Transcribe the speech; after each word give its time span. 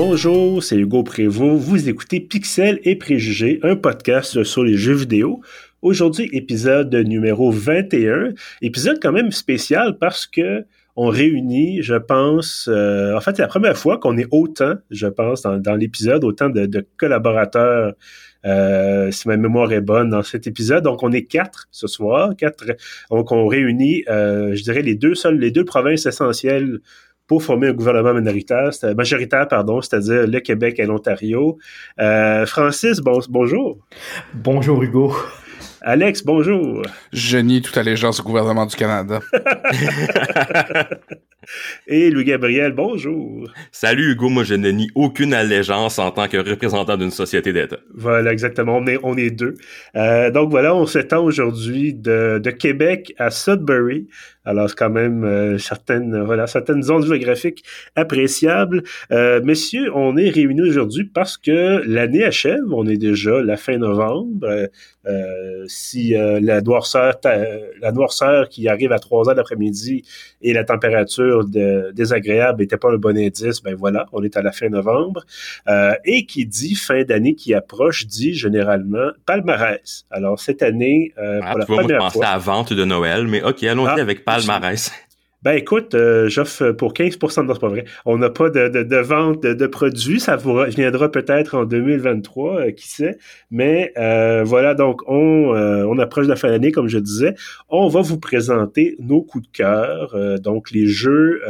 Bonjour, 0.00 0.62
c'est 0.62 0.76
Hugo 0.76 1.02
Prévost. 1.02 1.60
Vous 1.60 1.88
écoutez 1.88 2.20
Pixel 2.20 2.78
et 2.84 2.94
Préjugés, 2.94 3.58
un 3.64 3.74
podcast 3.74 4.44
sur 4.44 4.62
les 4.62 4.76
jeux 4.76 4.94
vidéo. 4.94 5.40
Aujourd'hui, 5.82 6.30
épisode 6.32 6.94
numéro 6.94 7.50
21. 7.50 8.28
Épisode 8.62 9.00
quand 9.02 9.10
même 9.10 9.32
spécial 9.32 9.98
parce 9.98 10.28
que 10.28 10.64
on 10.94 11.08
réunit, 11.08 11.82
je 11.82 11.96
pense, 11.96 12.68
euh, 12.70 13.16
en 13.16 13.20
fait, 13.20 13.34
c'est 13.34 13.42
la 13.42 13.48
première 13.48 13.76
fois 13.76 13.98
qu'on 13.98 14.16
est 14.16 14.28
autant, 14.30 14.74
je 14.92 15.08
pense, 15.08 15.42
dans, 15.42 15.74
l'épisode, 15.74 16.22
autant 16.22 16.48
de, 16.48 16.86
collaborateurs, 16.96 17.94
euh, 18.46 19.10
si 19.10 19.26
ma 19.26 19.36
mémoire 19.36 19.72
est 19.72 19.80
bonne, 19.80 20.10
dans 20.10 20.22
cet 20.22 20.46
épisode. 20.46 20.84
Donc, 20.84 21.02
on 21.02 21.10
est 21.10 21.24
quatre 21.24 21.66
ce 21.72 21.88
soir, 21.88 22.36
quatre. 22.36 22.64
Donc, 23.10 23.32
on 23.32 23.48
réunit, 23.48 24.04
euh, 24.08 24.54
je 24.54 24.62
dirais, 24.62 24.82
les 24.82 24.94
deux 24.94 25.14
les 25.32 25.50
deux 25.50 25.64
provinces 25.64 26.06
essentielles 26.06 26.78
pour 27.28 27.44
former 27.44 27.68
un 27.68 27.72
gouvernement 27.72 28.14
minoritaire, 28.14 28.70
majoritaire, 28.96 29.46
pardon, 29.46 29.80
c'est-à-dire 29.80 30.26
le 30.26 30.40
Québec 30.40 30.80
et 30.80 30.86
l'Ontario. 30.86 31.58
Francis, 32.46 32.98
bon, 32.98 33.20
bonjour. 33.28 33.78
Bonjour 34.34 34.82
Hugo. 34.82 35.14
Alex, 35.80 36.24
bonjour. 36.24 36.82
Je 37.12 37.38
nie 37.38 37.62
toute 37.62 37.76
allégeance 37.76 38.18
au 38.20 38.24
gouvernement 38.24 38.66
du 38.66 38.74
Canada. 38.74 39.20
Et 41.86 42.10
Louis-Gabriel, 42.10 42.72
bonjour. 42.72 43.48
Salut 43.72 44.12
Hugo, 44.12 44.28
moi 44.28 44.44
je 44.44 44.54
ne 44.54 44.70
nie 44.70 44.90
aucune 44.94 45.32
allégeance 45.32 45.98
en 45.98 46.10
tant 46.10 46.28
que 46.28 46.36
représentant 46.36 46.96
d'une 46.96 47.10
société 47.10 47.52
d'État. 47.52 47.78
Voilà, 47.94 48.32
exactement, 48.32 48.76
on 48.76 48.86
est, 48.86 48.98
on 49.02 49.16
est 49.16 49.30
deux. 49.30 49.54
Euh, 49.96 50.30
donc 50.30 50.50
voilà, 50.50 50.74
on 50.74 50.84
s'étend 50.84 51.24
aujourd'hui 51.24 51.94
de, 51.94 52.38
de, 52.42 52.50
Québec 52.50 53.14
à 53.18 53.30
Sudbury. 53.30 54.08
Alors 54.44 54.68
c'est 54.68 54.76
quand 54.76 54.90
même 54.90 55.24
euh, 55.24 55.58
certaines, 55.58 56.22
voilà, 56.24 56.46
certaines 56.46 56.82
zones 56.82 57.06
géographiques 57.06 57.64
appréciables. 57.96 58.82
Euh, 59.12 59.40
messieurs, 59.42 59.90
on 59.94 60.16
est 60.16 60.30
réunis 60.30 60.62
aujourd'hui 60.62 61.04
parce 61.04 61.38
que 61.38 61.82
l'année 61.86 62.24
achève, 62.24 62.72
on 62.72 62.86
est 62.86 62.96
déjà 62.96 63.40
la 63.42 63.56
fin 63.56 63.78
novembre. 63.78 64.68
Euh, 65.08 65.64
si 65.68 66.10
la 66.10 66.60
noirceur, 66.60 67.14
la 67.80 67.92
noirceur 67.92 68.48
qui 68.48 68.68
arrive 68.68 68.92
à 68.92 68.98
3 68.98 69.28
heures 69.28 69.34
l'après-midi 69.34 70.04
et 70.42 70.52
la 70.52 70.64
température 70.64 71.44
désagréable 71.92 72.60
n'était 72.60 72.76
pas 72.76 72.92
un 72.92 72.96
bon 72.96 73.16
indice, 73.16 73.62
ben 73.62 73.74
voilà, 73.74 74.06
on 74.12 74.22
est 74.22 74.36
à 74.36 74.42
la 74.42 74.52
fin 74.52 74.68
novembre. 74.68 75.24
Euh, 75.68 75.94
et 76.04 76.26
qui 76.26 76.46
dit 76.46 76.74
fin 76.74 77.02
d'année 77.04 77.34
qui 77.34 77.54
approche 77.54 78.06
dit 78.06 78.34
généralement 78.34 79.10
palmarès. 79.26 80.04
Alors 80.10 80.40
cette 80.40 80.62
année, 80.62 81.12
euh, 81.18 81.40
ah, 81.42 81.50
pour 81.50 81.58
la 81.58 81.64
tu 81.64 81.72
première 81.72 81.98
moi, 82.00 82.10
à 82.26 82.32
la 82.32 82.38
vente 82.38 82.72
de 82.72 82.84
Noël, 82.84 83.26
mais 83.26 83.42
ok, 83.42 83.62
allons-y 83.64 83.88
ah, 83.98 84.02
avec 84.02 84.24
palmarès. 84.24 84.92
Ben 85.42 85.52
écoute, 85.52 85.94
euh, 85.94 86.28
j'offre 86.28 86.72
pour 86.72 86.92
15% 86.94 87.46
non, 87.46 87.54
c'est 87.54 87.60
pas 87.60 87.68
vrai. 87.68 87.84
On 88.04 88.18
n'a 88.18 88.28
pas 88.28 88.50
de, 88.50 88.68
de, 88.68 88.82
de, 88.82 88.96
vente 88.96 89.42
de, 89.42 89.66
produits. 89.68 90.18
Ça 90.18 90.36
viendra 90.36 91.12
peut-être 91.12 91.56
en 91.56 91.64
2023, 91.64 92.60
euh, 92.60 92.70
qui 92.72 92.88
sait. 92.88 93.18
Mais 93.52 93.92
euh, 93.98 94.42
voilà, 94.42 94.74
donc 94.74 95.02
on, 95.06 95.54
on 95.54 95.98
approche 96.00 96.24
de 96.24 96.30
la 96.30 96.36
fin 96.36 96.48
d'année, 96.48 96.72
comme 96.72 96.88
je 96.88 96.98
disais. 96.98 97.36
On 97.68 97.86
va 97.86 98.00
vous 98.00 98.18
présenter 98.18 98.96
nos 98.98 99.22
coups 99.22 99.46
de 99.46 99.52
cœur. 99.52 100.16
donc 100.40 100.72
les 100.72 100.86
jeux, 100.86 101.40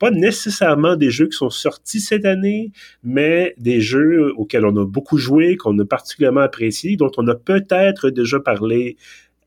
pas 0.00 0.10
nécessairement 0.10 0.96
des 0.96 1.10
jeux 1.10 1.26
qui 1.26 1.36
sont 1.36 1.50
sortis 1.50 2.00
cette 2.00 2.24
année, 2.24 2.72
mais 3.04 3.54
des 3.58 3.80
jeux 3.80 4.32
auxquels 4.36 4.66
on 4.66 4.76
a 4.76 4.84
beaucoup 4.84 5.18
joué, 5.18 5.56
qu'on 5.56 5.78
a 5.78 5.84
particulièrement 5.84 6.40
apprécié, 6.40 6.96
dont 6.96 7.12
on 7.16 7.28
a 7.28 7.36
peut-être 7.36 8.10
déjà 8.10 8.40
parlé 8.40 8.96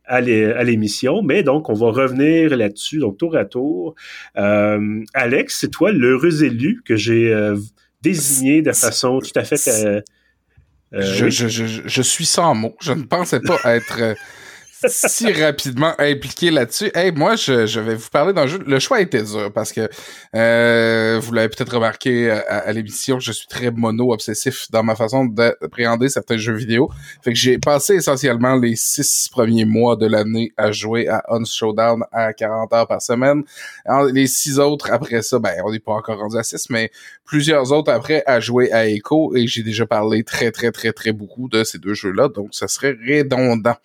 à 0.09 0.63
l'émission. 0.63 1.21
Mais 1.21 1.43
donc, 1.43 1.69
on 1.69 1.73
va 1.73 1.91
revenir 1.91 2.55
là-dessus, 2.57 2.99
donc 2.99 3.17
tour 3.17 3.37
à 3.37 3.45
tour. 3.45 3.95
Euh, 4.37 5.03
Alex, 5.13 5.59
c'est 5.59 5.69
toi 5.69 5.91
l'heureux 5.91 6.43
élu 6.43 6.81
que 6.83 6.95
j'ai 6.95 7.31
euh, 7.31 7.55
désigné 8.01 8.61
de 8.61 8.71
façon 8.71 9.19
tout 9.19 9.31
à 9.35 9.43
fait... 9.43 9.59
Euh, 9.75 10.01
je, 10.91 11.29
je, 11.29 11.47
je, 11.47 11.81
je, 11.85 12.01
suis 12.01 12.25
sans 12.25 12.55
mots. 12.55 12.75
Je 12.81 12.93
ne 12.93 13.03
pensais 13.03 13.39
pas 13.39 13.59
être 13.75 14.15
si 14.87 15.31
rapidement 15.31 15.93
impliqué 15.99 16.51
là-dessus. 16.51 16.89
Hey, 16.93 17.11
moi, 17.11 17.35
je, 17.35 17.65
je, 17.65 17.79
vais 17.79 17.95
vous 17.95 18.09
parler 18.09 18.33
d'un 18.33 18.47
jeu. 18.47 18.59
Le 18.65 18.79
choix 18.79 19.01
était 19.01 19.23
dur 19.23 19.51
parce 19.53 19.73
que 19.73 19.89
euh, 20.35 21.19
vous 21.21 21.33
l'avez 21.33 21.49
peut-être 21.49 21.73
remarqué 21.73 22.29
à, 22.31 22.71
l'émission, 22.71 23.19
je 23.19 23.31
suis 23.31 23.47
très 23.47 23.71
mono-obsessif 23.71 24.71
dans 24.71 24.83
ma 24.83 24.95
façon 24.95 25.25
d'appréhender 25.25 26.07
certains 26.07 26.37
jeux 26.37 26.53
vidéo. 26.53 26.89
Fait 27.21 27.33
que 27.33 27.37
j'ai 27.37 27.57
passé 27.57 27.95
essentiellement 27.95 28.55
les 28.55 28.75
six 28.75 29.27
premiers 29.29 29.65
mois 29.65 29.95
de 29.95 30.07
l'année 30.07 30.53
à 30.55 30.71
jouer 30.71 31.07
à 31.07 31.23
On 31.29 31.43
Showdown 31.43 32.03
à 32.11 32.31
40 32.33 32.71
heures 32.73 32.87
par 32.87 33.01
semaine. 33.01 33.43
les 34.13 34.27
six 34.27 34.59
autres 34.59 34.91
après 34.91 35.21
ça, 35.21 35.39
ben 35.39 35.55
on 35.65 35.71
n'est 35.71 35.79
pas 35.79 35.93
encore 35.93 36.19
rendu 36.19 36.37
à 36.37 36.43
six, 36.43 36.69
mais 36.69 36.91
plusieurs 37.25 37.71
autres 37.71 37.91
après 37.91 38.23
à 38.25 38.39
jouer 38.39 38.71
à 38.71 38.87
Echo 38.87 39.35
et 39.35 39.47
j'ai 39.47 39.63
déjà 39.63 39.85
parlé 39.85 40.23
très 40.23 40.51
très 40.51 40.71
très 40.71 40.93
très 40.93 41.11
beaucoup 41.11 41.49
de 41.49 41.63
ces 41.63 41.77
deux 41.79 41.93
jeux-là, 41.93 42.29
donc 42.29 42.49
ça 42.51 42.67
serait 42.67 42.95
redondant. 43.07 43.75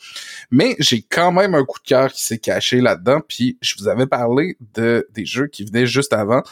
Mais 0.50 0.76
j'ai 0.84 1.02
quand 1.02 1.32
même 1.32 1.54
un 1.54 1.64
coup 1.64 1.78
de 1.80 1.88
cœur 1.88 2.12
qui 2.12 2.22
s'est 2.22 2.38
caché 2.38 2.80
là-dedans. 2.80 3.20
Puis 3.26 3.58
je 3.60 3.74
vous 3.78 3.88
avais 3.88 4.06
parlé 4.06 4.56
de 4.74 5.08
des 5.14 5.24
jeux 5.24 5.46
qui 5.46 5.64
venaient 5.64 5.86
juste 5.86 6.12
avant 6.12 6.42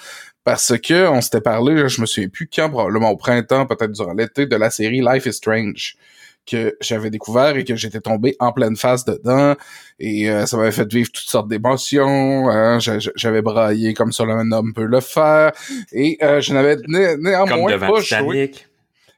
parce 0.44 0.76
que 0.78 1.08
on 1.08 1.20
s'était 1.20 1.40
parlé, 1.40 1.88
je 1.88 2.00
me 2.00 2.06
souviens 2.06 2.28
plus 2.28 2.48
quand, 2.48 2.68
probablement 2.68 3.10
au 3.10 3.16
printemps, 3.16 3.66
peut-être 3.66 3.92
durant 3.92 4.12
l'été, 4.12 4.46
de 4.46 4.56
la 4.56 4.70
série 4.70 5.00
Life 5.00 5.26
is 5.26 5.34
Strange 5.34 5.96
que 6.44 6.76
j'avais 6.80 7.10
découvert 7.10 7.56
et 7.56 7.64
que 7.64 7.76
j'étais 7.76 8.00
tombé 8.00 8.34
en 8.40 8.52
pleine 8.52 8.74
face 8.74 9.04
dedans 9.04 9.54
et 10.00 10.28
euh, 10.28 10.44
ça 10.44 10.56
m'avait 10.56 10.72
fait 10.72 10.92
vivre 10.92 11.08
toutes 11.12 11.28
sortes 11.28 11.46
d'émotions 11.46 12.48
hein. 12.50 12.78
j'avais 12.80 13.42
braillé 13.42 13.94
comme 13.94 14.10
seul 14.10 14.28
un 14.30 14.50
homme 14.50 14.72
peut 14.74 14.86
le 14.86 15.00
faire 15.00 15.52
et 15.92 16.18
euh, 16.20 16.40
je 16.40 16.52
n'avais 16.52 16.78
néanmoins 16.88 17.78
pas 17.78 18.00
joué 18.00 18.50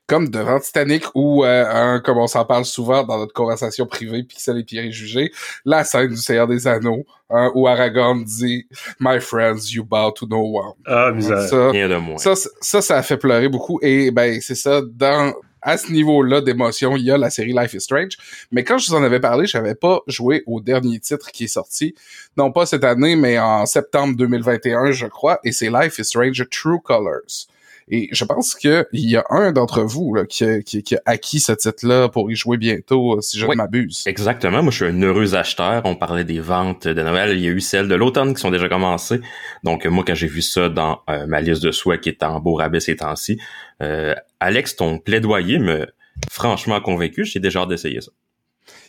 comme 0.07 0.29
devant 0.29 0.61
Titanic 0.61 1.05
ou 1.15 1.45
euh, 1.45 1.99
comme 2.01 2.19
on 2.19 2.27
s'en 2.27 2.45
parle 2.45 2.65
souvent 2.65 3.05
dans 3.05 3.19
notre 3.19 3.33
conversation 3.33 3.87
privée 3.87 4.23
Pixel 4.23 4.59
et 4.59 4.65
Pierre 4.65 4.91
jugé 4.91 5.33
la 5.65 5.85
scène 5.85 6.09
du 6.09 6.17
Seigneur 6.17 6.47
des 6.47 6.67
Anneaux 6.67 7.05
hein, 7.31 7.51
où 7.55 7.67
Aragorn 7.67 8.23
dit 8.23 8.67
My 9.01 9.21
friends, 9.21 9.73
you 9.73 9.85
bow 9.85 10.11
to 10.11 10.27
no 10.27 10.59
one. 10.59 10.75
Ah, 10.87 11.11
bizarre. 11.11 11.49
Ça, 11.49 11.73
de 11.73 11.97
moins. 11.97 12.19
Ça, 12.19 12.35
ça, 12.61 12.83
ça 12.83 12.97
a 12.99 13.03
fait 13.03 13.17
pleurer 13.17 13.49
beaucoup 13.49 13.79
et 13.83 14.11
ben 14.11 14.41
c'est 14.41 14.55
ça 14.55 14.83
dans 14.83 15.33
à 15.65 15.79
ce 15.79 15.91
niveau-là 15.91 16.43
d'émotion, 16.43 16.95
il 16.97 17.05
y 17.05 17.11
a 17.11 17.17
la 17.17 17.31
série 17.31 17.55
Life 17.55 17.73
is 17.73 17.81
Strange. 17.81 18.19
Mais 18.53 18.65
quand 18.65 18.77
je 18.77 18.91
vous 18.91 18.97
en 18.97 19.03
avais 19.03 19.19
parlé, 19.19 19.47
j'avais 19.47 19.75
pas 19.75 20.01
joué 20.07 20.43
au 20.47 20.61
dernier 20.61 21.01
titre 21.01 21.31
qui 21.33 21.45
est 21.45 21.49
sorti. 21.49 21.95
Non 22.37 22.53
pas 22.53 22.67
cette 22.67 22.85
année, 22.85 23.17
mais 23.17 23.39
en 23.39 23.65
septembre 23.65 24.15
2021, 24.15 24.93
je 24.93 25.07
crois. 25.07 25.41
Et 25.43 25.53
c'est 25.53 25.71
Life 25.71 25.99
is 25.99 26.05
Strange 26.05 26.47
True 26.51 26.81
Colors. 26.85 27.49
Et 27.89 28.09
je 28.13 28.25
pense 28.25 28.55
qu'il 28.55 28.85
y 28.93 29.17
a 29.17 29.25
un 29.31 29.53
d'entre 29.53 29.83
vous 29.83 30.15
là, 30.15 30.25
qui, 30.25 30.45
a, 30.45 30.63
qui, 30.63 30.83
qui, 30.83 30.97
a 30.97 31.03
acquis 31.05 31.41
ce 31.41 31.53
titre-là 31.53 32.09
pour 32.09 32.31
y 32.31 32.37
jouer 32.37 32.57
bientôt, 32.57 33.21
si 33.21 33.39
je 33.39 33.47
ne 33.47 33.55
m'abuse. 33.55 34.05
Exactement. 34.07 34.63
Moi, 34.63 34.71
je 34.71 34.85
suis 34.85 34.87
un 34.87 35.03
heureux 35.03 35.35
acheteur. 35.35 35.83
On 35.85 35.95
parlait 35.95 36.25
des 36.25 36.41
ventes 36.41 36.89
de 36.89 37.03
Noël. 37.03 37.37
Il 37.37 37.45
y 37.45 37.49
a 37.49 37.51
eu 37.51 37.61
celles 37.61 37.89
de 37.89 37.95
l'automne 37.95 38.35
qui 38.35 38.41
sont 38.41 38.51
déjà 38.51 38.69
commencées. 38.69 39.21
Donc, 39.63 39.85
moi, 39.87 40.05
quand 40.07 40.15
j'ai 40.15 40.27
vu 40.27 40.43
ça 40.43 40.69
dans 40.69 41.03
euh, 41.11 41.27
ma 41.27 41.41
liste 41.41 41.63
de 41.63 41.73
souhaits 41.73 42.01
qui 42.01 42.09
est 42.09 42.23
en 42.23 42.41
beau 42.41 42.55
rabais 42.55 42.81
ces 42.81 42.97
temps-ci, 42.97 43.39
euh, 43.83 44.15
Alex, 44.41 44.77
ton 44.77 44.99
plaidoyer 44.99 45.59
me 45.59 45.87
franchement 46.31 46.81
convaincu. 46.81 47.25
J'ai 47.25 47.41
déjà 47.41 47.61
hâte 47.61 47.69
d'essayer 47.69 48.01
ça. 48.01 48.13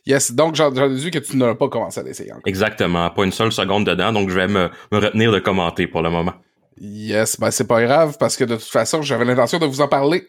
Yes, 0.05 0.31
donc 0.31 0.55
j'en 0.55 0.71
déduis 0.71 1.11
que 1.11 1.19
tu 1.19 1.35
n'as 1.35 1.55
pas 1.55 1.67
commencé 1.67 1.99
à 1.99 2.03
l'essayer 2.03 2.31
encore. 2.31 2.43
Exactement, 2.45 3.09
pas 3.09 3.25
une 3.25 3.31
seule 3.31 3.51
seconde 3.51 3.85
dedans, 3.87 4.13
donc 4.13 4.29
je 4.29 4.35
vais 4.35 4.47
me, 4.47 4.69
me 4.91 4.99
retenir 4.99 5.31
de 5.31 5.39
commenter 5.39 5.87
pour 5.87 6.01
le 6.01 6.11
moment. 6.11 6.33
Yes, 6.77 7.39
ben 7.39 7.51
c'est 7.51 7.67
pas 7.67 7.81
grave 7.83 8.17
parce 8.19 8.35
que 8.35 8.43
de 8.43 8.55
toute 8.55 8.65
façon, 8.65 9.01
j'avais 9.01 9.23
l'intention 9.25 9.59
de 9.59 9.65
vous 9.65 9.81
en 9.81 9.87
parler 9.87 10.27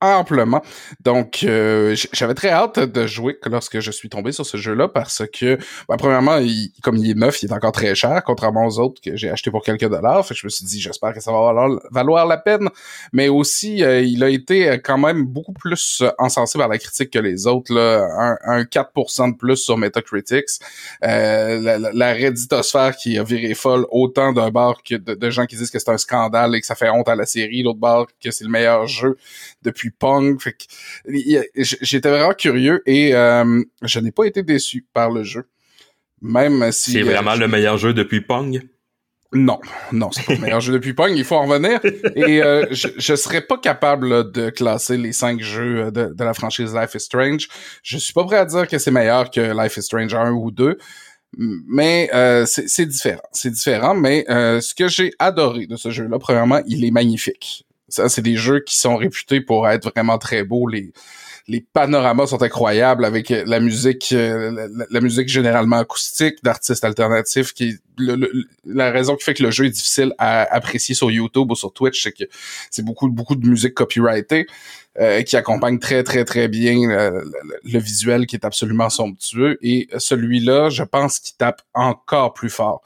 amplement. 0.00 0.62
Donc, 1.00 1.40
euh, 1.44 1.96
j'avais 2.12 2.34
très 2.34 2.50
hâte 2.50 2.78
de 2.78 3.06
jouer 3.06 3.38
lorsque 3.46 3.80
je 3.80 3.90
suis 3.90 4.08
tombé 4.08 4.32
sur 4.32 4.44
ce 4.44 4.56
jeu-là 4.56 4.88
parce 4.88 5.22
que, 5.32 5.56
ben, 5.88 5.96
premièrement, 5.96 6.38
comme 6.82 6.96
il 6.96 7.10
est 7.10 7.14
neuf, 7.14 7.42
il 7.42 7.50
est 7.50 7.54
encore 7.54 7.72
très 7.72 7.94
cher, 7.94 8.22
contrairement 8.24 8.66
aux 8.66 8.78
autres 8.78 9.00
que 9.00 9.16
j'ai 9.16 9.30
acheté 9.30 9.50
pour 9.50 9.62
quelques 9.62 9.88
dollars. 9.88 10.26
Fait 10.26 10.34
que 10.34 10.40
je 10.40 10.46
me 10.46 10.50
suis 10.50 10.64
dit, 10.64 10.80
j'espère 10.80 11.14
que 11.14 11.20
ça 11.20 11.32
va 11.32 11.54
valoir, 11.90 12.26
la 12.26 12.36
peine. 12.36 12.68
Mais 13.12 13.28
aussi, 13.28 13.82
euh, 13.82 14.00
il 14.00 14.22
a 14.22 14.28
été 14.28 14.68
euh, 14.68 14.78
quand 14.82 14.98
même 14.98 15.24
beaucoup 15.24 15.52
plus 15.52 16.02
encensé 16.18 16.58
par 16.58 16.68
la 16.68 16.78
critique 16.78 17.10
que 17.10 17.18
les 17.18 17.46
autres. 17.46 17.74
Là. 17.74 18.36
Un, 18.44 18.62
4% 18.64 19.32
de 19.32 19.36
plus 19.36 19.56
sur 19.56 19.76
Metacritics. 19.76 20.60
la, 21.02 21.78
la, 21.78 22.12
Redditosphère 22.12 22.96
qui 22.96 23.18
a 23.18 23.24
viré 23.24 23.54
folle 23.54 23.86
autant 23.90 24.32
d'un 24.32 24.50
bar 24.50 24.82
que 24.82 24.94
de 24.94 25.30
gens 25.30 25.46
qui 25.46 25.56
disent 25.56 25.70
que 25.70 25.78
c'est 25.78 25.90
un 25.90 25.98
scandale 25.98 26.54
et 26.54 26.60
que 26.60 26.66
ça 26.66 26.74
fait 26.74 26.88
honte 26.88 27.08
à 27.08 27.16
la 27.16 27.26
série. 27.26 27.62
L'autre 27.62 27.78
bar 27.78 28.06
que 28.22 28.30
c'est 28.30 28.44
le 28.44 28.50
meilleur 28.50 28.86
jeu 28.86 29.16
depuis 29.62 29.90
Pong. 29.98 30.38
J'étais 31.56 32.10
vraiment 32.10 32.34
curieux 32.34 32.82
et 32.86 33.14
euh, 33.14 33.62
je 33.82 34.00
n'ai 34.00 34.12
pas 34.12 34.24
été 34.24 34.42
déçu 34.42 34.86
par 34.92 35.10
le 35.10 35.22
jeu. 35.22 35.46
Même 36.20 36.70
si. 36.72 36.92
C'est 36.92 37.02
vraiment 37.02 37.32
euh, 37.32 37.36
le 37.36 37.48
meilleur 37.48 37.76
jeu 37.76 37.92
depuis 37.92 38.20
Pong? 38.20 38.62
Non, 39.32 39.58
non, 39.90 40.12
c'est 40.12 40.24
pas 40.24 40.34
le 40.34 40.40
meilleur 40.40 40.60
jeu 40.60 40.72
depuis 40.72 40.94
Pong, 40.94 41.12
il 41.14 41.24
faut 41.24 41.34
en 41.34 41.46
revenir. 41.46 41.80
Et 42.14 42.40
euh, 42.40 42.66
je, 42.70 42.86
je 42.96 43.14
serais 43.16 43.40
pas 43.40 43.58
capable 43.58 44.30
de 44.30 44.48
classer 44.48 44.96
les 44.96 45.12
cinq 45.12 45.40
jeux 45.40 45.90
de, 45.90 46.14
la 46.16 46.34
franchise 46.34 46.72
Life 46.72 46.94
is 46.94 47.00
Strange. 47.00 47.48
Je 47.82 47.98
suis 47.98 48.12
pas 48.12 48.24
prêt 48.24 48.36
à 48.36 48.44
dire 48.44 48.68
que 48.68 48.78
c'est 48.78 48.92
meilleur 48.92 49.30
que 49.30 49.60
Life 49.60 49.76
is 49.76 49.82
Strange 49.82 50.14
1 50.14 50.30
ou 50.30 50.52
2. 50.52 50.78
Mais 51.36 52.08
c'est 52.46 52.86
différent. 52.86 53.28
C'est 53.32 53.50
différent, 53.50 53.94
mais 53.96 54.24
ce 54.28 54.72
que 54.72 54.86
j'ai 54.86 55.10
adoré 55.18 55.66
de 55.66 55.74
ce 55.74 55.90
jeu-là, 55.90 56.20
premièrement, 56.20 56.62
il 56.68 56.84
est 56.84 56.92
magnifique 56.92 57.66
c'est 58.08 58.22
des 58.22 58.36
jeux 58.36 58.60
qui 58.60 58.76
sont 58.76 58.96
réputés 58.96 59.40
pour 59.40 59.68
être 59.68 59.90
vraiment 59.90 60.18
très 60.18 60.44
beaux. 60.44 60.68
Les, 60.68 60.92
les 61.46 61.60
panoramas 61.60 62.28
sont 62.28 62.42
incroyables 62.42 63.04
avec 63.04 63.30
euh, 63.30 63.44
la 63.46 63.60
musique, 63.60 64.12
euh, 64.12 64.68
la, 64.90 65.00
musique 65.00 65.28
généralement 65.28 65.76
acoustique 65.76 66.42
d'artistes 66.42 66.84
alternatifs. 66.84 67.52
Qui 67.52 67.76
la 68.64 68.90
raison 68.90 69.14
qui 69.14 69.24
fait 69.24 69.34
que 69.34 69.42
le 69.42 69.50
jeu 69.50 69.66
est 69.66 69.70
difficile 69.70 70.14
à 70.18 70.42
apprécier 70.54 70.94
sur 70.94 71.10
YouTube 71.10 71.50
ou 71.50 71.54
sur 71.54 71.72
Twitch, 71.72 72.02
c'est 72.02 72.12
que 72.12 72.24
c'est 72.70 72.84
beaucoup 72.84 73.08
beaucoup 73.08 73.36
de 73.36 73.46
musique 73.46 73.74
copyrightée 73.74 74.46
euh, 74.98 75.22
qui 75.22 75.36
accompagne 75.36 75.78
très 75.78 76.02
très 76.02 76.24
très 76.24 76.48
bien 76.48 76.74
le, 77.62 77.78
visuel 77.78 78.26
qui 78.26 78.36
est 78.36 78.44
absolument 78.46 78.88
somptueux. 78.88 79.58
Et 79.60 79.88
celui-là, 79.98 80.70
je 80.70 80.82
pense 80.82 81.20
qu'il 81.20 81.36
tape 81.36 81.60
encore 81.74 82.32
plus 82.32 82.50
fort. 82.50 82.82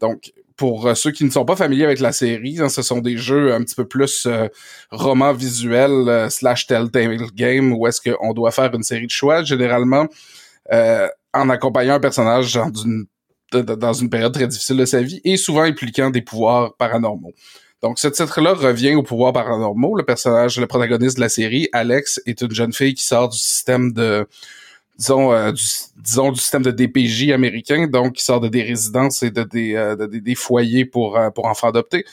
Donc 0.00 0.32
pour 0.62 0.86
euh, 0.86 0.94
ceux 0.94 1.10
qui 1.10 1.24
ne 1.24 1.30
sont 1.30 1.44
pas 1.44 1.56
familiers 1.56 1.86
avec 1.86 1.98
la 1.98 2.12
série, 2.12 2.60
hein, 2.60 2.68
ce 2.68 2.82
sont 2.82 3.00
des 3.00 3.16
jeux 3.18 3.52
un 3.52 3.64
petit 3.64 3.74
peu 3.74 3.84
plus 3.84 4.26
euh, 4.26 4.46
romans 4.92 5.32
visuels 5.32 6.08
euh, 6.08 6.30
slash 6.30 6.68
telltale 6.68 7.16
game 7.34 7.72
où 7.72 7.88
est-ce 7.88 8.00
qu'on 8.00 8.32
doit 8.32 8.52
faire 8.52 8.72
une 8.72 8.84
série 8.84 9.08
de 9.08 9.10
choix, 9.10 9.42
généralement 9.42 10.06
en 11.34 11.50
accompagnant 11.50 11.94
un 11.94 12.00
personnage 12.00 12.56
dans 13.52 13.92
une 13.92 14.08
période 14.08 14.32
très 14.32 14.46
difficile 14.46 14.76
de 14.76 14.84
sa 14.84 15.02
vie 15.02 15.20
et 15.24 15.36
souvent 15.36 15.62
impliquant 15.62 16.10
des 16.10 16.22
pouvoirs 16.22 16.76
paranormaux. 16.76 17.32
Donc, 17.82 17.98
ce 17.98 18.06
titre-là 18.06 18.54
revient 18.54 18.94
aux 18.94 19.02
pouvoirs 19.02 19.32
paranormaux. 19.32 19.96
Le 19.96 20.04
personnage, 20.04 20.60
le 20.60 20.68
protagoniste 20.68 21.16
de 21.16 21.22
la 21.22 21.28
série, 21.28 21.68
Alex, 21.72 22.20
est 22.24 22.40
une 22.40 22.52
jeune 22.52 22.72
fille 22.72 22.94
qui 22.94 23.04
sort 23.04 23.28
du 23.30 23.38
système 23.38 23.92
de 23.92 24.28
disons, 24.98 25.32
euh, 25.32 25.52
du, 25.52 25.62
disons 25.96 26.32
du 26.32 26.40
système 26.40 26.62
de 26.62 26.70
DPJ 26.70 27.30
américain, 27.30 27.86
donc 27.86 28.14
qui 28.14 28.22
sort 28.22 28.40
de 28.40 28.48
des 28.48 28.62
résidences 28.62 29.22
et 29.22 29.30
de 29.30 29.42
des, 29.42 29.74
euh, 29.74 29.96
des, 30.06 30.34
foyers 30.34 30.84
pour, 30.84 31.16
euh, 31.16 31.30
pour 31.30 31.46
enfants 31.46 31.68
adoptés, 31.68 32.04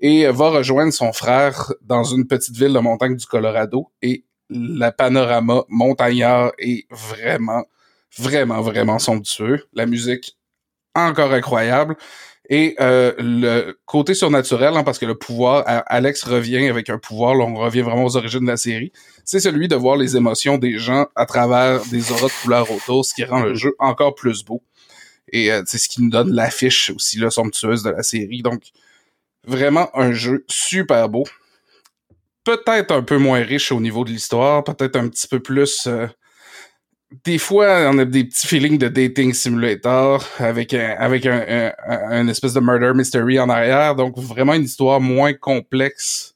et 0.00 0.26
va 0.28 0.50
rejoindre 0.50 0.92
son 0.92 1.12
frère 1.12 1.72
dans 1.82 2.04
une 2.04 2.26
petite 2.26 2.56
ville 2.56 2.72
de 2.72 2.78
montagne 2.78 3.16
du 3.16 3.26
Colorado. 3.26 3.90
Et 4.02 4.24
le 4.50 4.90
panorama 4.90 5.64
montagnard 5.68 6.52
est 6.58 6.86
vraiment, 6.90 7.64
vraiment, 8.18 8.60
vraiment 8.60 8.98
somptueux. 8.98 9.66
La 9.72 9.86
musique 9.86 10.36
encore 10.94 11.32
incroyable. 11.32 11.96
Et 12.48 12.76
euh, 12.80 13.12
le 13.18 13.76
côté 13.86 14.14
surnaturel, 14.14 14.76
hein, 14.76 14.84
parce 14.84 14.98
que 14.98 15.06
le 15.06 15.16
pouvoir, 15.16 15.64
Alex 15.66 16.22
revient 16.22 16.68
avec 16.68 16.88
un 16.90 16.98
pouvoir, 16.98 17.34
là, 17.34 17.44
on 17.44 17.56
revient 17.56 17.80
vraiment 17.80 18.04
aux 18.04 18.16
origines 18.16 18.42
de 18.42 18.46
la 18.46 18.56
série, 18.56 18.92
c'est 19.24 19.40
celui 19.40 19.66
de 19.66 19.74
voir 19.74 19.96
les 19.96 20.16
émotions 20.16 20.56
des 20.56 20.78
gens 20.78 21.06
à 21.16 21.26
travers 21.26 21.84
des 21.86 22.12
auras 22.12 22.28
de 22.28 22.42
couleurs 22.42 22.70
autour, 22.70 23.04
ce 23.04 23.14
qui 23.14 23.24
rend 23.24 23.42
le 23.42 23.54
jeu 23.54 23.74
encore 23.80 24.14
plus 24.14 24.44
beau. 24.44 24.62
Et 25.32 25.50
euh, 25.50 25.62
c'est 25.66 25.78
ce 25.78 25.88
qui 25.88 26.00
nous 26.02 26.10
donne 26.10 26.32
l'affiche 26.32 26.90
aussi 26.90 27.18
là, 27.18 27.30
somptueuse 27.30 27.82
de 27.82 27.90
la 27.90 28.04
série. 28.04 28.42
Donc, 28.42 28.62
vraiment 29.44 29.90
un 29.98 30.12
jeu 30.12 30.44
super 30.46 31.08
beau. 31.08 31.24
Peut-être 32.44 32.92
un 32.92 33.02
peu 33.02 33.18
moins 33.18 33.40
riche 33.40 33.72
au 33.72 33.80
niveau 33.80 34.04
de 34.04 34.10
l'histoire, 34.10 34.62
peut-être 34.62 34.96
un 34.96 35.08
petit 35.08 35.26
peu 35.26 35.40
plus... 35.40 35.86
Euh, 35.88 36.06
des 37.24 37.38
fois, 37.38 37.88
on 37.90 37.98
a 37.98 38.04
des 38.04 38.24
petits 38.24 38.46
feelings 38.46 38.78
de 38.78 38.88
dating 38.88 39.32
simulator 39.32 40.24
avec 40.38 40.74
un, 40.74 40.96
avec 40.98 41.24
un, 41.26 41.72
un, 41.86 42.28
espèce 42.28 42.52
de 42.52 42.60
murder 42.60 42.92
mystery 42.94 43.38
en 43.38 43.48
arrière. 43.48 43.94
Donc, 43.94 44.18
vraiment 44.18 44.54
une 44.54 44.64
histoire 44.64 45.00
moins 45.00 45.32
complexe 45.32 46.34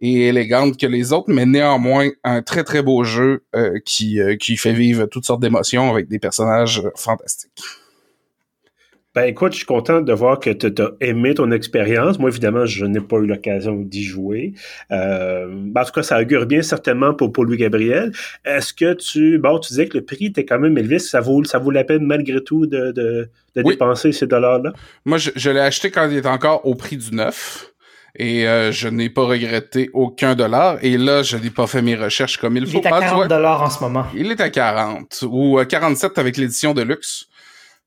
et 0.00 0.26
élégante 0.26 0.78
que 0.78 0.86
les 0.86 1.12
autres, 1.12 1.32
mais 1.32 1.46
néanmoins 1.46 2.10
un 2.24 2.42
très 2.42 2.64
très 2.64 2.82
beau 2.82 3.04
jeu 3.04 3.44
euh, 3.54 3.78
qui, 3.84 4.20
euh, 4.20 4.36
qui 4.36 4.56
fait 4.56 4.72
vivre 4.72 5.06
toutes 5.06 5.24
sortes 5.24 5.40
d'émotions 5.40 5.90
avec 5.90 6.08
des 6.08 6.18
personnages 6.18 6.82
fantastiques. 6.96 7.62
Ben 9.16 9.22
écoute, 9.22 9.52
je 9.52 9.56
suis 9.56 9.66
content 9.66 10.02
de 10.02 10.12
voir 10.12 10.38
que 10.40 10.50
tu 10.50 10.66
as 10.82 10.90
aimé 11.00 11.32
ton 11.32 11.50
expérience. 11.50 12.18
Moi, 12.18 12.28
évidemment, 12.28 12.66
je 12.66 12.84
n'ai 12.84 13.00
pas 13.00 13.16
eu 13.16 13.26
l'occasion 13.26 13.76
d'y 13.76 14.04
jouer. 14.04 14.52
Euh, 14.90 15.46
ben, 15.50 15.80
en 15.80 15.84
tout 15.86 15.92
cas, 15.92 16.02
ça 16.02 16.20
augure 16.20 16.44
bien 16.44 16.60
certainement 16.60 17.14
pour, 17.14 17.32
pour 17.32 17.46
Louis 17.46 17.56
Gabriel. 17.56 18.12
Est-ce 18.44 18.74
que 18.74 18.92
tu. 18.92 19.38
Bon, 19.38 19.58
tu 19.58 19.68
disais 19.68 19.88
que 19.88 19.96
le 19.96 20.04
prix 20.04 20.26
était 20.26 20.44
quand 20.44 20.58
même 20.58 20.76
élevé. 20.76 20.98
Ça 20.98 21.22
vaut, 21.22 21.42
ça 21.44 21.58
vaut 21.58 21.70
la 21.70 21.82
peine 21.82 22.04
malgré 22.04 22.44
tout 22.44 22.66
de, 22.66 22.92
de, 22.92 23.30
dépenser 23.54 24.12
ces 24.12 24.26
dollars-là? 24.26 24.74
Moi, 25.06 25.16
je, 25.16 25.50
l'ai 25.50 25.60
acheté 25.60 25.90
quand 25.90 26.06
il 26.10 26.18
était 26.18 26.28
encore 26.28 26.66
au 26.66 26.74
prix 26.74 26.98
du 26.98 27.14
neuf 27.14 27.72
et 28.18 28.46
euh, 28.46 28.70
je 28.70 28.88
n'ai 28.88 29.08
pas 29.08 29.24
regretté 29.24 29.88
aucun 29.94 30.34
dollar. 30.34 30.76
Et 30.82 30.98
là, 30.98 31.22
je 31.22 31.38
n'ai 31.38 31.48
pas 31.48 31.66
fait 31.66 31.80
mes 31.80 31.94
recherches 31.94 32.36
comme 32.36 32.58
il, 32.58 32.66
faut. 32.66 32.80
Il 32.80 32.84
est 32.84 32.86
à 32.86 33.00
40 33.00 33.28
dollars 33.28 33.62
en 33.62 33.70
ce 33.70 33.82
moment. 33.82 34.04
Il 34.14 34.30
est 34.30 34.42
à 34.42 34.50
40 34.50 35.24
ou 35.30 35.58
47 35.66 36.04
euh, 36.18 36.20
avec 36.20 36.36
l'édition 36.36 36.74
de 36.74 36.82
luxe. 36.82 37.28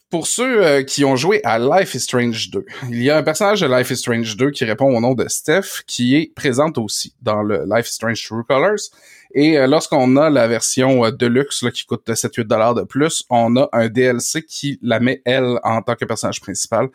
Pour 0.10 0.26
ceux 0.26 0.66
euh, 0.66 0.84
qui 0.84 1.06
ont 1.06 1.16
joué 1.16 1.40
à 1.44 1.60
Life 1.60 1.94
is 1.94 2.00
Strange 2.00 2.50
2, 2.50 2.66
il 2.90 3.04
y 3.04 3.12
a 3.12 3.18
un 3.18 3.22
personnage 3.22 3.62
de 3.62 3.68
Life 3.68 3.92
is 3.92 3.98
Strange 3.98 4.38
2 4.38 4.50
qui 4.50 4.66
répond 4.66 4.96
au 4.96 5.00
nom 5.00 5.14
de 5.14 5.28
Steph, 5.28 5.84
qui 5.86 6.16
est 6.16 6.34
présente 6.34 6.80
aussi 6.80 7.14
dans 7.22 7.44
le 7.44 7.64
Life 7.70 7.88
is 7.88 7.94
Strange 7.94 8.24
True 8.24 8.44
Colors. 8.44 8.90
Et 9.36 9.60
euh, 9.60 9.68
lorsqu'on 9.68 10.18
a 10.18 10.32
la 10.32 10.48
version 10.48 11.06
euh, 11.06 11.12
Deluxe 11.12 11.62
là, 11.62 11.70
qui 11.70 11.86
coûte 11.86 12.02
7-8 12.08 12.46
dollars 12.46 12.74
de 12.74 12.82
plus, 12.82 13.24
on 13.30 13.56
a 13.56 13.70
un 13.72 13.88
DLC 13.88 14.44
qui 14.44 14.80
la 14.82 15.00
met 15.00 15.22
elle 15.26 15.60
en 15.64 15.84
tant 15.84 15.94
que 15.94 16.06
personnage 16.06 16.42
principal. 16.42 16.88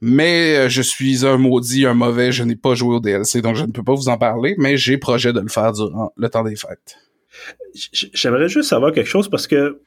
Mais 0.00 0.68
je 0.68 0.82
suis 0.82 1.24
un 1.24 1.36
maudit, 1.36 1.86
un 1.86 1.94
mauvais, 1.94 2.32
je 2.32 2.42
n'ai 2.42 2.56
pas 2.56 2.74
joué 2.74 2.96
au 2.96 3.00
DLC, 3.00 3.40
donc 3.40 3.54
je 3.54 3.64
ne 3.64 3.70
peux 3.70 3.84
pas 3.84 3.94
vous 3.94 4.08
en 4.08 4.18
parler, 4.18 4.56
mais 4.58 4.76
j'ai 4.76 4.98
projet 4.98 5.32
de 5.32 5.38
le 5.38 5.46
faire 5.46 5.72
durant 5.72 6.12
le 6.16 6.28
temps 6.28 6.42
des 6.42 6.56
fêtes. 6.56 6.96
J'aimerais 7.92 8.48
juste 8.48 8.68
savoir 8.68 8.92
quelque 8.92 9.08
chose 9.08 9.30
parce 9.30 9.46
que 9.46 9.80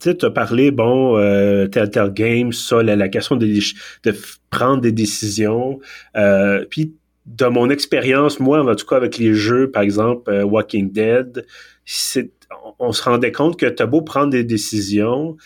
tu 0.00 0.10
as 0.24 0.30
parlé, 0.30 0.70
bon, 0.70 1.16
euh, 1.18 1.66
tel, 1.66 1.90
tel 1.90 2.12
game, 2.12 2.52
ça, 2.52 2.82
la, 2.82 3.08
question 3.08 3.36
de, 3.36 3.46
de, 3.46 4.14
prendre 4.50 4.80
des 4.80 4.92
décisions. 4.92 5.80
Euh, 6.16 6.64
puis, 6.68 6.94
de 7.26 7.46
mon 7.46 7.70
expérience, 7.70 8.38
moi, 8.38 8.62
en 8.62 8.74
tout 8.74 8.86
cas, 8.86 8.96
avec 8.96 9.18
les 9.18 9.34
jeux, 9.34 9.70
par 9.70 9.82
exemple, 9.82 10.30
euh, 10.30 10.44
Walking 10.44 10.92
Dead, 10.92 11.46
on, 12.78 12.92
se 12.92 13.02
rendait 13.02 13.32
compte 13.32 13.58
que 13.58 13.66
t'as 13.66 13.86
beau 13.86 14.02
prendre 14.02 14.30
des 14.30 14.44
décisions, 14.44 15.36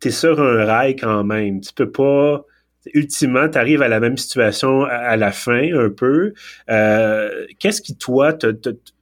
t'es 0.00 0.10
sur 0.10 0.40
un 0.40 0.64
rail 0.64 0.96
quand 0.96 1.24
même. 1.24 1.60
Tu 1.60 1.72
peux 1.72 1.90
pas 1.90 2.44
ultimement, 2.94 3.48
tu 3.48 3.58
arrives 3.58 3.82
à 3.82 3.88
la 3.88 4.00
même 4.00 4.16
situation 4.16 4.84
à, 4.84 5.16
la 5.16 5.32
fin 5.32 5.72
un 5.72 5.88
peu. 5.88 6.34
Euh, 6.68 7.46
qu'est-ce 7.58 7.80
qui, 7.80 7.96
toi, 7.96 8.36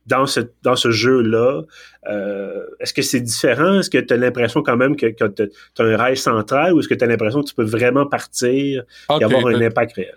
dans 0.06 0.26
ce, 0.26 0.41
dans 0.62 0.76
ce 0.76 0.91
jeu-là, 0.91 1.62
euh, 2.08 2.64
est-ce 2.81 2.94
que 2.94 3.02
c'est 3.02 3.20
différent? 3.20 3.81
Est-ce 3.81 3.91
que 3.91 3.99
tu 3.99 4.14
as 4.14 4.17
l'impression 4.17 4.62
quand 4.62 4.76
même 4.76 4.97
que, 4.97 5.06
que 5.06 5.25
tu 5.26 5.43
as 5.79 5.85
un 5.85 5.97
rail 5.97 6.17
central 6.17 6.73
ou 6.73 6.81
est-ce 6.81 6.88
que 6.88 6.94
tu 6.94 7.04
as 7.04 7.07
l'impression 7.07 7.42
que 7.42 7.49
tu 7.49 7.54
peux 7.54 7.64
vraiment 7.64 8.07
partir 8.07 8.85
et 9.11 9.25
avoir 9.25 9.47
un 9.47 9.61
impact 9.61 9.95
réel? 9.95 10.16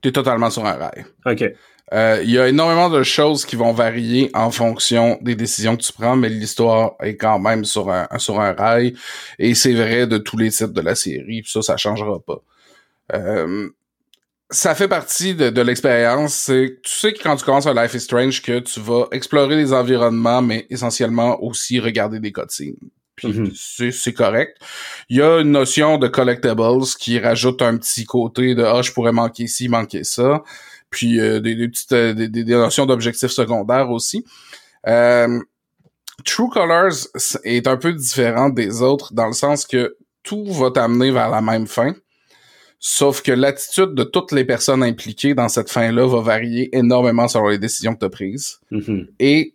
Tu 0.00 0.08
es 0.08 0.12
totalement 0.12 0.50
sur 0.50 0.64
un 0.64 0.74
rail. 0.74 1.04
OK. 1.26 1.44
Euh, 1.92 2.20
il 2.24 2.30
y 2.30 2.38
a 2.38 2.48
énormément 2.48 2.88
de 2.88 3.02
choses 3.02 3.44
qui 3.44 3.56
vont 3.56 3.72
varier 3.72 4.30
en 4.32 4.50
fonction 4.50 5.18
des 5.20 5.34
décisions 5.34 5.76
que 5.76 5.82
tu 5.82 5.92
prends, 5.92 6.16
mais 6.16 6.28
l'histoire 6.28 6.94
est 7.00 7.16
quand 7.16 7.38
même 7.38 7.64
sur 7.64 7.90
un, 7.90 8.08
sur 8.16 8.40
un 8.40 8.52
rail. 8.52 8.94
Et 9.38 9.54
c'est 9.54 9.74
vrai 9.74 10.06
de 10.06 10.18
tous 10.18 10.38
les 10.38 10.50
titres 10.50 10.72
de 10.72 10.80
la 10.80 10.94
série, 10.94 11.42
puis 11.42 11.50
ça, 11.50 11.62
ça 11.62 11.76
changera 11.76 12.18
pas. 12.20 12.40
Euh, 13.12 13.68
ça 14.50 14.74
fait 14.74 14.88
partie 14.88 15.34
de, 15.34 15.60
l'expérience. 15.62 16.34
C'est, 16.34 16.78
tu 16.82 16.96
sais 16.96 17.12
que 17.12 17.22
quand 17.22 17.36
tu 17.36 17.44
commences 17.44 17.66
un 17.66 17.74
Life 17.74 17.94
is 17.94 18.00
Strange, 18.00 18.42
que 18.42 18.58
tu 18.60 18.80
vas 18.80 19.06
explorer 19.12 19.56
les 19.56 19.72
environnements, 19.72 20.42
mais 20.42 20.66
essentiellement 20.70 21.42
aussi 21.42 21.80
regarder 21.80 22.20
des 22.20 22.32
cutscenes. 22.32 22.76
Puis 23.16 23.28
mm-hmm. 23.28 23.92
c'est 23.92 24.12
correct. 24.12 24.58
Il 25.08 25.18
y 25.18 25.22
a 25.22 25.40
une 25.40 25.52
notion 25.52 25.98
de 25.98 26.08
collectibles 26.08 26.82
qui 26.98 27.18
rajoute 27.18 27.62
un 27.62 27.76
petit 27.76 28.04
côté 28.04 28.54
de 28.54 28.64
ah 28.64 28.82
je 28.82 28.92
pourrais 28.92 29.12
manquer 29.12 29.46
ci, 29.46 29.68
manquer 29.68 30.02
ça. 30.04 30.42
Puis 30.90 31.20
euh, 31.20 31.40
des, 31.40 31.68
petites 31.68 31.92
euh, 31.92 32.12
des, 32.12 32.44
notions 32.44 32.86
d'objectifs 32.86 33.30
secondaires 33.30 33.90
aussi. 33.90 34.24
Euh, 34.86 35.40
True 36.24 36.48
Colors 36.48 37.08
est 37.44 37.66
un 37.66 37.76
peu 37.76 37.92
différent 37.92 38.48
des 38.48 38.82
autres 38.82 39.14
dans 39.14 39.26
le 39.26 39.32
sens 39.32 39.64
que 39.64 39.96
tout 40.22 40.52
va 40.52 40.70
t'amener 40.70 41.10
vers 41.10 41.28
la 41.28 41.40
même 41.40 41.66
fin 41.66 41.94
Sauf 42.86 43.22
que 43.22 43.32
l'attitude 43.32 43.94
de 43.94 44.04
toutes 44.04 44.30
les 44.30 44.44
personnes 44.44 44.82
impliquées 44.82 45.32
dans 45.32 45.48
cette 45.48 45.70
fin-là 45.70 46.06
va 46.06 46.20
varier 46.20 46.68
énormément 46.76 47.26
selon 47.28 47.48
les 47.48 47.56
décisions 47.56 47.94
que 47.94 48.00
tu 48.00 48.04
as 48.04 48.10
prises. 48.10 48.58
Mm-hmm. 48.70 49.06
Et 49.20 49.54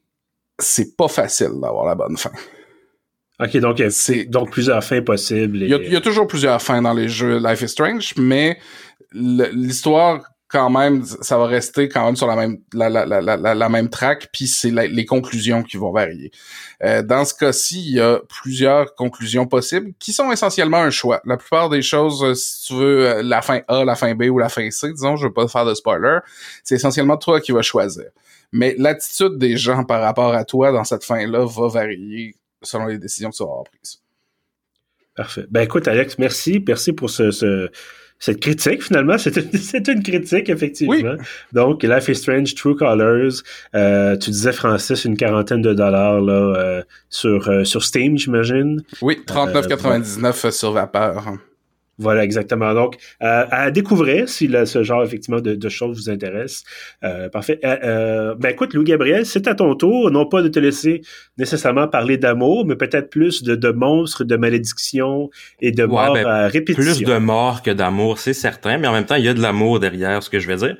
c'est 0.58 0.98
pas 0.98 1.08
facile 1.08 1.52
d'avoir 1.62 1.86
la 1.86 1.94
bonne 1.94 2.18
fin. 2.18 2.32
OK, 3.40 3.56
donc 3.58 3.84
c'est 3.92 4.26
donc 4.26 4.50
plusieurs 4.50 4.84
fins 4.84 5.04
possibles. 5.04 5.58
Il, 5.62 5.70
y 5.70 5.96
a, 5.96 6.02
toujours 6.02 6.26
plusieurs 6.26 6.60
fins 6.60 6.82
dans 6.82 6.92
les 6.92 7.08
jeux 7.08 7.38
Life 7.38 7.62
is 7.62 7.70
Strange, 7.70 8.16
mais 8.18 8.58
l'histoire 9.14 10.24
quand 10.50 10.72
même, 10.72 11.06
ça 11.06 11.38
va 11.38 11.46
rester 11.46 11.88
quand 11.90 12.04
même 12.04 12.16
sur 12.16 12.26
la 12.26 12.36
même 12.36 12.58
la, 12.74 12.90
la, 12.90 13.06
la, 13.06 13.38
la, 13.38 13.70
même 13.70 13.88
track, 13.88 14.30
puis 14.34 14.48
c'est 14.48 14.72
les 14.72 15.06
conclusions 15.06 15.62
qui 15.62 15.78
vont 15.78 15.92
varier. 15.92 16.32
Euh, 16.84 17.04
dans 17.04 17.24
ce 17.24 17.36
cas-ci, 17.36 17.80
il 17.86 17.96
y 17.96 18.00
a 18.00 18.20
plusieurs 18.28 18.96
conclusions 18.96 19.46
possibles 19.46 19.94
qui 20.00 20.12
sont 20.12 20.32
essentiellement 20.32 20.82
un 20.82 20.90
choix. 20.90 21.22
La 21.26 21.38
plupart 21.38 21.70
des 21.70 21.84
choses, 21.84 22.24
euh, 22.24 22.34
si 22.34 22.66
tu 22.66 22.74
veux 22.74 23.08
euh, 23.08 23.22
la 23.22 23.44
fin 23.44 23.62
A, 23.68 23.86
la 23.86 23.96
fin 23.96 24.16
B 24.16 24.24
ou 24.24 24.40
la 24.40 24.50
fin 24.50 24.70
C, 24.72 24.92
disons, 24.92 25.16
je 25.16 25.28
veux 25.28 25.34
pas 25.34 25.48
faire 25.48 25.66
de 25.66 25.76
spoiler, 25.76 26.18
c'est 26.64 26.76
essentiellement 26.76 27.18
toi 27.18 27.40
qui 27.40 27.52
vas 27.52 27.62
choisir. 27.62 28.06
Mais 28.52 28.74
l'attitude 28.80 29.38
des 29.38 29.56
gens 29.56 29.84
par 29.84 30.02
rapport 30.02 30.34
à 30.34 30.46
toi 30.46 30.72
dans 30.72 30.84
cette 30.84 31.04
fin-là 31.04 31.46
va 31.46 31.68
varier 31.68 32.36
selon 32.64 32.88
les 32.88 32.98
décisions 32.98 33.30
que 33.30 33.36
tu 33.36 33.44
vas 33.44 33.50
avoir 33.50 33.66
prises. 33.66 34.02
Parfait. 35.16 35.46
Ben 35.52 35.62
écoute, 35.62 35.88
Alex, 35.88 36.18
merci. 36.18 36.64
Merci 36.66 36.94
pour 36.94 37.12
ce, 37.12 37.30
ce 37.30 37.70
cette 38.20 38.42
critique, 38.42 38.84
finalement, 38.84 39.18
c'est 39.18 39.36
une, 39.38 39.50
une, 39.88 40.04
critique, 40.04 40.50
effectivement. 40.50 41.16
Donc, 41.54 41.84
Life 41.84 42.10
is 42.10 42.16
Strange, 42.16 42.54
True 42.54 42.76
Colors, 42.76 43.42
euh, 43.76 44.18
tu 44.18 44.30
disais, 44.30 44.52
Francis, 44.52 45.06
une 45.06 45.16
quarantaine 45.16 45.62
de 45.62 45.74
dollars 45.74 46.20
là, 46.20 46.34
euh, 46.34 46.84
sur, 47.10 47.48
euh, 47.50 47.64
sur 47.64 47.84
Steam, 47.84 48.18
j'imagine. 48.18 48.84
Oui, 49.02 49.22
39,99 49.26 50.52
sur 50.52 50.74
Vapeur. 50.74 51.34
Voilà, 52.00 52.24
exactement. 52.24 52.74
Donc, 52.74 52.96
euh, 53.22 53.46
à 53.52 53.72
découvrir 53.72 54.30
si 54.30 54.50
ce 54.66 54.84
genre, 54.84 55.04
effectivement, 55.04 55.42
de, 55.42 55.70
choses 55.70 55.98
vous 55.98 56.10
intéresse. 56.10 56.64
Euh, 57.04 57.28
parfait. 57.28 57.60
Euh, 57.66 57.78
euh, 57.84 58.36
ben 58.36 58.50
écoute, 58.50 58.74
Louis-Gabriel, 58.74 59.26
c'est 59.26 59.48
à 59.48 59.56
ton 59.56 59.76
tour, 59.76 60.10
non 60.10 60.26
pas 60.26 60.42
de 60.42 60.48
te 60.48 60.60
laisser 60.60 61.02
nécessairement 61.38 61.90
parler 61.90 62.18
d'amour, 62.18 62.66
mais 62.66 62.78
peut-être 62.78 63.10
plus 63.10 63.44
de, 63.44 63.56
de, 63.56 63.70
monstres, 63.72 64.24
de 64.24 64.38
malédictions 64.38 65.30
et 65.60 65.72
de 65.72 65.84
morts 65.84 66.14
ben, 66.14 66.26
à 66.26 66.48
répétition. 66.48 66.94
Plus 66.94 67.04
de 67.04 67.18
morts 67.18 67.62
que 67.62 67.72
d'amour, 67.72 68.18
c'est 68.18 68.34
certain, 68.34 68.78
mais 68.78 68.88
en 68.88 68.94
même 68.94 69.06
temps, 69.06 69.16
il 69.16 69.26
y 69.26 69.30
a 69.30 69.34
de 69.34 69.42
l'amour 69.42 69.82
derrière 69.82 70.24
ce 70.24 70.30
que 70.30 70.40
je 70.40 70.48
vais 70.48 70.56
dire, 70.56 70.78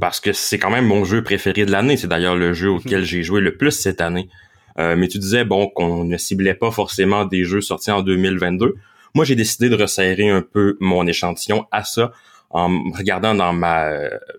parce 0.00 0.18
que 0.18 0.32
c'est 0.32 0.58
quand 0.58 0.70
même 0.70 0.86
mon 0.86 1.04
jeu 1.04 1.22
préféré 1.22 1.66
de 1.66 1.72
l'année. 1.72 1.98
C'est 1.98 2.08
d'ailleurs 2.08 2.36
le 2.36 2.54
jeu 2.54 2.70
auquel 2.70 3.04
j'ai 3.04 3.22
joué 3.22 3.42
le 3.42 3.54
plus 3.54 3.72
cette 3.72 4.00
année. 4.00 4.30
mais 4.78 5.08
tu 5.08 5.18
disais, 5.18 5.44
bon, 5.44 5.68
qu'on 5.68 6.04
ne 6.04 6.16
ciblait 6.16 6.54
pas 6.54 6.70
forcément 6.70 7.26
des 7.26 7.44
jeux 7.44 7.60
sortis 7.60 7.90
en 7.90 8.00
2022. 8.00 8.76
Moi, 9.14 9.24
j'ai 9.24 9.36
décidé 9.36 9.68
de 9.68 9.76
resserrer 9.76 10.28
un 10.28 10.42
peu 10.42 10.76
mon 10.80 11.06
échantillon 11.06 11.66
à 11.70 11.84
ça 11.84 12.10
en 12.50 12.90
regardant 12.90 13.34
dans 13.34 13.52
ma 13.52 13.90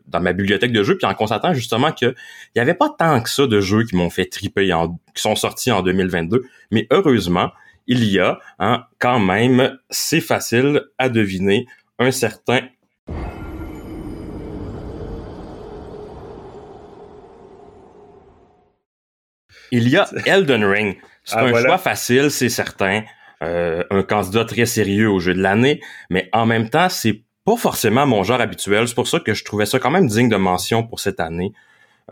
dans 0.08 0.22
ma 0.22 0.34
bibliothèque 0.34 0.72
de 0.72 0.84
jeux 0.84 0.98
puis 0.98 1.06
en 1.06 1.14
constatant 1.14 1.54
justement 1.54 1.92
que 1.92 2.16
il 2.56 2.60
y 2.60 2.62
avait 2.62 2.74
pas 2.74 2.90
tant 2.90 3.22
que 3.22 3.30
ça 3.30 3.46
de 3.46 3.60
jeux 3.60 3.84
qui 3.84 3.98
m'ont 3.98 4.10
fait 4.10 4.26
triper 4.26 4.72
en, 4.72 5.00
qui 5.14 5.22
sont 5.22 5.36
sortis 5.36 5.70
en 5.70 5.82
2022 5.82 6.46
mais 6.72 6.88
heureusement 6.92 7.52
il 7.88 8.06
y 8.06 8.20
a 8.20 8.40
hein, 8.60 8.86
quand 9.00 9.20
même 9.20 9.78
c'est 9.90 10.22
facile 10.22 10.82
à 10.98 11.10
deviner 11.10 11.66
un 12.00 12.12
certain 12.12 12.62
il 19.72 19.90
y 19.90 19.98
a 19.98 20.08
Elden 20.26 20.64
Ring. 20.64 20.98
C'est 21.26 21.36
ah, 21.36 21.46
un 21.46 21.62
choix 21.62 21.78
facile 21.78 22.32
c'est 22.32 22.50
certain 22.50 23.04
euh, 23.44 23.84
un 23.90 24.04
candidat 24.04 24.46
très 24.46 24.66
sérieux 24.66 25.10
au 25.10 25.20
jeu 25.20 25.34
de 25.34 25.42
l'année, 25.42 25.82
mais 26.10 26.30
en 26.34 26.46
même 26.46 26.70
temps, 26.70 26.90
c'est 26.90 27.24
pas 27.44 27.58
forcément 27.58 28.06
mon 28.08 28.24
genre 28.24 28.42
habituel. 28.42 28.88
C'est 28.88 28.96
pour 28.96 29.08
ça 29.08 29.20
que 29.20 29.34
je 29.34 29.44
trouvais 29.44 29.66
ça 29.66 29.80
quand 29.80 29.92
même 29.92 30.08
digne 30.08 30.30
de 30.30 30.36
mention 30.36 30.84
pour 30.84 31.00
cette 31.00 31.20
année. 31.20 31.54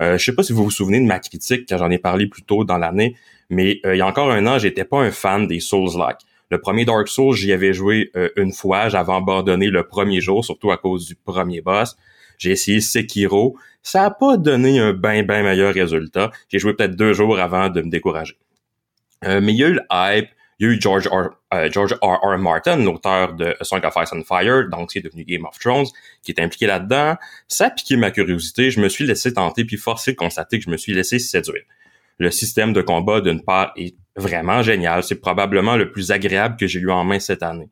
Euh, 0.01 0.17
je 0.17 0.25
sais 0.25 0.35
pas 0.35 0.43
si 0.43 0.53
vous 0.53 0.63
vous 0.63 0.71
souvenez 0.71 0.99
de 0.99 1.05
ma 1.05 1.19
critique 1.19 1.65
quand 1.69 1.77
j'en 1.77 1.89
ai 1.91 1.97
parlé 1.97 2.27
plus 2.27 2.43
tôt 2.43 2.63
dans 2.63 2.77
l'année, 2.77 3.15
mais 3.49 3.79
euh, 3.85 3.95
il 3.95 3.99
y 3.99 4.01
a 4.01 4.07
encore 4.07 4.31
un 4.31 4.45
an, 4.47 4.57
j'étais 4.57 4.85
pas 4.85 4.99
un 4.99 5.11
fan 5.11 5.47
des 5.47 5.59
Souls-like. 5.59 6.19
Le 6.49 6.59
premier 6.59 6.85
Dark 6.85 7.07
Souls, 7.07 7.35
j'y 7.35 7.51
avais 7.51 7.73
joué 7.73 8.11
une 8.35 8.51
fois, 8.51 8.87
j'avais 8.87 9.13
abandonné 9.13 9.69
le 9.69 9.87
premier 9.87 10.21
jour, 10.21 10.45
surtout 10.45 10.71
à 10.71 10.77
cause 10.77 11.07
du 11.07 11.15
premier 11.15 11.61
boss. 11.61 11.97
J'ai 12.37 12.51
essayé 12.51 12.79
Sekiro, 12.79 13.57
ça 13.81 14.05
a 14.05 14.11
pas 14.11 14.37
donné 14.37 14.79
un 14.79 14.93
bien 14.93 15.23
bien 15.23 15.41
meilleur 15.41 15.73
résultat. 15.73 16.29
J'ai 16.49 16.59
joué 16.59 16.75
peut-être 16.75 16.95
deux 16.95 17.13
jours 17.13 17.39
avant 17.39 17.69
de 17.69 17.81
me 17.81 17.89
décourager. 17.89 18.37
mais 19.23 19.51
il 19.51 19.55
y 19.55 19.63
a 19.63 19.67
eu 19.69 19.73
le 19.73 19.81
hype, 19.91 20.29
il 20.59 20.67
y 20.67 20.69
a 20.69 20.73
eu 20.73 20.81
George 20.81 21.07
R. 21.07 21.29
Euh, 21.53 21.69
George 21.71 21.95
R. 22.01 22.19
R. 22.23 22.37
Martin, 22.37 22.77
l'auteur 22.77 23.33
de 23.33 23.55
A 23.59 23.63
Song 23.63 23.81
of 23.83 23.93
Ice 23.97 24.13
and 24.13 24.23
Fire, 24.23 24.69
donc 24.69 24.91
c'est 24.91 25.01
devenu 25.01 25.23
Game 25.23 25.45
of 25.45 25.57
Thrones, 25.59 25.87
qui 26.21 26.31
est 26.31 26.39
impliqué 26.39 26.67
là-dedans. 26.67 27.15
Ça 27.47 27.65
a 27.65 27.69
piqué 27.69 27.95
ma 27.95 28.11
curiosité. 28.11 28.71
Je 28.71 28.79
me 28.79 28.89
suis 28.89 29.05
laissé 29.05 29.33
tenter 29.33 29.65
puis 29.65 29.77
forcé 29.77 30.11
de 30.11 30.17
constater 30.17 30.59
que 30.59 30.65
je 30.65 30.69
me 30.69 30.77
suis 30.77 30.93
laissé 30.93 31.19
séduire. 31.19 31.63
Le 32.19 32.31
système 32.31 32.73
de 32.73 32.81
combat, 32.81 33.21
d'une 33.21 33.43
part, 33.43 33.73
est 33.75 33.95
vraiment 34.15 34.61
génial. 34.61 35.03
C'est 35.03 35.19
probablement 35.19 35.75
le 35.75 35.91
plus 35.91 36.11
agréable 36.11 36.57
que 36.57 36.67
j'ai 36.67 36.79
eu 36.79 36.91
en 36.91 37.03
main 37.03 37.19
cette 37.19 37.43
année. 37.43 37.69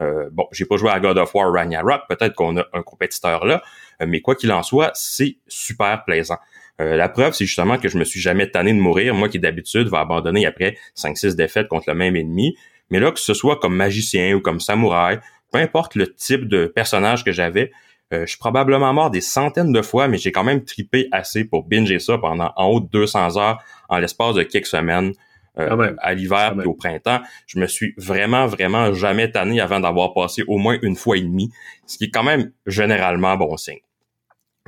Euh, 0.00 0.28
bon, 0.32 0.46
j'ai 0.52 0.64
pas 0.64 0.76
joué 0.76 0.90
à 0.90 1.00
God 1.00 1.18
of 1.18 1.34
War 1.34 1.52
Ragnarok, 1.52 2.02
peut-être 2.08 2.34
qu'on 2.34 2.56
a 2.56 2.64
un 2.72 2.82
compétiteur 2.82 3.44
là, 3.44 3.62
mais 4.06 4.20
quoi 4.20 4.34
qu'il 4.34 4.50
en 4.52 4.62
soit, 4.62 4.92
c'est 4.94 5.36
super 5.46 6.04
plaisant. 6.04 6.38
Euh, 6.80 6.96
la 6.96 7.08
preuve, 7.08 7.34
c'est 7.34 7.44
justement 7.44 7.78
que 7.78 7.88
je 7.88 7.98
me 7.98 8.04
suis 8.04 8.20
jamais 8.20 8.50
tanné 8.50 8.72
de 8.72 8.78
mourir, 8.78 9.14
moi 9.14 9.28
qui 9.28 9.38
d'habitude 9.38 9.88
va 9.88 10.00
abandonner 10.00 10.46
après 10.46 10.76
5-6 10.96 11.36
défaites 11.36 11.68
contre 11.68 11.84
le 11.88 11.94
même 11.94 12.16
ennemi. 12.16 12.56
Mais 12.90 13.00
là, 13.00 13.12
que 13.12 13.20
ce 13.20 13.34
soit 13.34 13.58
comme 13.58 13.76
magicien 13.76 14.34
ou 14.34 14.40
comme 14.40 14.60
samouraï, 14.60 15.20
peu 15.52 15.58
importe 15.58 15.94
le 15.94 16.12
type 16.12 16.48
de 16.48 16.66
personnage 16.66 17.24
que 17.24 17.32
j'avais, 17.32 17.70
euh, 18.12 18.22
je 18.22 18.30
suis 18.30 18.38
probablement 18.38 18.92
mort 18.92 19.10
des 19.10 19.20
centaines 19.20 19.72
de 19.72 19.82
fois, 19.82 20.08
mais 20.08 20.18
j'ai 20.18 20.32
quand 20.32 20.42
même 20.42 20.64
tripé 20.64 21.08
assez 21.12 21.44
pour 21.44 21.64
binger 21.64 21.98
ça 21.98 22.18
pendant 22.18 22.52
en 22.56 22.66
haut 22.66 22.80
de 22.80 22.88
200 22.88 23.36
heures 23.36 23.62
en 23.88 23.98
l'espace 23.98 24.34
de 24.34 24.42
quelques 24.42 24.66
semaines. 24.66 25.12
Euh, 25.58 25.94
à 25.98 26.14
l'hiver 26.14 26.54
et 26.62 26.66
au 26.66 26.74
printemps, 26.74 27.20
je 27.46 27.58
me 27.58 27.66
suis 27.66 27.92
vraiment, 27.98 28.46
vraiment 28.46 28.94
jamais 28.94 29.30
tanné 29.32 29.60
avant 29.60 29.80
d'avoir 29.80 30.14
passé 30.14 30.44
au 30.46 30.58
moins 30.58 30.78
une 30.80 30.94
fois 30.94 31.16
et 31.16 31.22
demie, 31.22 31.50
ce 31.86 31.98
qui 31.98 32.04
est 32.04 32.10
quand 32.10 32.22
même 32.22 32.52
généralement 32.66 33.36
bon 33.36 33.56
signe. 33.56 33.80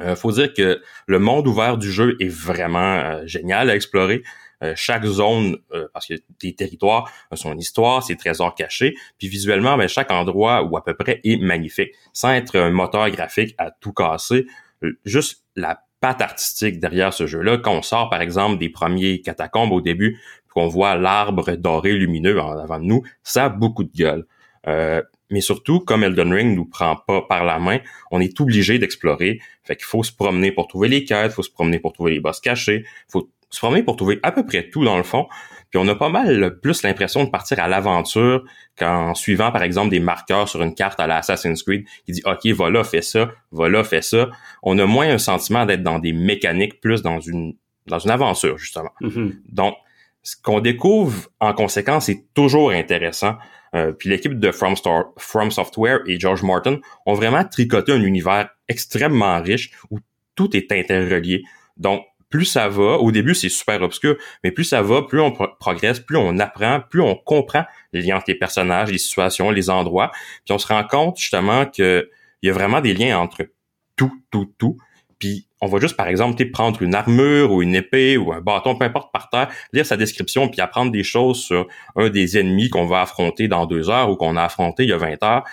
Euh, 0.01 0.17
faut 0.17 0.33
dire 0.33 0.53
que 0.55 0.83
le 1.07 1.19
monde 1.19 1.47
ouvert 1.47 1.79
du 1.79 1.93
jeu 1.93 2.17
est 2.19 2.29
vraiment 2.29 2.79
euh, 2.79 3.27
génial 3.27 3.71
à 3.71 3.75
explorer. 3.75 4.23
Euh, 4.63 4.75
chaque 4.77 5.05
zone, 5.05 5.57
euh, 5.73 5.89
parce 5.93 6.07
que 6.07 6.15
des 6.41 6.55
territoires 6.55 7.11
ont 7.31 7.37
son 7.37 7.59
histoire, 7.59 8.03
ses 8.03 8.17
trésors 8.17 8.55
cachés, 8.55 8.95
puis 9.19 9.29
visuellement, 9.29 9.77
ben, 9.77 9.89
chaque 9.89 10.13
endroit 10.13 10.63
ou 10.63 10.77
à 10.77 10.85
peu 10.85 10.95
près 10.95 11.21
est 11.25 11.37
magnifique, 11.37 11.91
sans 12.13 12.31
être 12.31 12.57
un 12.57 12.71
moteur 12.71 13.11
graphique 13.11 13.55
à 13.59 13.71
tout 13.71 13.93
casser. 13.93 14.47
juste 15.05 15.45
la 15.57 15.83
patte 16.01 16.21
artistique 16.21 16.81
derrière 16.81 17.13
ce 17.13 17.27
jeu-là. 17.27 17.59
Quand 17.59 17.73
on 17.75 17.83
sort, 17.83 18.11
par 18.11 18.21
exemple, 18.21 18.59
des 18.59 18.69
premiers 18.69 19.21
catacombes 19.21 19.73
au 19.73 19.81
début, 19.81 20.21
qu'on 20.53 20.67
voit 20.67 20.97
l'arbre 20.97 21.53
doré 21.57 21.93
lumineux 21.93 22.41
en 22.41 22.59
avant 22.59 22.81
de 22.81 22.85
nous, 22.85 23.03
ça 23.23 23.47
a 23.47 23.49
beaucoup 23.49 23.85
de 23.85 23.93
gueule. 23.93 24.27
Mais 25.33 25.41
surtout, 25.41 25.81
comme 25.81 26.05
Elden 26.05 26.33
Ring 26.33 26.55
nous 26.55 26.67
prend 26.67 26.97
pas 26.97 27.23
par 27.23 27.45
la 27.45 27.59
main, 27.59 27.79
on 28.11 28.21
est 28.21 28.41
obligé 28.41 28.79
d'explorer. 28.79 29.41
Fait 29.65 29.77
qu'il 29.77 29.87
faut 29.87 30.03
se 30.03 30.13
promener 30.13 30.53
pour 30.53 30.69
trouver 30.69 30.89
les 30.89 31.05
quêtes, 31.05 31.33
faut 31.33 31.43
se 31.43 31.51
promener 31.51 31.81
pour 31.81 31.93
trouver 31.93 32.13
les 32.13 32.21
boss 32.21 32.41
cachés, 32.41 32.85
faut 33.09 33.31
se 33.51 33.59
promener 33.59 33.83
pour 33.83 33.97
trouver 33.97 34.21
à 34.23 34.33
peu 34.33 34.45
près 34.47 34.69
tout 34.69 34.85
dans 34.85 34.97
le 34.97 35.03
fond. 35.03 35.27
Puis 35.71 35.81
on 35.83 35.89
a 35.89 35.95
pas 35.95 36.11
mal 36.11 36.61
plus 36.61 36.83
l'impression 36.83 37.25
de 37.25 37.31
partir 37.31 37.59
à 37.59 37.67
l'aventure 37.67 38.45
qu'en 38.79 39.15
suivant 39.15 39.51
par 39.51 39.63
exemple 39.63 39.89
des 39.89 40.01
marqueurs 40.01 40.49
sur 40.49 40.63
une 40.63 40.75
carte 40.75 41.01
à 41.01 41.07
la 41.07 41.17
Assassin's 41.17 41.63
Creed 41.63 41.87
qui 42.05 42.13
dit 42.13 42.23
OK, 42.27 42.47
voilà, 42.49 42.85
fais 42.85 43.01
ça, 43.01 43.31
voilà, 43.51 43.83
fais 43.83 44.03
ça. 44.03 44.29
On 44.63 44.79
a 44.79 44.85
moins 44.85 45.09
un 45.09 45.19
sentiment 45.19 45.65
d'être 45.65 45.83
dans 45.83 45.99
des 45.99 46.13
mécaniques, 46.13 46.81
plus 46.81 47.01
dans 47.03 47.21
une 47.21 47.55
dans 47.87 47.99
une 47.99 48.11
aventure 48.11 48.59
justement. 48.59 48.91
Mm-hmm. 49.01 49.33
Donc 49.49 49.75
ce 50.23 50.37
qu'on 50.41 50.61
découvre 50.61 51.29
en 51.41 51.53
conséquence 51.53 52.09
est 52.09 52.27
toujours 52.35 52.71
intéressant. 52.71 53.37
Euh, 53.75 53.93
puis 53.93 54.09
l'équipe 54.09 54.39
de 54.39 54.51
From, 54.53 54.77
Software 55.51 56.01
et 56.07 56.21
George 56.21 56.43
Martin 56.43 56.79
ont 57.07 57.15
vraiment 57.15 57.45
tricoté 57.45 57.93
un 57.93 58.03
univers 58.03 58.51
extrêmement 58.69 59.41
riche 59.41 59.73
où 59.91 59.99
tout 60.35 60.55
est 60.57 60.73
interrelié. 60.73 61.43
Donc, 61.77 62.05
plus 62.29 62.47
ça 62.47 62.69
va, 62.69 62.97
au 62.97 63.13
début 63.13 63.35
c'est 63.35 63.51
super 63.51 63.83
obscur, 63.83 64.17
mais 64.43 64.51
plus 64.51 64.65
ça 64.65 64.81
va, 64.81 65.03
plus 65.03 65.21
on 65.21 65.33
progresse, 65.33 66.01
plus 66.01 66.17
on 66.17 66.39
apprend, 66.39 66.81
plus 66.81 67.03
on 67.03 67.15
comprend 67.15 67.65
les 67.93 68.01
liens 68.01 68.17
entre 68.17 68.25
les 68.29 68.35
personnages, 68.35 68.91
les 68.91 68.99
situations, 68.99 69.51
les 69.51 69.69
endroits, 69.69 70.11
puis 70.45 70.55
on 70.55 70.59
se 70.59 70.67
rend 70.67 70.83
compte 70.85 71.19
justement 71.19 71.67
qu'il 71.67 72.09
y 72.43 72.49
a 72.49 72.53
vraiment 72.53 72.81
des 72.81 72.95
liens 72.95 73.19
entre 73.19 73.47
tout, 73.97 74.13
tout, 74.31 74.51
tout. 74.57 74.79
Puis 75.19 75.47
on 75.63 75.69
va 75.69 75.79
juste, 75.79 75.97
par 75.97 76.09
exemple, 76.09 76.45
prendre 76.51 76.83
une 76.83 76.95
armure 76.95 77.53
ou 77.53 77.63
une 77.63 77.77
épée 77.77 78.17
ou 78.17 78.33
un 78.33 78.41
bâton, 78.41 78.75
peu 78.75 78.85
importe, 78.85 79.13
par 79.13 79.31
terre, 79.31 79.49
lire 79.73 79.87
sa 79.87 79.97
description, 79.97 80.49
puis 80.49 80.61
apprendre 80.61 80.91
des 80.91 81.05
choses 81.05 81.39
sur 81.39 81.69
un 81.95 82.11
des 82.11 82.37
ennemis 82.37 82.69
qu'on 82.69 82.87
va 82.87 83.03
affronter 83.03 83.47
dans 83.47 83.65
deux 83.65 83.89
heures 83.89 84.11
ou 84.11 84.17
qu'on 84.17 84.37
a 84.37 84.43
affronté 84.43 84.83
il 84.83 84.89
y 84.89 84.93
a 84.93 84.97
20 84.97 85.23
heures. 85.23 85.45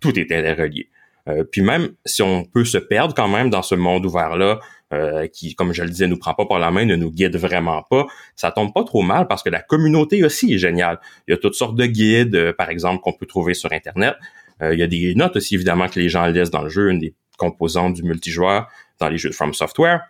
Tout 0.00 0.18
est 0.18 0.32
interrelié. 0.32 0.90
Euh, 1.28 1.44
puis 1.44 1.62
même 1.62 1.90
si 2.04 2.20
on 2.20 2.44
peut 2.44 2.64
se 2.64 2.78
perdre 2.78 3.14
quand 3.14 3.28
même 3.28 3.48
dans 3.48 3.62
ce 3.62 3.76
monde 3.76 4.04
ouvert-là, 4.04 4.58
euh, 4.92 5.28
qui, 5.28 5.54
comme 5.54 5.72
je 5.72 5.84
le 5.84 5.88
disais, 5.88 6.08
nous 6.08 6.18
prend 6.18 6.34
pas 6.34 6.46
par 6.46 6.58
la 6.58 6.72
main, 6.72 6.84
ne 6.84 6.96
nous 6.96 7.12
guide 7.12 7.36
vraiment 7.36 7.84
pas, 7.88 8.06
ça 8.34 8.50
tombe 8.50 8.74
pas 8.74 8.82
trop 8.82 9.02
mal 9.02 9.28
parce 9.28 9.44
que 9.44 9.50
la 9.50 9.62
communauté 9.62 10.24
aussi 10.24 10.52
est 10.52 10.58
géniale. 10.58 10.98
Il 11.28 11.30
y 11.30 11.34
a 11.34 11.36
toutes 11.36 11.54
sortes 11.54 11.76
de 11.76 11.86
guides, 11.86 12.34
euh, 12.34 12.52
par 12.52 12.70
exemple, 12.70 13.00
qu'on 13.02 13.12
peut 13.12 13.26
trouver 13.26 13.54
sur 13.54 13.72
Internet. 13.72 14.16
il 14.62 14.78
y 14.78 14.82
a 14.82 14.86
des 14.86 15.14
notes 15.14 15.36
aussi, 15.36 15.54
évidemment, 15.54 15.88
que 15.88 15.98
les 15.98 16.08
gens 16.08 16.26
laissent 16.26 16.50
dans 16.50 16.62
le 16.62 16.70
jeu, 16.70 16.90
une 16.90 16.98
des 16.98 17.14
composantes 17.36 17.94
du 17.94 18.02
multijoueur 18.02 18.68
les 19.08 19.18
jeux 19.18 19.30
de 19.30 19.34
From 19.34 19.54
Software. 19.54 20.02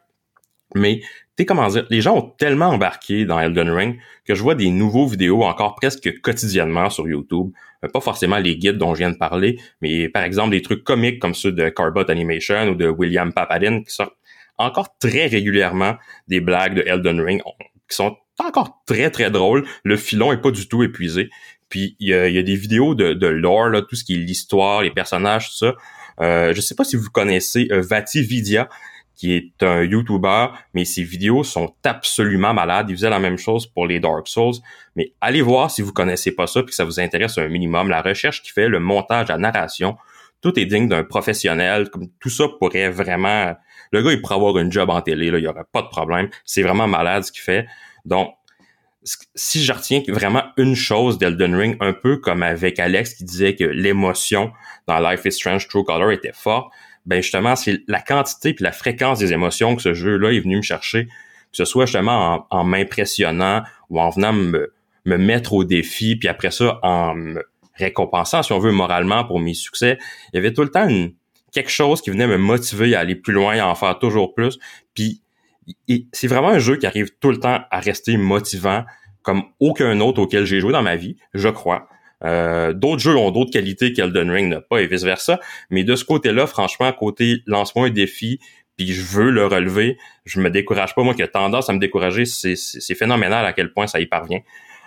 Mais, 0.74 1.02
tu 1.36 1.44
comment 1.44 1.68
dire, 1.68 1.86
les 1.90 2.00
gens 2.00 2.16
ont 2.16 2.34
tellement 2.38 2.66
embarqué 2.66 3.24
dans 3.24 3.38
Elden 3.38 3.70
Ring 3.70 3.98
que 4.24 4.34
je 4.34 4.42
vois 4.42 4.54
des 4.54 4.70
nouveaux 4.70 5.06
vidéos 5.06 5.42
encore 5.42 5.74
presque 5.74 6.20
quotidiennement 6.20 6.90
sur 6.90 7.06
YouTube. 7.08 7.50
Euh, 7.84 7.88
pas 7.88 8.00
forcément 8.00 8.38
les 8.38 8.56
guides 8.56 8.78
dont 8.78 8.94
je 8.94 8.98
viens 8.98 9.10
de 9.10 9.16
parler, 9.16 9.58
mais 9.80 10.08
par 10.08 10.24
exemple 10.24 10.50
des 10.50 10.62
trucs 10.62 10.84
comiques 10.84 11.20
comme 11.20 11.34
ceux 11.34 11.52
de 11.52 11.68
Carbot 11.68 12.10
Animation 12.10 12.68
ou 12.68 12.74
de 12.74 12.88
William 12.88 13.32
Papadin 13.32 13.82
qui 13.82 13.92
sortent 13.92 14.16
encore 14.58 14.96
très 14.98 15.26
régulièrement 15.26 15.96
des 16.28 16.40
blagues 16.40 16.74
de 16.74 16.82
Elden 16.86 17.20
Ring 17.20 17.42
qui 17.88 17.96
sont 17.96 18.16
encore 18.38 18.82
très 18.86 19.10
très 19.10 19.30
drôles. 19.30 19.66
Le 19.84 19.96
filon 19.96 20.32
est 20.32 20.40
pas 20.40 20.50
du 20.50 20.68
tout 20.68 20.82
épuisé. 20.82 21.30
Puis 21.68 21.96
il 21.98 22.08
y 22.08 22.14
a, 22.14 22.42
des 22.42 22.54
vidéos 22.54 22.94
de, 22.94 23.14
de 23.14 23.26
lore, 23.26 23.68
là, 23.68 23.82
tout 23.82 23.96
ce 23.96 24.04
qui 24.04 24.14
est 24.14 24.18
l'histoire, 24.18 24.82
les 24.82 24.90
personnages, 24.90 25.48
tout 25.50 25.56
ça. 25.56 25.74
Euh, 26.20 26.54
je 26.54 26.60
sais 26.60 26.74
pas 26.74 26.84
si 26.84 26.96
vous 26.96 27.10
connaissez 27.10 27.68
euh, 27.70 27.80
Vati 27.80 28.22
Vidya, 28.22 28.68
qui 29.14 29.32
est 29.32 29.62
un 29.62 29.82
YouTuber, 29.82 30.48
mais 30.74 30.84
ses 30.84 31.02
vidéos 31.02 31.44
sont 31.44 31.74
absolument 31.84 32.52
malades. 32.52 32.90
Il 32.90 32.96
faisait 32.96 33.10
la 33.10 33.20
même 33.20 33.38
chose 33.38 33.66
pour 33.66 33.86
les 33.86 34.00
Dark 34.00 34.26
Souls. 34.26 34.54
Mais 34.96 35.12
allez 35.20 35.42
voir 35.42 35.70
si 35.70 35.82
vous 35.82 35.92
connaissez 35.92 36.32
pas 36.32 36.46
ça 36.46 36.62
puis 36.62 36.70
que 36.70 36.74
ça 36.74 36.84
vous 36.84 36.98
intéresse 36.98 37.38
un 37.38 37.48
minimum. 37.48 37.88
La 37.88 38.02
recherche 38.02 38.42
qu'il 38.42 38.52
fait, 38.52 38.68
le 38.68 38.80
montage, 38.80 39.28
la 39.28 39.38
narration, 39.38 39.96
tout 40.40 40.58
est 40.58 40.66
digne 40.66 40.88
d'un 40.88 41.04
professionnel. 41.04 41.90
Comme 41.90 42.08
tout 42.20 42.30
ça 42.30 42.46
pourrait 42.58 42.90
vraiment. 42.90 43.54
Le 43.92 44.02
gars, 44.02 44.12
il 44.12 44.20
pourrait 44.20 44.34
avoir 44.34 44.56
un 44.56 44.68
job 44.68 44.90
en 44.90 45.00
télé, 45.00 45.30
là, 45.30 45.38
il 45.38 45.44
y 45.44 45.48
aurait 45.48 45.64
pas 45.72 45.82
de 45.82 45.88
problème. 45.88 46.28
C'est 46.44 46.62
vraiment 46.62 46.88
malade 46.88 47.22
ce 47.22 47.30
qu'il 47.30 47.42
fait. 47.42 47.66
Donc, 48.04 48.34
si 49.34 49.62
je 49.62 49.72
retiens 49.72 50.02
vraiment 50.08 50.44
une 50.56 50.74
chose 50.74 51.18
d'Elden 51.18 51.54
Ring, 51.54 51.76
un 51.80 51.92
peu 51.92 52.16
comme 52.16 52.42
avec 52.42 52.78
Alex 52.78 53.14
qui 53.14 53.24
disait 53.24 53.54
que 53.54 53.64
l'émotion 53.64 54.52
dans 54.86 54.98
Life 54.98 55.22
is 55.26 55.32
Strange 55.32 55.68
True 55.68 55.84
Color 55.84 56.12
était 56.12 56.32
forte, 56.32 56.72
ben 57.06 57.20
justement, 57.20 57.54
c'est 57.54 57.82
la 57.86 58.00
quantité 58.00 58.50
et 58.50 58.56
la 58.62 58.72
fréquence 58.72 59.18
des 59.18 59.32
émotions 59.32 59.76
que 59.76 59.82
ce 59.82 59.92
jeu-là 59.92 60.32
est 60.32 60.40
venu 60.40 60.56
me 60.56 60.62
chercher, 60.62 61.04
que 61.04 61.56
ce 61.56 61.66
soit 61.66 61.84
justement 61.84 62.46
en, 62.50 62.64
m'impressionnant 62.64 63.62
ou 63.90 64.00
en 64.00 64.08
venant 64.08 64.32
me, 64.32 64.72
me 65.04 65.18
mettre 65.18 65.52
au 65.52 65.64
défi, 65.64 66.16
puis 66.16 66.28
après 66.28 66.50
ça, 66.50 66.78
en 66.82 67.14
me 67.14 67.42
récompensant, 67.74 68.42
si 68.42 68.52
on 68.52 68.58
veut, 68.58 68.72
moralement 68.72 69.24
pour 69.24 69.38
mes 69.38 69.54
succès. 69.54 69.98
Il 70.32 70.36
y 70.36 70.38
avait 70.38 70.52
tout 70.52 70.62
le 70.62 70.70
temps 70.70 70.88
quelque 71.52 71.70
chose 71.70 72.00
qui 72.00 72.10
venait 72.10 72.26
me 72.26 72.38
motiver 72.38 72.94
à 72.94 73.00
aller 73.00 73.14
plus 73.14 73.32
loin, 73.32 73.58
à 73.58 73.66
en 73.66 73.74
faire 73.74 73.98
toujours 73.98 74.34
plus. 74.34 74.58
Puis 74.94 75.20
c'est 76.12 76.26
vraiment 76.26 76.48
un 76.48 76.58
jeu 76.58 76.76
qui 76.76 76.86
arrive 76.86 77.10
tout 77.20 77.30
le 77.30 77.38
temps 77.38 77.60
à 77.70 77.80
rester 77.80 78.16
motivant, 78.16 78.84
comme 79.22 79.42
aucun 79.60 80.00
autre 80.00 80.20
auquel 80.20 80.44
j'ai 80.44 80.60
joué 80.60 80.72
dans 80.72 80.82
ma 80.82 80.96
vie, 80.96 81.16
je 81.32 81.48
crois. 81.48 81.88
Euh, 82.24 82.72
d'autres 82.72 83.00
jeux 83.00 83.16
ont 83.16 83.30
d'autres 83.30 83.50
qualités 83.50 83.92
qu'Elden 83.92 84.30
Ring 84.30 84.48
n'a 84.48 84.60
pas 84.60 84.80
et 84.80 84.86
vice 84.86 85.02
versa. 85.02 85.40
Mais 85.70 85.84
de 85.84 85.96
ce 85.96 86.04
côté-là, 86.04 86.46
franchement, 86.46 86.90
côté 86.92 87.42
lance-moi 87.46 87.88
un 87.88 87.90
défi, 87.90 88.38
puis 88.76 88.92
je 88.92 89.02
veux 89.02 89.30
le 89.30 89.46
relever, 89.46 89.98
je 90.24 90.40
me 90.40 90.50
décourage 90.50 90.94
pas. 90.94 91.02
Moi 91.02 91.14
qui 91.14 91.22
ai 91.22 91.28
tendance 91.28 91.68
à 91.68 91.72
me 91.72 91.78
décourager, 91.78 92.24
c'est 92.24 92.94
phénoménal 92.94 93.44
à 93.44 93.52
quel 93.52 93.72
point 93.72 93.86
ça 93.86 94.00
y 94.00 94.06
parvient. 94.06 94.40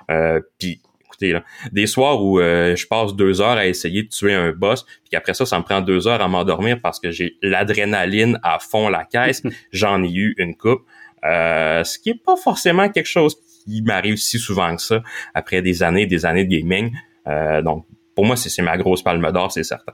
Euh, 0.10 0.40
puis 0.58 0.82
là, 1.22 1.44
des 1.72 1.88
soirs 1.88 2.24
où 2.24 2.40
euh, 2.40 2.76
je 2.76 2.88
passe 2.88 3.16
deux 3.16 3.42
heures 3.42 3.58
à 3.58 3.68
essayer 3.68 4.04
de 4.04 4.10
tuer 4.10 4.34
un 4.34 4.52
boss, 4.52 4.86
puis 5.06 5.16
après 5.16 5.34
ça, 5.34 5.46
ça 5.46 5.58
me 5.58 5.64
prend 5.64 5.82
deux 5.82 6.08
heures 6.08 6.22
à 6.22 6.28
m'endormir 6.28 6.80
parce 6.82 7.00
que 7.00 7.12
j'ai 7.12 7.38
l'adrénaline 7.42 8.40
à 8.44 8.60
fond 8.60 8.90
la 8.90 9.06
caisse. 9.06 9.44
J'en 9.72 10.04
ai 10.04 10.12
eu 10.12 10.36
une 10.38 10.56
coupe. 10.56 10.82
Euh, 11.26 11.84
ce 11.84 11.98
qui 11.98 12.12
est 12.12 12.24
pas 12.24 12.36
forcément 12.36 12.90
quelque 12.90 13.08
chose 13.08 13.36
qui 13.66 13.82
m'arrive 13.82 14.18
si 14.18 14.40
souvent 14.40 14.76
que 14.76 14.82
ça 14.82 15.02
après 15.34 15.62
des 15.62 15.84
années 15.84 16.04
et 16.04 16.08
des 16.08 16.26
années 16.26 16.46
de 16.46 16.56
gaming. 16.56 16.96
Euh, 17.28 17.62
donc, 17.62 17.86
pour 18.16 18.26
moi, 18.26 18.36
c'est 18.36 18.62
ma 18.62 18.78
grosse 18.78 19.04
palme 19.04 19.32
d'or, 19.32 19.52
c'est 19.52 19.64
certain. 19.64 19.94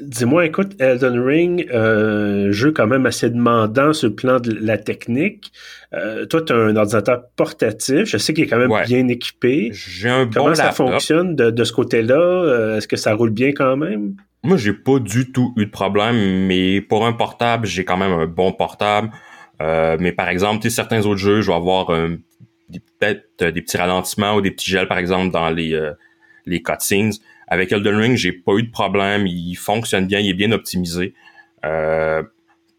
Dis-moi, 0.00 0.46
écoute, 0.46 0.80
Elden 0.80 1.18
Ring, 1.18 1.68
euh, 1.72 2.50
jeu 2.52 2.72
quand 2.72 2.86
même 2.86 3.06
assez 3.06 3.28
demandant 3.28 3.92
sur 3.92 4.08
le 4.08 4.14
plan 4.14 4.40
de 4.40 4.52
la 4.52 4.78
technique. 4.78 5.52
Euh, 5.92 6.24
toi, 6.26 6.42
tu 6.42 6.52
as 6.52 6.56
un 6.56 6.76
ordinateur 6.76 7.22
portatif. 7.36 8.04
Je 8.04 8.16
sais 8.16 8.32
qu'il 8.32 8.44
est 8.44 8.46
quand 8.46 8.58
même 8.58 8.72
bien 8.86 9.08
équipé. 9.08 9.70
J'ai 9.72 10.08
un 10.08 10.24
bon 10.24 10.44
Comment 10.44 10.54
ça 10.54 10.72
fonctionne 10.72 11.36
de, 11.36 11.64
ce 11.64 11.72
côté-là? 11.72 12.18
Euh, 12.18 12.76
est-ce 12.78 12.88
que 12.88 12.96
ça 12.96 13.14
roule 13.14 13.30
bien 13.30 13.52
quand 13.52 13.76
même? 13.76 14.14
Moi, 14.42 14.56
j'ai 14.56 14.72
pas 14.72 14.98
du 14.98 15.32
tout 15.32 15.52
eu 15.56 15.66
de 15.66 15.70
problème, 15.70 16.46
mais 16.46 16.80
pour 16.80 17.06
un 17.06 17.12
portable, 17.12 17.66
j'ai 17.66 17.84
quand 17.84 17.98
même 17.98 18.12
un 18.12 18.26
bon 18.26 18.52
portable. 18.52 19.10
mais 19.60 20.12
par 20.12 20.28
exemple, 20.28 20.68
certains 20.70 21.04
autres 21.04 21.20
jeux, 21.20 21.42
je 21.42 21.48
vais 21.48 21.56
avoir 21.56 21.88
peut-être 21.88 23.44
des 23.44 23.60
petits 23.60 23.76
ralentissements 23.76 24.36
ou 24.36 24.40
des 24.40 24.50
petits 24.50 24.70
gels, 24.70 24.88
par 24.88 24.98
exemple, 24.98 25.30
dans 25.30 25.50
les, 25.50 25.78
les 26.46 26.62
cutscenes. 26.62 27.12
Avec 27.50 27.72
Elden 27.72 27.96
Ring, 27.96 28.16
j'ai 28.16 28.32
pas 28.32 28.54
eu 28.54 28.62
de 28.62 28.70
problème. 28.70 29.26
Il 29.26 29.56
fonctionne 29.56 30.06
bien, 30.06 30.20
il 30.20 30.30
est 30.30 30.34
bien 30.34 30.52
optimisé. 30.52 31.14
Euh, 31.64 32.22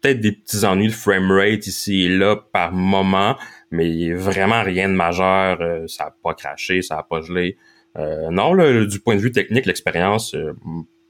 peut-être 0.00 0.20
des 0.20 0.32
petits 0.32 0.64
ennuis 0.64 0.88
de 0.88 0.92
framerate 0.92 1.66
ici 1.66 2.02
et 2.02 2.08
là 2.08 2.36
par 2.36 2.72
moment, 2.72 3.36
mais 3.70 4.12
vraiment 4.14 4.62
rien 4.62 4.88
de 4.88 4.94
majeur. 4.94 5.60
Euh, 5.60 5.86
ça 5.86 6.04
a 6.04 6.14
pas 6.22 6.34
craché, 6.34 6.80
ça 6.80 6.98
a 6.98 7.02
pas 7.02 7.20
gelé. 7.20 7.56
Euh, 7.98 8.30
non, 8.30 8.54
du 8.86 9.00
point 9.00 9.14
de 9.14 9.20
vue 9.20 9.30
technique, 9.30 9.66
l'expérience, 9.66 10.34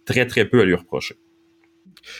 très 0.04 0.26
très 0.26 0.44
peu 0.44 0.60
à 0.60 0.64
lui 0.64 0.74
reprocher. 0.74 1.14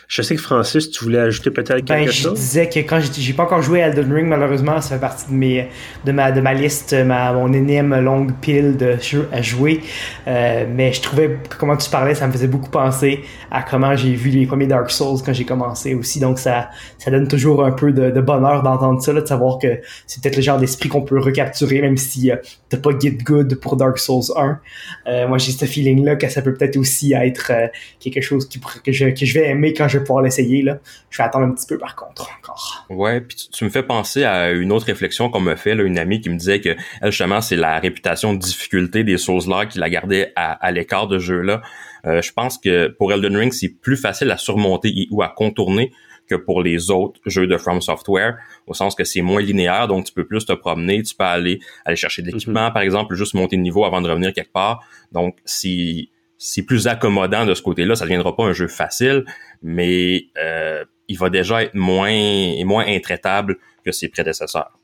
Je 0.09 0.23
sais 0.23 0.37
que 0.37 0.41
Francis, 0.41 0.91
tu 0.91 1.05
voulais 1.05 1.19
ajouter 1.19 1.51
peut-être 1.51 1.85
ben, 1.85 2.05
quelque 2.05 2.13
chose? 2.13 2.39
Je 2.39 2.43
disais 2.43 2.69
que 2.69 2.79
quand 2.81 3.01
j'ai 3.01 3.33
pas 3.33 3.45
encore 3.45 3.63
joué 3.63 3.83
à 3.83 3.89
Elden 3.89 4.13
Ring, 4.13 4.27
malheureusement, 4.29 4.81
ça 4.81 4.95
fait 4.95 5.01
partie 5.01 5.27
de 5.29 5.35
mes 5.35 5.69
de 6.05 6.13
ma 6.13 6.33
de 6.33 6.41
ma 6.41 6.55
liste, 6.55 6.93
ma 6.93 7.33
mon 7.33 7.53
énième 7.53 7.95
longue 8.01 8.33
pile 8.41 8.77
de 8.77 8.97
jeux 9.01 9.29
à 9.33 9.43
jouer. 9.43 9.81
Euh, 10.27 10.65
mais 10.69 10.93
je 10.93 11.01
trouvais 11.01 11.39
comment 11.59 11.77
tu 11.77 11.91
parlais, 11.91 12.15
ça 12.15 12.27
me 12.27 12.33
faisait 12.33 12.47
beaucoup 12.47 12.71
penser 12.71 13.21
à 13.51 13.63
comment 13.63 13.97
j'ai 13.97 14.15
vu 14.15 14.31
les 14.31 14.47
premiers 14.47 14.67
Dark 14.67 14.91
Souls 14.91 15.19
quand 15.25 15.33
j'ai 15.33 15.45
commencé 15.45 15.95
aussi. 15.95 16.21
Donc 16.21 16.39
ça 16.39 16.71
ça 16.99 17.11
donne 17.11 17.29
toujours 17.29 17.65
un 17.65 17.73
peu 17.73 17.93
de, 17.93 18.11
de 18.11 18.21
bonheur 18.21 18.63
d'entendre 18.63 19.03
ça, 19.03 19.13
là, 19.13 19.21
de 19.21 19.27
savoir 19.27 19.59
que 19.59 19.81
c'est 20.07 20.23
peut-être 20.23 20.37
le 20.37 20.43
genre 20.43 20.59
d'esprit 20.59 20.89
qu'on 20.89 21.03
peut 21.03 21.19
recapturer, 21.19 21.81
même 21.81 21.97
si 21.97 22.31
euh, 22.31 22.37
t'as 22.69 22.79
pas 22.79 22.91
Get 22.99 23.19
Good 23.25 23.57
pour 23.57 23.77
Dark 23.77 23.99
Souls 23.99 24.33
1. 24.37 24.61
Euh, 25.07 25.29
moi, 25.29 25.39
j'ai 25.39 25.53
ce 25.53 25.65
feeling 25.65 26.05
là 26.05 26.17
que 26.17 26.29
ça 26.29 26.43
peut 26.43 26.55
peut-être 26.55 26.77
aussi 26.77 27.13
être 27.13 27.51
euh, 27.51 27.67
quelque 28.01 28.21
chose 28.21 28.49
qui, 28.49 28.61
que 28.85 28.93
je 28.93 29.07
que 29.07 29.27
je 29.27 29.35
vais 29.35 29.49
aimer 29.49 29.72
quand 29.73 29.89
je 29.89 29.99
vais 29.99 30.05
pouvoir 30.05 30.23
l'essayer, 30.23 30.63
là, 30.63 30.79
je 31.11 31.19
vais 31.19 31.25
attendre 31.25 31.47
un 31.47 31.53
petit 31.53 31.67
peu 31.67 31.79
par 31.79 31.97
contre 31.97 32.29
encore. 32.39 32.87
Ouais, 32.91 33.21
puis 33.21 33.37
tu, 33.53 33.65
me 33.65 33.71
fais 33.71 33.83
penser 33.83 34.25
à 34.25 34.51
une 34.51 34.73
autre 34.73 34.87
réflexion 34.87 35.31
qu'on 35.31 35.41
me 35.41 35.55
fait, 35.57 35.75
là, 35.75 35.83
une 35.85 35.99
amie 35.99 36.21
qui 36.21 36.31
me 36.31 36.37
disait 36.37 36.61
que 36.61 36.77
elle, 37.01 37.11
justement, 37.11 37.41
c'est 37.41 37.57
la 37.57 37.79
réputation 37.79 38.35
de 38.35 38.39
difficulté 38.39 39.05
des 39.05 39.19
Souls-là 39.19 39.67
qui 39.67 39.79
la 39.79 39.91
gardait 39.91 40.33
à, 40.37 40.71
l'écart 40.73 41.07
de 41.09 41.19
jeu-là. 41.19 41.63
Euh, 42.07 42.21
je 42.23 42.33
pense 42.33 42.59
que 42.59 42.89
pour 42.89 43.13
Elden 43.13 43.37
Ring, 43.37 43.53
c'est 43.53 43.69
plus 43.69 43.97
facile 43.97 44.31
à 44.31 44.37
surmonter 44.37 45.07
ou 45.11 45.23
à 45.23 45.29
contourner 45.29 45.93
que 46.29 46.35
pour 46.37 46.63
les 46.63 46.91
autres 46.91 47.21
jeux 47.27 47.47
de 47.47 47.57
From 47.57 47.81
Software, 47.81 48.39
au 48.67 48.75
sens 48.75 48.95
que 48.95 49.05
c'est 49.05 49.23
moins 49.23 49.43
linéaire, 49.43 49.89
donc 49.89 50.05
tu 50.07 50.13
peux 50.13 50.25
plus 50.25 50.47
te 50.47 50.53
promener, 50.53 51.03
tu 51.03 51.15
peux 51.15 51.25
aller 51.25 51.61
aller 51.85 51.97
chercher 51.97 52.23
de 52.23 52.29
l'équipement, 52.29 52.69
mm-hmm. 52.69 52.73
par 52.73 52.83
exemple, 52.83 53.15
juste 53.15 53.35
monter 53.35 53.57
de 53.57 53.63
niveau 53.63 53.85
avant 53.85 54.01
de 54.01 54.09
revenir 54.09 54.33
quelque 54.33 54.53
part. 54.53 54.85
Donc, 55.11 55.37
si 55.45 56.12
c'est 56.45 56.63
plus 56.63 56.89
accommodant 56.89 57.47
de 57.47 57.55
ce 57.55 57.63
côté-là. 57.63 57.95
Ça 57.95 58.05
ne 58.05 58.11
deviendra 58.11 58.35
pas 58.35 58.43
un 58.43 58.53
jeu 58.53 58.67
facile, 58.67 59.25
mais 59.63 60.25
euh, 60.37 60.85
il 61.07 61.17
va 61.17 61.31
déjà 61.31 61.63
être 61.63 61.75
moins, 61.75 62.85
intraitable 62.85 63.59
que 63.85 63.93
ses 63.93 64.09
prédécesseurs. 64.09 64.77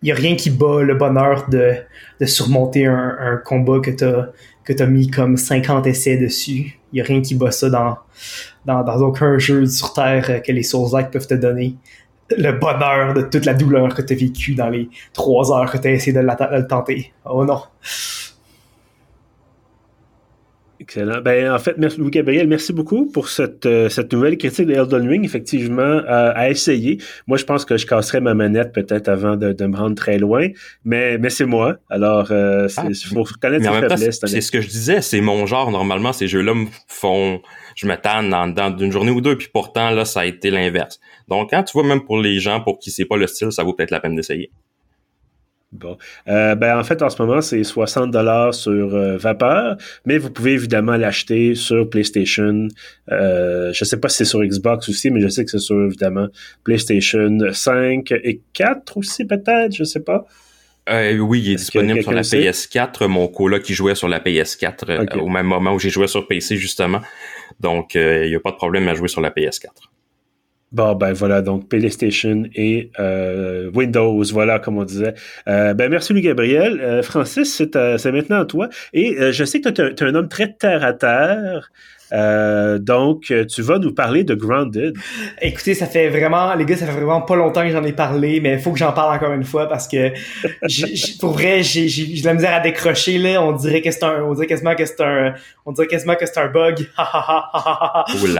Il 0.00 0.06
n'y 0.06 0.12
a 0.12 0.14
rien 0.14 0.34
qui 0.34 0.48
bat 0.48 0.82
le 0.82 0.94
bonheur 0.94 1.46
de, 1.50 1.76
surmonter 2.24 2.86
un, 2.86 3.38
combat 3.44 3.80
que 3.80 3.90
tu 3.90 4.82
as, 4.82 4.86
mis 4.86 5.10
comme 5.10 5.36
50 5.36 5.86
essais 5.86 6.16
dessus. 6.16 6.78
Il 6.92 6.96
n'y 6.96 7.00
a 7.02 7.04
rien 7.04 7.20
qui 7.20 7.34
bat 7.34 7.50
ça 7.50 7.68
dans, 7.68 7.98
dans, 8.64 8.82
dans, 8.82 9.00
aucun 9.02 9.38
jeu 9.38 9.66
sur 9.66 9.92
Terre 9.92 10.42
que 10.42 10.52
les 10.52 10.62
Souls-like 10.62 11.10
peuvent 11.10 11.26
te 11.26 11.34
donner. 11.34 11.76
Le 12.30 12.52
bonheur 12.52 13.12
de 13.12 13.22
toute 13.22 13.44
la 13.44 13.52
douleur 13.52 13.94
que 13.94 14.00
tu 14.00 14.14
as 14.14 14.16
vécue 14.16 14.54
dans 14.54 14.70
les 14.70 14.88
trois 15.12 15.52
heures 15.52 15.70
que 15.70 15.76
tu 15.76 15.88
as 15.88 15.92
essayé 15.92 16.12
de 16.14 16.20
le 16.20 16.66
tenter. 16.66 17.12
Oh 17.26 17.44
non. 17.44 17.60
Excellent. 20.84 21.22
Ben, 21.22 21.50
en 21.50 21.58
fait, 21.58 21.78
merci, 21.78 21.98
Louis-Gabriel, 21.98 22.46
merci 22.46 22.74
beaucoup 22.74 23.06
pour 23.06 23.30
cette, 23.30 23.64
euh, 23.64 23.88
cette 23.88 24.12
nouvelle 24.12 24.36
critique 24.36 24.66
de 24.66 24.74
Elden 24.74 25.08
Ring, 25.08 25.24
effectivement, 25.24 25.82
euh, 25.82 26.32
à 26.34 26.50
essayer. 26.50 26.98
Moi, 27.26 27.38
je 27.38 27.44
pense 27.44 27.64
que 27.64 27.78
je 27.78 27.86
casserais 27.86 28.20
ma 28.20 28.34
manette 28.34 28.70
peut-être 28.74 29.08
avant 29.08 29.36
de, 29.36 29.54
de, 29.54 29.64
me 29.64 29.74
rendre 29.78 29.94
très 29.94 30.18
loin, 30.18 30.48
mais, 30.84 31.16
mais 31.16 31.30
c'est 31.30 31.46
moi. 31.46 31.76
Alors, 31.88 32.26
il 32.28 32.34
euh, 32.34 32.68
ah, 32.76 32.84
faut 33.08 33.24
connaître 33.40 33.64
ses 33.64 33.80
faiblesses. 33.80 34.20
C'est 34.26 34.40
ce 34.42 34.52
que 34.52 34.60
je 34.60 34.68
disais, 34.68 35.00
c'est 35.00 35.22
mon 35.22 35.46
genre. 35.46 35.70
Normalement, 35.70 36.12
ces 36.12 36.28
jeux-là 36.28 36.52
me 36.52 36.66
font... 36.86 37.40
Je 37.76 37.86
me 37.86 37.96
tanne 37.96 38.28
dans, 38.28 38.46
dans 38.46 38.70
d'une 38.70 38.92
journée 38.92 39.10
ou 39.10 39.22
deux, 39.22 39.38
puis 39.38 39.48
pourtant, 39.52 39.90
là, 39.90 40.04
ça 40.04 40.20
a 40.20 40.26
été 40.26 40.50
l'inverse. 40.50 41.00
Donc, 41.28 41.50
quand 41.50 41.62
tu 41.62 41.72
vois, 41.72 41.82
même 41.82 42.04
pour 42.04 42.18
les 42.18 42.38
gens 42.40 42.60
pour 42.60 42.78
qui 42.78 42.90
c'est 42.90 43.06
pas 43.06 43.16
le 43.16 43.26
style, 43.26 43.50
ça 43.52 43.64
vaut 43.64 43.72
peut-être 43.72 43.90
la 43.90 44.00
peine 44.00 44.14
d'essayer. 44.14 44.50
Bon. 45.74 45.98
Euh, 46.28 46.54
ben, 46.54 46.78
en 46.78 46.84
fait, 46.84 47.02
en 47.02 47.10
ce 47.10 47.20
moment, 47.20 47.40
c'est 47.40 47.64
60 47.64 48.12
dollars 48.12 48.54
sur 48.54 48.94
euh, 48.94 49.16
Vapeur, 49.16 49.76
mais 50.06 50.18
vous 50.18 50.30
pouvez 50.30 50.52
évidemment 50.52 50.96
l'acheter 50.96 51.56
sur 51.56 51.90
PlayStation. 51.90 52.68
Euh, 53.10 53.72
je 53.72 53.84
sais 53.84 53.98
pas 53.98 54.08
si 54.08 54.18
c'est 54.18 54.24
sur 54.24 54.42
Xbox 54.44 54.88
aussi, 54.88 55.10
mais 55.10 55.20
je 55.20 55.26
sais 55.26 55.44
que 55.44 55.50
c'est 55.50 55.58
sur, 55.58 55.84
évidemment, 55.84 56.28
PlayStation 56.62 57.38
5 57.52 58.12
et 58.12 58.40
4 58.52 58.96
aussi, 58.96 59.24
peut-être, 59.24 59.74
je 59.74 59.82
sais 59.82 60.00
pas. 60.00 60.24
Euh, 60.88 61.18
oui, 61.18 61.42
il 61.44 61.52
est, 61.52 61.56
disponible 61.56 62.02
sur 62.02 62.12
la 62.12 62.22
PS4. 62.22 63.08
Mon 63.08 63.26
coloc 63.26 63.62
qui 63.62 63.74
jouait 63.74 63.96
sur 63.96 64.08
la 64.08 64.20
PS4 64.20 65.18
au 65.18 65.28
même 65.28 65.46
moment 65.46 65.72
où 65.72 65.80
j'ai 65.80 65.90
joué 65.90 66.06
sur 66.06 66.28
PC, 66.28 66.56
justement. 66.56 67.00
Donc, 67.58 67.96
il 67.96 68.28
n'y 68.28 68.34
a 68.36 68.40
pas 68.40 68.52
de 68.52 68.56
problème 68.56 68.86
à 68.86 68.94
jouer 68.94 69.08
sur 69.08 69.20
la 69.20 69.30
PS4. 69.30 69.70
Bon, 70.74 70.96
ben 70.96 71.12
voilà, 71.12 71.40
donc 71.40 71.68
PlayStation 71.68 72.42
et 72.52 72.90
euh, 72.98 73.70
Windows, 73.74 74.24
voilà, 74.32 74.58
comme 74.58 74.76
on 74.76 74.82
disait. 74.82 75.14
Euh, 75.46 75.72
ben 75.72 75.88
merci 75.88 76.12
Louis-Gabriel. 76.12 76.80
Euh, 76.80 77.00
Francis, 77.00 77.54
c'est 77.54 78.12
maintenant 78.12 78.40
à 78.40 78.44
toi. 78.44 78.68
Et 78.92 79.30
je 79.30 79.44
sais 79.44 79.60
que 79.60 79.68
tu 79.68 79.80
es, 79.82 80.02
un 80.02 80.14
homme 80.16 80.28
très 80.28 80.52
terre 80.52 80.82
à 80.82 80.92
terre. 80.92 81.70
Euh, 82.14 82.78
donc, 82.78 83.32
tu 83.48 83.62
vas 83.62 83.78
nous 83.78 83.92
parler 83.92 84.24
de 84.24 84.34
Grounded. 84.34 84.94
Écoutez, 85.42 85.74
ça 85.74 85.86
fait 85.86 86.08
vraiment, 86.08 86.54
les 86.54 86.64
gars, 86.64 86.76
ça 86.76 86.86
fait 86.86 86.92
vraiment 86.92 87.22
pas 87.22 87.36
longtemps 87.36 87.62
que 87.62 87.70
j'en 87.70 87.84
ai 87.84 87.92
parlé, 87.92 88.40
mais 88.40 88.54
il 88.54 88.58
faut 88.60 88.72
que 88.72 88.78
j'en 88.78 88.92
parle 88.92 89.14
encore 89.16 89.32
une 89.32 89.44
fois 89.44 89.68
parce 89.68 89.88
que, 89.88 90.12
pour 91.20 91.32
vrai, 91.32 91.62
j'ai 91.62 91.86
de 91.86 92.24
la 92.24 92.34
misère 92.34 92.54
à 92.54 92.60
décrocher 92.60 93.18
là. 93.18 93.42
On 93.42 93.52
dirait 93.52 93.82
que 93.82 93.90
c'est 93.90 94.04
un, 94.04 94.22
on 94.22 94.34
dirait 94.34 94.46
quasiment 94.46 94.74
que 94.74 94.86
c'est 94.86 95.00
un, 95.00 95.34
on 95.66 95.72
dirait 95.72 95.86
quasiment 95.86 96.14
que 96.14 96.26
c'est 96.26 96.38
un 96.38 96.48
bug. 96.48 96.86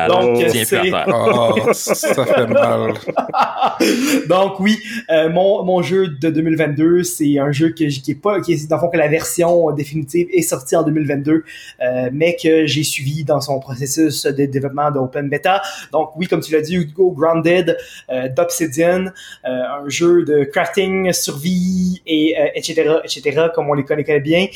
donc, 0.08 0.42
c'est... 0.64 0.92
Oh, 1.06 1.72
ça 1.72 2.24
fait 2.24 2.46
mal. 2.46 2.94
donc 4.28 4.60
oui, 4.60 4.78
euh, 5.10 5.28
mon, 5.30 5.64
mon 5.64 5.82
jeu 5.82 6.08
de 6.08 6.30
2022, 6.30 7.02
c'est 7.02 7.38
un 7.38 7.52
jeu 7.52 7.70
que 7.70 7.84
qui 7.84 8.10
est 8.10 8.14
pas, 8.14 8.40
qui 8.40 8.52
est 8.52 8.68
dans 8.68 8.76
le 8.76 8.80
fond 8.80 8.88
que 8.88 8.96
la 8.96 9.08
version 9.08 9.70
définitive 9.72 10.28
est 10.32 10.42
sortie 10.42 10.76
en 10.76 10.82
2022, 10.82 11.44
euh, 11.82 12.10
mais 12.12 12.37
que 12.40 12.66
j'ai 12.66 12.82
suivi 12.82 13.24
dans 13.24 13.40
son 13.40 13.60
processus 13.64 14.27
de 14.27 14.44
développement 14.46 14.90
d'open 14.90 15.29
beta. 15.29 15.62
Donc 15.92 16.11
oui, 16.16 16.27
comme 16.29 16.40
tu 16.40 16.53
l'as 16.53 16.61
dit, 16.61 16.77
Hugo 16.77 17.11
Grounded, 17.11 17.77
euh, 18.11 18.29
d'Obsidian, 18.29 19.07
un 19.44 19.88
jeu 19.88 20.24
de 20.24 20.44
crafting, 20.44 21.12
survie 21.12 22.03
et 22.07 22.37
etc 22.55 22.98
etc 23.05 23.48
comme 23.55 23.68
on 23.70 23.74
les 23.74 23.85
connaît, 23.85 24.05
connaît 24.05 24.20
bien. 24.20 24.46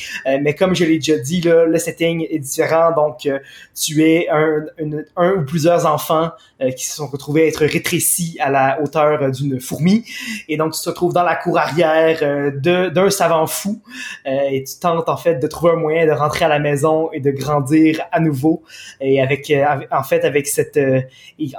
mais 0.42 0.54
comme 0.54 0.74
je 0.74 0.84
l'ai 0.84 0.98
déjà 0.98 1.18
dit, 1.18 1.40
là, 1.40 1.64
le 1.64 1.78
setting 1.78 2.26
est 2.30 2.38
différent. 2.38 2.92
Donc 2.94 3.28
tu 3.74 4.04
es 4.04 4.28
un, 4.28 4.66
un 5.16 5.32
ou 5.32 5.44
plusieurs 5.44 5.86
enfants 5.86 6.30
qui 6.76 6.86
se 6.86 6.96
sont 6.96 7.06
retrouvés 7.06 7.44
à 7.44 7.46
être 7.46 7.64
rétrécis 7.64 8.36
à 8.40 8.50
la 8.50 8.80
hauteur 8.82 9.30
d'une 9.30 9.60
fourmi. 9.60 10.04
Et 10.48 10.56
donc 10.56 10.74
tu 10.74 10.80
te 10.82 10.88
retrouves 10.88 11.12
dans 11.12 11.22
la 11.22 11.36
cour 11.36 11.58
arrière 11.58 12.52
d'un 12.54 13.10
savant 13.10 13.46
fou 13.46 13.80
et 14.26 14.64
tu 14.64 14.78
tentes 14.80 15.08
en 15.08 15.16
fait 15.16 15.36
de 15.36 15.46
trouver 15.46 15.72
un 15.72 15.76
moyen 15.76 16.06
de 16.06 16.12
rentrer 16.12 16.44
à 16.44 16.48
la 16.48 16.58
maison 16.58 17.10
et 17.12 17.20
de 17.20 17.30
grandir 17.30 18.00
à 18.12 18.20
nouveau. 18.20 18.62
Et 19.00 19.20
avec, 19.20 19.50
euh, 19.50 19.64
en 19.90 20.02
fait, 20.02 20.24
avec 20.24 20.46
cette, 20.46 20.76
euh, 20.76 21.00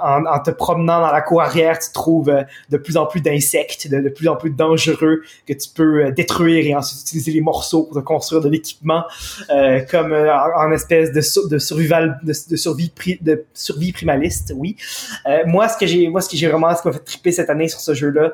en, 0.00 0.38
te 0.40 0.50
promenant 0.50 1.00
dans 1.00 1.12
la 1.12 1.20
cour 1.20 1.42
arrière, 1.42 1.78
tu 1.78 1.92
trouves 1.92 2.28
euh, 2.28 2.42
de 2.70 2.76
plus 2.76 2.96
en 2.96 3.06
plus 3.06 3.20
d'insectes, 3.20 3.88
de, 3.88 4.08
plus 4.08 4.28
en 4.28 4.36
plus 4.36 4.50
dangereux 4.50 5.22
que 5.46 5.52
tu 5.52 5.68
peux 5.74 6.12
détruire 6.12 6.66
et 6.66 6.74
ensuite 6.74 7.02
utiliser 7.02 7.32
les 7.32 7.40
morceaux 7.40 7.84
pour 7.84 7.96
te 7.96 8.04
construire 8.04 8.42
de 8.42 8.48
l'équipement, 8.48 9.04
comme 9.90 10.12
en, 10.12 10.72
espèce 10.72 11.12
de, 11.12 11.48
de 11.48 11.58
survival, 11.58 12.18
de, 12.22 12.32
survie, 12.56 12.92
de 13.20 13.44
survie 13.54 13.92
primaliste. 13.92 14.52
Oui. 14.56 14.76
moi, 15.46 15.68
ce 15.68 15.76
que 15.78 15.86
j'ai, 15.86 16.08
moi, 16.08 16.20
ce 16.20 16.28
que 16.28 16.36
j'ai 16.36 16.48
vraiment, 16.48 16.74
ce 16.74 16.82
qui 16.82 16.88
m'a 16.88 16.94
fait 16.94 17.04
triper 17.04 17.32
cette 17.32 17.50
année 17.50 17.68
sur 17.68 17.80
ce 17.80 17.94
jeu-là, 17.94 18.32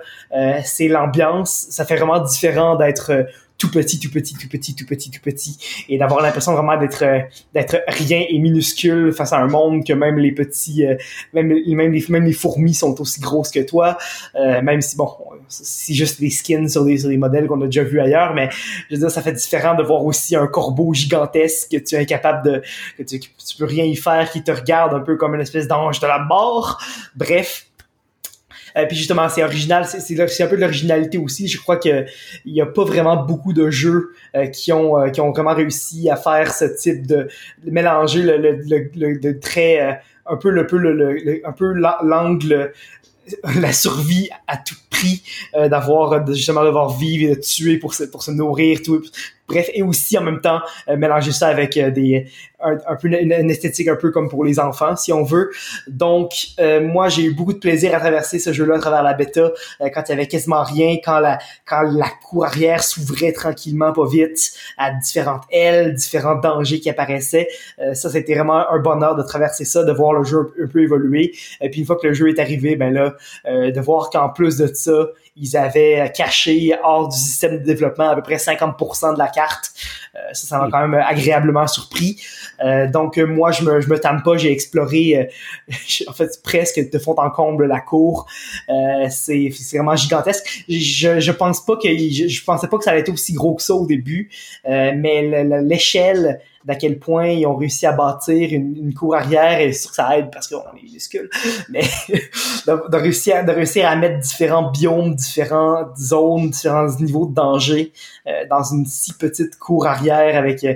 c'est 0.65 0.89
l'ambiance. 0.89 1.67
Ça 1.71 1.85
fait 1.85 1.97
vraiment 1.97 2.21
différent 2.21 2.77
d'être 2.77 3.27
tout 3.59 3.71
petit, 3.71 3.99
tout 3.99 4.11
petit, 4.11 4.35
tout 4.35 4.49
petit, 4.49 4.75
tout 4.75 4.87
petit, 4.87 5.11
tout 5.11 5.21
petit, 5.21 5.59
et 5.89 5.99
d'avoir 5.99 6.23
l'impression 6.23 6.53
vraiment 6.53 6.77
d'être 6.77 7.03
euh, 7.03 7.21
d'être 7.55 7.83
rien 7.89 8.25
et 8.29 8.39
minuscule 8.39 9.13
face 9.13 9.33
à 9.33 9.39
un 9.39 9.49
monde 9.49 9.85
que 9.85 9.93
même 9.93 10.19
les 10.19 10.33
petits, 10.33 10.87
euh, 10.87 10.97
même 11.33 11.49
même 11.49 11.93
les 11.93 12.05
même 12.09 12.25
les 12.25 12.33
fourmis 12.33 12.75
sont 12.75 13.01
aussi 13.01 13.21
grosses 13.21 13.51
que 13.51 13.61
toi, 13.61 13.97
euh, 14.35 14.61
même 14.63 14.81
si 14.83 14.97
bon, 14.97 15.09
c'est 15.49 15.95
juste 15.95 16.21
des 16.21 16.31
skins 16.31 16.69
sur 16.69 16.85
des 16.85 16.99
sur 16.99 17.09
des 17.09 17.17
modèles 17.17 17.47
qu'on 17.47 17.61
a 17.63 17.67
déjà 17.67 17.83
vus 17.83 18.01
ailleurs, 18.01 18.35
mais 18.35 18.49
je 18.91 18.95
veux 18.95 19.01
dire 19.01 19.11
ça 19.11 19.23
fait 19.23 19.33
différent 19.33 19.75
de 19.75 19.83
voir 19.83 20.05
aussi 20.05 20.37
un 20.37 20.47
corbeau 20.47 20.93
gigantesque 20.93 21.71
que 21.71 21.77
tu 21.79 21.95
es 21.95 21.99
incapable 21.99 22.51
de 22.51 22.63
que 22.99 23.03
tu, 23.03 23.19
que 23.21 23.25
tu 23.25 23.57
peux 23.59 23.65
rien 23.65 23.85
y 23.85 23.97
faire, 23.97 24.31
qui 24.31 24.43
te 24.43 24.51
regarde 24.51 24.93
un 24.95 25.01
peu 25.01 25.17
comme 25.17 25.35
une 25.35 25.41
espèce 25.41 25.67
d'ange 25.67 26.01
de 26.01 26.07
la 26.07 26.19
mort. 26.19 26.79
Bref, 27.15 27.67
euh, 28.77 28.87
puis 28.87 28.97
justement, 28.97 29.29
c'est 29.29 29.43
original, 29.43 29.87
c'est 29.87 30.43
un 30.43 30.47
peu 30.47 30.57
de 30.57 30.61
l'originalité 30.61 31.19
aussi. 31.19 31.49
Je 31.49 31.61
crois 31.61 31.77
que 31.77 32.05
il 32.45 32.55
y 32.55 32.61
a 32.61 32.67
pas 32.67 32.85
vraiment 32.85 33.17
beaucoup 33.25 33.53
de 33.53 33.71
jeux 33.71 34.11
euh, 34.35 34.47
qui 34.47 34.73
ont 34.73 34.99
euh, 34.99 35.09
qui 35.09 35.21
ont 35.21 35.31
vraiment 35.33 35.55
réussi 35.55 36.11
à 36.11 36.17
faire 36.17 36.53
ce 36.53 36.65
type 36.65 37.07
de, 37.07 37.29
mélanger 37.65 38.23
le, 38.23 38.37
le, 38.37 39.41
un 40.27 40.37
peu 40.37 40.51
le 40.51 40.67
peu 40.67 41.41
un 41.45 41.53
peu 41.53 41.73
l'angle 41.73 42.73
la 43.61 43.73
survie 43.73 44.29
à 44.47 44.57
tout 44.57 44.77
prix 44.91 45.23
d'avoir 45.55 46.27
justement 46.33 46.65
devoir 46.65 46.97
vivre 46.97 47.33
et 47.33 47.37
de 47.37 47.41
tuer 47.41 47.79
pour 47.79 47.95
se 47.95 48.05
pour 48.05 48.23
se 48.23 48.31
nourrir 48.31 48.81
tout 48.85 49.03
bref 49.49 49.71
et 49.75 49.83
aussi 49.83 50.19
en 50.19 50.23
même 50.23 50.41
temps 50.41 50.61
mélanger 50.89 51.33
ça 51.33 51.49
avec 51.49 51.79
des 51.79 52.27
un, 52.61 52.97
peu 52.97 53.09
une, 53.09 53.51
esthétique 53.51 53.89
un 53.89 53.97
peu 53.97 54.11
comme 54.11 54.29
pour 54.29 54.45
les 54.45 54.59
enfants, 54.59 54.97
si 54.97 55.13
on 55.13 55.23
veut. 55.23 55.51
Donc, 55.89 56.33
euh, 56.59 56.81
moi, 56.81 57.09
j'ai 57.09 57.25
eu 57.25 57.35
beaucoup 57.35 57.53
de 57.53 57.59
plaisir 57.59 57.95
à 57.95 58.01
traverser 58.01 58.39
ce 58.39 58.53
jeu-là 58.53 58.77
à 58.77 58.79
travers 58.79 59.03
la 59.03 59.15
bêta, 59.15 59.53
euh, 59.81 59.89
quand 59.93 60.03
il 60.07 60.11
y 60.11 60.13
avait 60.13 60.27
quasiment 60.27 60.63
rien, 60.63 60.97
quand 61.05 61.21
la 61.21 61.39
quand 61.65 61.83
la 61.83 62.09
cour 62.09 62.45
arrière 62.45 62.83
s'ouvrait 62.83 63.33
tranquillement, 63.33 63.93
pas 63.93 64.07
vite, 64.07 64.53
à 64.79 64.91
différentes 64.93 65.43
ailes, 65.51 65.95
différents 65.95 66.37
dangers 66.37 66.81
qui 66.81 66.91
apparaissaient. 66.91 67.49
Euh, 67.79 67.95
ça, 67.95 68.11
c'était 68.11 68.35
vraiment 68.35 68.71
un 68.71 68.79
bonheur 68.79 69.17
de 69.17 69.23
traverser 69.23 69.65
ça, 69.65 69.85
de 69.85 69.93
voir 69.93 70.13
le 70.13 70.25
jeu 70.25 70.53
un 70.63 70.67
peu 70.67 70.83
évoluer. 70.83 71.33
Et 71.61 71.71
puis 71.71 71.81
une 71.81 71.87
fois 71.87 71.97
que 71.97 72.07
le 72.07 72.15
jeu 72.15 72.29
est 72.29 72.39
arrivé, 72.39 72.77
ben 72.77 72.93
là, 72.93 73.17
de 73.47 73.81
voir 73.81 74.11
qu'en 74.11 74.29
plus 74.29 74.57
de 74.57 74.67
ça, 74.73 75.09
ils 75.37 75.57
avaient 75.57 76.11
caché 76.15 76.75
hors 76.83 77.09
du 77.09 77.17
système 77.17 77.59
de 77.59 77.65
développement 77.65 78.11
à 78.11 78.15
peu 78.15 78.23
près 78.23 78.37
50% 78.37 79.15
de 79.15 79.19
la 79.19 79.29
carte. 79.29 79.73
ça, 80.33 80.47
ça 80.47 80.59
m'a 80.59 80.71
quand 80.71 80.87
même 80.87 80.95
agréablement 80.95 81.67
surpris. 81.67 82.17
Euh, 82.65 82.89
donc 82.91 83.19
euh, 83.19 83.27
moi 83.27 83.53
je 83.53 83.63
me 83.63 83.81
je 83.81 83.89
me 83.89 83.99
tame 83.99 84.23
pas, 84.23 84.37
j'ai 84.37 84.51
exploré 84.51 85.17
euh, 85.17 85.75
en 86.09 86.13
fait 86.13 86.41
presque 86.43 86.91
de 86.91 86.99
fond 86.99 87.15
en 87.19 87.31
comble 87.31 87.67
la 87.67 87.81
cour. 87.81 88.27
c'est 89.11 89.51
c'est 89.53 89.77
vraiment 89.77 89.97
gigantesque. 89.97 90.65
Je 90.69 91.21
je 91.21 91.33
pense 91.33 91.65
pas 91.65 91.77
que 91.77 91.89
je, 91.89 92.29
je, 92.29 92.45
pensais 92.45 92.69
pas 92.69 92.79
que 92.79 92.85
ça 92.85 92.91
allait 92.91 93.01
être 93.01 93.13
aussi 93.13 93.33
gros 93.33 93.55
que 93.55 93.63
ça 93.63 93.75
au 93.75 93.87
début, 93.87 94.31
mais 94.65 95.45
l'échelle 95.63 96.41
d'à 96.67 96.75
quel 96.75 96.99
point 96.99 97.29
ils 97.29 97.47
ont 97.47 97.57
réussi 97.57 97.87
à 97.87 97.93
bâtir 97.93 98.53
une, 98.53 98.93
cour 98.93 99.15
arrière 99.15 99.61
et 99.61 99.73
sûr 99.73 99.95
ça 99.95 100.19
aide 100.19 100.31
parce 100.33 100.49
qu'on 100.49 100.59
est 100.77 100.83
minuscule 100.83 101.31
mais 101.69 101.85
de, 102.67 102.97
réussir 102.97 103.45
de 103.45 103.53
réussir 103.53 103.89
à 103.89 103.95
mettre 103.97 104.19
différents 104.19 104.71
biomes 104.71 105.15
différentes 105.15 105.97
zones 105.97 106.51
différents 106.51 106.89
niveaux 106.99 107.27
de 107.27 107.35
danger 107.35 107.93
dans 108.51 108.65
une 108.65 108.85
si 108.85 109.15
petite 109.15 109.59
cour 109.59 109.87
arrière 109.87 110.37
avec 110.37 110.67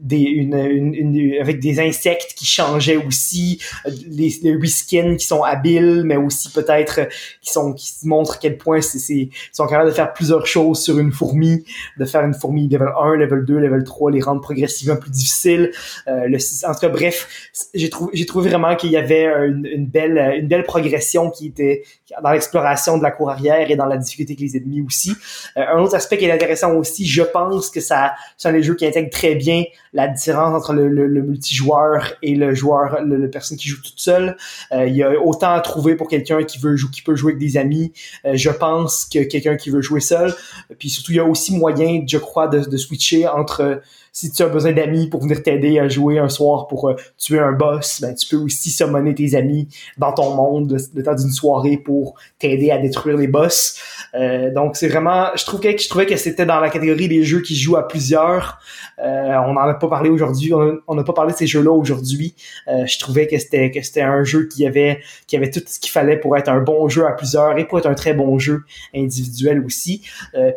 des, 0.00 0.20
une, 0.20 0.54
une, 0.54 1.40
avec 1.40 1.60
des 1.60 1.80
insectes 1.80 2.34
qui 2.36 2.44
changeaient 2.44 2.96
aussi, 2.96 3.60
les, 4.08 4.32
les 4.42 4.56
whiskins 4.56 5.16
qui 5.16 5.26
sont 5.26 5.42
habiles, 5.42 6.02
mais 6.04 6.16
aussi 6.16 6.50
peut-être 6.50 7.08
qui 7.40 7.50
sont 7.50 7.72
qui 7.72 7.92
montrent 8.04 8.34
à 8.34 8.38
quel 8.40 8.58
point 8.58 8.80
c'est, 8.80 8.98
c'est 8.98 9.30
sont 9.52 9.66
capables 9.66 9.90
de 9.90 9.94
faire 9.94 10.12
plusieurs 10.12 10.46
choses 10.46 10.82
sur 10.82 10.98
une 10.98 11.12
fourmi, 11.12 11.64
de 11.98 12.04
faire 12.04 12.24
une 12.24 12.34
fourmi 12.34 12.68
level 12.68 12.88
1, 13.00 13.16
level 13.16 13.44
2, 13.44 13.58
level 13.58 13.84
3, 13.84 14.10
les 14.10 14.20
rendre 14.20 14.40
progressivement 14.40 14.96
plus 14.96 15.10
difficiles. 15.10 15.72
Euh, 16.08 16.26
le, 16.26 16.38
en 16.68 16.74
tout 16.74 16.80
cas, 16.80 16.88
bref, 16.88 17.50
j'ai 17.74 17.90
trouvé 17.90 18.24
trouvé 18.26 18.50
vraiment 18.50 18.76
qu'il 18.76 18.90
y 18.90 18.96
avait 18.96 19.24
une, 19.24 19.66
une, 19.66 19.86
belle 19.86 20.34
une 20.38 20.48
belle 20.48 20.64
progression 20.64 21.30
qui 21.30 21.46
était 21.46 21.84
dans 22.22 22.30
l'exploration 22.30 22.98
de 22.98 23.02
la 23.02 23.10
cour 23.10 23.30
arrière 23.30 23.70
et 23.70 23.76
dans 23.76 23.86
la 23.86 23.96
difficulté 23.96 24.32
avec 24.32 24.40
les 24.40 24.56
ennemis 24.56 24.82
aussi. 24.82 25.12
Euh, 25.56 25.62
un 25.66 25.80
autre 25.80 25.94
aspect 25.94 26.18
qui 26.18 26.26
est 26.26 26.30
intéressant 26.30 26.74
aussi, 26.74 27.06
je 27.06 27.22
pense 27.22 27.70
que 27.70 27.80
ça 27.80 28.14
sont 28.36 28.50
les 28.50 28.62
jeux 28.62 28.74
qui 28.74 28.86
intègrent 28.86 29.10
très 29.10 29.34
bien 29.34 29.64
la 29.92 30.08
différence 30.08 30.54
entre 30.54 30.74
le, 30.74 31.22
multijoueur 31.22 32.12
et 32.22 32.34
le 32.34 32.54
joueur, 32.54 33.00
le, 33.04 33.28
personne 33.30 33.56
qui 33.56 33.68
joue 33.68 33.82
toute 33.82 33.98
seule. 33.98 34.36
Euh, 34.72 34.86
il 34.86 34.96
y 34.96 35.02
a 35.02 35.12
autant 35.20 35.52
à 35.52 35.60
trouver 35.60 35.96
pour 35.96 36.08
quelqu'un 36.08 36.42
qui 36.44 36.58
veut 36.58 36.76
jouer, 36.76 36.90
qui 36.90 37.02
peut 37.02 37.16
jouer 37.16 37.32
avec 37.32 37.40
des 37.40 37.56
amis. 37.56 37.92
Euh, 38.24 38.32
je 38.34 38.50
pense 38.50 39.04
que 39.04 39.22
quelqu'un 39.24 39.56
qui 39.56 39.70
veut 39.70 39.82
jouer 39.82 40.00
seul. 40.00 40.34
Puis 40.78 40.90
surtout, 40.90 41.12
il 41.12 41.16
y 41.16 41.20
a 41.20 41.24
aussi 41.24 41.56
moyen, 41.56 42.04
je 42.06 42.18
crois, 42.18 42.48
de 42.48 42.76
switcher 42.76 43.26
entre 43.28 43.80
si 44.16 44.32
tu 44.32 44.42
as 44.42 44.48
besoin 44.48 44.72
d'amis 44.72 45.08
pour 45.08 45.20
venir 45.20 45.42
t'aider 45.42 45.78
à 45.78 45.88
jouer 45.88 46.18
un 46.18 46.30
soir 46.30 46.68
pour 46.68 46.88
euh, 46.88 46.96
tuer 47.18 47.38
un 47.38 47.52
boss, 47.52 48.00
ben, 48.00 48.14
tu 48.14 48.26
peux 48.26 48.42
aussi 48.42 48.70
summoner 48.70 49.14
tes 49.14 49.34
amis 49.36 49.68
dans 49.98 50.10
ton 50.14 50.34
monde 50.34 50.74
le, 50.94 51.02
temps 51.02 51.14
d'une 51.14 51.30
soirée 51.30 51.76
pour 51.76 52.14
t'aider 52.38 52.70
à 52.70 52.78
détruire 52.78 53.18
les 53.18 53.26
boss. 53.26 53.78
Euh, 54.14 54.50
donc 54.54 54.76
c'est 54.76 54.88
vraiment, 54.88 55.26
je 55.34 55.44
trouvais 55.44 56.06
que 56.06 56.16
c'était 56.16 56.46
dans 56.46 56.60
la 56.60 56.70
catégorie 56.70 57.08
des 57.08 57.24
jeux 57.24 57.42
qui 57.42 57.54
jouent 57.54 57.76
à 57.76 57.86
plusieurs. 57.86 58.58
Euh, 59.00 59.34
on 59.46 59.52
n'en 59.52 59.60
a 59.60 59.74
pas 59.74 59.88
parlé 59.88 60.08
aujourd'hui, 60.08 60.54
on 60.54 60.94
n'a 60.94 61.04
pas 61.04 61.12
parlé 61.12 61.34
de 61.34 61.36
ces 61.36 61.46
jeux-là 61.46 61.72
aujourd'hui. 61.72 62.34
je 62.66 62.98
trouvais 62.98 63.26
que 63.26 63.36
c'était 63.36 63.70
que 63.70 63.82
c'était 63.82 64.00
un 64.00 64.24
jeu 64.24 64.48
qui 64.48 64.66
avait 64.66 65.00
qui 65.26 65.36
avait 65.36 65.50
tout 65.50 65.60
ce 65.66 65.78
qu'il 65.78 65.90
fallait 65.90 66.16
pour 66.16 66.38
être 66.38 66.48
un 66.48 66.62
bon 66.62 66.88
jeu 66.88 67.06
à 67.06 67.12
plusieurs 67.12 67.58
et 67.58 67.66
pour 67.66 67.78
être 67.80 67.86
un 67.86 67.94
très 67.94 68.14
bon 68.14 68.38
jeu 68.38 68.62
individuel 68.94 69.62
aussi. 69.62 70.00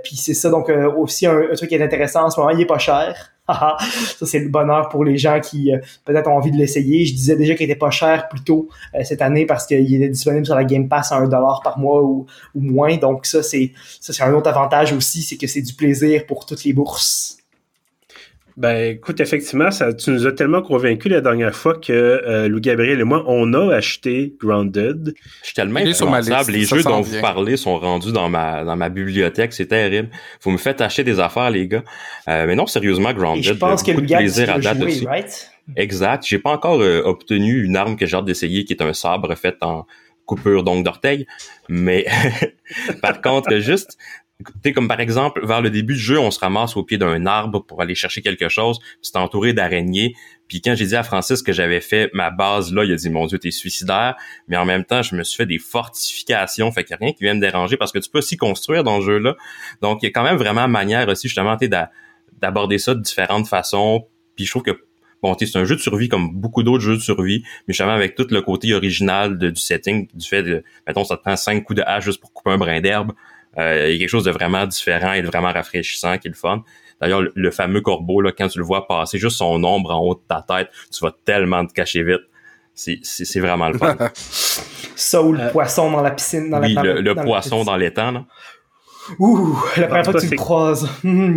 Puis 0.06 0.16
c'est 0.16 0.34
ça 0.34 0.50
donc 0.50 0.72
aussi 0.98 1.26
un, 1.26 1.42
un 1.52 1.56
truc 1.56 1.68
qui 1.68 1.76
est 1.76 1.84
intéressant 1.84 2.24
en 2.24 2.30
ce 2.30 2.40
moment, 2.40 2.52
il 2.52 2.62
est 2.62 2.66
pas 2.66 2.78
cher. 2.78 3.34
ça, 4.18 4.26
c'est 4.26 4.40
le 4.40 4.50
bonheur 4.50 4.90
pour 4.90 5.04
les 5.04 5.18
gens 5.18 5.40
qui 5.40 5.74
euh, 5.74 5.80
peut-être 6.06 6.28
ont 6.28 6.36
envie 6.36 6.52
de 6.52 6.58
l'essayer. 6.58 7.06
Je 7.06 7.14
disais 7.14 7.36
déjà 7.36 7.56
qu'il 7.56 7.70
était 7.70 7.80
pas 7.80 7.90
cher 7.90 8.28
plus 8.30 8.44
tôt 8.44 8.70
euh, 8.96 9.04
cette 9.04 9.22
année 9.22 9.46
parce 9.46 9.66
qu'il 9.66 10.04
est 10.04 10.10
disponible 10.10 10.46
sur 10.46 10.56
la 10.56 10.64
Game 10.64 10.88
Pass 10.88 11.12
à 11.12 11.18
un 11.18 11.28
dollar 11.28 11.62
par 11.64 11.80
mois 11.80 12.04
ou, 12.04 12.26
ou 12.56 12.62
moins. 12.62 12.98
Donc 12.98 13.26
ça, 13.26 13.44
c'est 13.44 13.72
ça, 14.00 14.14
c'est 14.14 14.24
un 14.24 14.34
autre 14.34 14.50
avantage 14.50 14.94
aussi, 14.94 15.22
c'est 15.22 15.38
que 15.38 15.48
c'est 15.48 15.62
du 15.62 15.74
plaisir 15.74 16.26
pour 16.26 16.46
toutes 16.46 16.64
les 16.64 16.74
bourses. 16.74 17.39
Ben, 18.60 18.96
écoute, 18.96 19.22
effectivement, 19.22 19.72
ça, 19.72 19.94
tu 19.94 20.10
nous 20.10 20.28
as 20.28 20.34
tellement 20.34 20.62
convaincus 20.62 21.10
la 21.10 21.22
dernière 21.22 21.56
fois 21.56 21.76
que 21.76 21.94
euh, 21.94 22.50
Louis 22.50 22.60
Gabriel 22.60 23.00
et 23.00 23.06
moi, 23.06 23.24
on 23.26 23.54
a 23.54 23.74
acheté 23.74 24.36
Grounded. 24.38 25.14
Je 25.16 25.46
suis 25.46 25.54
tellement 25.56 25.80
influençable. 25.80 26.52
Les 26.52 26.66
jeux 26.66 26.84
dont 26.84 27.00
vous 27.00 27.22
parlez 27.22 27.56
sont 27.56 27.80
rendus 27.80 28.12
dans 28.12 28.28
ma 28.28 28.66
dans 28.66 28.76
ma 28.76 28.90
bibliothèque. 28.90 29.54
C'est 29.54 29.68
terrible. 29.68 30.10
Vous 30.42 30.52
me 30.52 30.58
faites 30.58 30.82
acheter 30.82 31.06
des 31.06 31.22
affaires, 31.22 31.50
les 31.52 31.70
gars. 31.70 31.86
Euh, 32.28 32.46
mais 32.48 32.56
non, 32.56 32.68
sérieusement, 32.68 33.14
Grounded. 33.14 33.46
je 33.46 33.54
pense 33.54 33.82
que 33.82 33.92
le 33.92 34.06
plaisir 34.06 34.50
à 34.50 34.60
date 34.60 34.82
aussi. 34.82 35.06
Right? 35.06 35.50
Exact. 35.78 36.26
J'ai 36.28 36.40
pas 36.40 36.52
encore 36.52 36.82
euh, 36.82 37.02
obtenu 37.06 37.64
une 37.64 37.78
arme 37.78 37.96
que 37.96 38.06
j'ai 38.06 38.18
hâte 38.18 38.26
d'essayer, 38.26 38.66
qui 38.66 38.74
est 38.74 38.82
un 38.82 38.92
sabre 38.92 39.34
fait 39.36 39.56
en 39.62 39.86
coupure 40.26 40.64
donc 40.64 40.84
d'orteil. 40.84 41.28
Mais 41.70 42.06
par 43.02 43.22
contre, 43.22 43.58
juste 43.60 43.98
sais, 44.64 44.74
comme 44.74 44.88
par 44.88 45.00
exemple, 45.00 45.46
vers 45.46 45.62
le 45.62 45.70
début 45.70 45.96
du 45.96 46.00
jeu, 46.00 46.20
on 46.20 46.32
se 46.32 46.40
ramasse 46.40 46.78
au 46.78 46.84
pied 46.84 46.98
d'un 46.98 47.26
arbre 47.26 47.60
pour 47.60 47.82
aller 47.82 47.96
chercher 47.96 48.22
quelque 48.22 48.50
chose, 48.50 48.80
c'est 49.02 49.18
entouré 49.18 49.54
d'araignées. 49.54 50.16
Puis 50.48 50.62
quand 50.62 50.76
j'ai 50.76 50.86
dit 50.86 50.96
à 50.96 51.04
Francis 51.04 51.44
que 51.44 51.52
j'avais 51.52 51.82
fait 51.82 52.10
ma 52.14 52.32
base 52.32 52.74
là, 52.74 52.84
il 52.84 52.92
a 52.92 52.96
dit 52.96 53.10
mon 53.10 53.28
Dieu, 53.28 53.38
t'es 53.38 53.52
suicidaire. 53.52 54.16
Mais 54.48 54.58
en 54.58 54.66
même 54.66 54.86
temps, 54.86 55.02
je 55.02 55.16
me 55.16 55.24
suis 55.24 55.38
fait 55.38 55.46
des 55.46 55.60
fortifications, 55.60 56.72
fait 56.72 56.84
qu'il 56.84 56.96
n'y 56.96 57.04
a 57.04 57.06
rien 57.06 57.14
qui 57.14 57.24
vient 57.24 57.34
me 57.34 57.42
déranger 57.42 57.78
parce 57.78 57.92
que 57.92 58.00
tu 58.00 58.10
peux 58.10 58.20
aussi 58.20 58.38
construire 58.38 58.84
dans 58.84 59.02
ce 59.02 59.06
jeu-là. 59.06 59.36
Donc 59.82 60.00
il 60.02 60.06
y 60.06 60.10
a 60.10 60.12
quand 60.12 60.24
même 60.24 60.38
vraiment 60.38 60.68
manière 60.68 61.08
aussi 61.10 61.28
justement 61.28 61.58
d'aborder 62.40 62.78
ça 62.78 62.96
de 62.96 63.02
différentes 63.02 63.48
façons. 63.48 64.08
Puis 64.36 64.46
je 64.46 64.52
trouve 64.52 64.64
que 64.64 64.80
bon, 65.22 65.36
c'est 65.38 65.56
un 65.58 65.66
jeu 65.66 65.76
de 65.76 65.82
survie 65.82 66.08
comme 66.08 66.34
beaucoup 66.34 66.64
d'autres 66.64 66.84
jeux 66.84 66.96
de 66.96 67.02
survie, 67.02 67.44
mais 67.68 67.74
justement 67.74 67.92
avec 67.92 68.16
tout 68.16 68.28
le 68.32 68.42
côté 68.42 68.74
original 68.74 69.38
du 69.38 69.60
setting, 69.60 70.08
du 70.14 70.28
fait 70.28 70.44
de, 70.44 70.64
mettons, 70.88 71.04
ça 71.04 71.18
te 71.18 71.22
prend 71.22 71.36
cinq 71.36 71.64
coups 71.66 71.78
de 71.78 71.84
hache 71.86 72.06
juste 72.06 72.22
pour 72.22 72.32
couper 72.32 72.52
un 72.52 72.58
brin 72.58 72.80
d'herbe. 72.80 73.12
Euh, 73.60 73.90
il 73.90 73.94
y 73.94 73.96
a 73.96 74.00
quelque 74.00 74.10
chose 74.10 74.24
de 74.24 74.32
vraiment 74.32 74.66
différent 74.66 75.14
et 75.14 75.22
de 75.22 75.28
vraiment 75.28 75.52
rafraîchissant 75.52 76.18
qui 76.18 76.28
est 76.28 76.32
le 76.32 76.38
fun. 76.38 76.64
D'ailleurs, 77.02 77.22
le, 77.34 77.52
fameux 77.52 77.82
corbeau, 77.82 78.22
là, 78.22 78.32
quand 78.38 78.48
tu 78.48 78.60
le 78.60 78.66
vois 78.66 78.88
passer, 78.88 79.18
juste 79.18 79.38
son 79.38 79.64
ombre 79.64 79.92
en 79.92 80.00
haut 80.00 80.16
de 80.16 80.22
ta 80.28 80.46
tête, 80.48 80.70
tu 80.92 81.04
vas 81.04 81.16
tellement 81.26 81.66
te 81.66 81.74
cacher 81.74 82.04
vite. 82.04 82.22
C'est 82.74 83.40
vraiment 83.40 83.70
le 83.70 83.78
fun. 83.78 83.96
Ça 84.96 85.22
ou 85.22 85.34
le 85.34 85.50
poisson 85.52 85.92
dans 85.92 86.02
la 86.02 86.12
piscine, 86.12 86.50
dans 86.50 86.62
oui, 86.62 86.74
la 86.74 86.84
le, 86.84 87.02
le 87.02 87.16
poisson 87.16 87.64
dans 87.64 87.78
l'étang. 87.78 88.26
Ouh, 89.18 89.58
la 89.78 89.88
première 89.88 90.06
fois 90.06 90.14
que 90.14 90.20
tu 90.20 90.30
le 90.30 90.38
croises. 90.38 90.88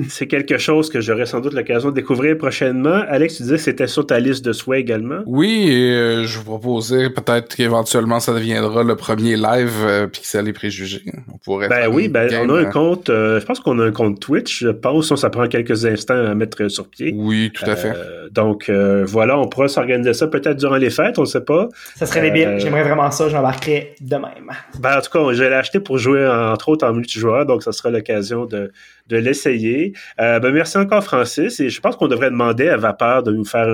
C'est 0.08 0.26
quelque 0.26 0.58
chose 0.58 0.90
que 0.90 1.00
j'aurai 1.00 1.26
sans 1.26 1.40
doute 1.40 1.54
l'occasion 1.54 1.90
de 1.90 1.94
découvrir 1.94 2.36
prochainement. 2.36 3.02
Alex, 3.08 3.36
tu 3.36 3.42
disais 3.44 3.56
que 3.56 3.62
c'était 3.62 3.86
sur 3.86 4.06
ta 4.06 4.18
liste 4.20 4.44
de 4.44 4.52
souhaits 4.52 4.80
également. 4.80 5.20
Oui, 5.26 5.66
et 5.68 5.92
euh, 5.92 6.24
je 6.24 6.38
vous 6.38 6.44
proposais 6.44 7.10
peut-être 7.10 7.54
qu'éventuellement 7.54 8.20
ça 8.20 8.34
deviendra 8.34 8.82
le 8.82 8.96
premier 8.96 9.36
live 9.36 9.72
euh, 9.84 10.06
Pixel 10.06 10.48
et 10.48 10.52
préjugés. 10.52 11.02
On 11.32 11.38
pourrait 11.38 11.68
Ben 11.68 11.88
oui, 11.88 12.08
ben 12.08 12.28
on 12.44 12.50
a 12.50 12.60
un 12.60 12.64
hein. 12.64 12.70
compte, 12.70 13.10
euh, 13.10 13.40
je 13.40 13.46
pense 13.46 13.60
qu'on 13.60 13.78
a 13.78 13.84
un 13.84 13.92
compte 13.92 14.20
Twitch, 14.20 14.60
je 14.62 14.68
pense, 14.68 15.14
ça 15.14 15.30
prend 15.30 15.46
quelques 15.48 15.84
instants 15.86 16.14
à 16.14 16.34
mettre 16.34 16.68
sur 16.68 16.88
pied. 16.88 17.14
Oui, 17.16 17.50
tout 17.52 17.68
à 17.68 17.76
fait. 17.76 17.94
donc 18.30 18.70
voilà, 18.70 19.38
on 19.38 19.48
pourra 19.48 19.68
s'organiser 19.68 20.14
ça 20.14 20.26
peut-être 20.26 20.58
durant 20.58 20.76
les 20.76 20.90
fêtes, 20.90 21.18
on 21.18 21.22
ne 21.22 21.26
sait 21.26 21.40
pas. 21.44 21.68
Ça 21.96 22.06
serait 22.06 22.22
débile, 22.22 22.56
j'aimerais 22.58 22.82
vraiment 22.82 23.10
ça, 23.10 23.28
j'embarquerais 23.28 23.94
de 24.00 24.16
même. 24.16 24.50
Ben 24.78 24.98
en 24.98 25.00
tout 25.00 25.10
cas, 25.10 25.32
je 25.32 25.42
vais 25.42 25.50
l'acheter 25.50 25.80
pour 25.80 25.98
jouer 25.98 26.26
entre 26.26 26.68
autres 26.68 26.86
en 26.86 26.92
multijoueur, 26.92 27.46
donc 27.46 27.61
ça 27.62 27.72
sera 27.72 27.90
l'occasion 27.90 28.46
de, 28.46 28.72
de 29.08 29.16
l'essayer. 29.16 29.92
Euh, 30.20 30.38
ben 30.40 30.52
merci 30.52 30.78
encore, 30.78 31.02
Francis. 31.04 31.60
Et 31.60 31.70
je 31.70 31.80
pense 31.80 31.96
qu'on 31.96 32.08
devrait 32.08 32.30
demander 32.30 32.68
à 32.68 32.76
Vapeur 32.76 33.22
de 33.22 33.32
nous 33.32 33.44
faire 33.44 33.68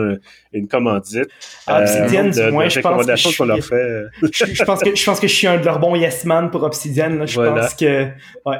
une 0.52 0.68
commandite. 0.68 1.28
Ah, 1.66 1.80
Obsidian, 1.80 2.26
euh, 2.26 2.46
du 2.46 2.52
moins, 2.52 2.68
je 2.68 2.80
pense 2.80 3.06
que 3.06 3.16
je, 3.16 3.44
leur 3.44 3.64
fait. 3.64 4.04
je, 4.22 4.64
pense 4.64 4.82
que 4.82 4.94
je 4.94 5.04
pense 5.04 5.20
que 5.20 5.28
je 5.28 5.34
suis 5.34 5.46
un 5.46 5.58
de 5.58 5.64
leurs 5.64 5.78
bons 5.78 5.96
yes 5.96 6.24
man 6.24 6.50
pour 6.50 6.62
Obsidian. 6.62 7.26
Je 7.26 7.40
pense 7.40 7.74
que 7.74 8.06
ouais. 8.46 8.56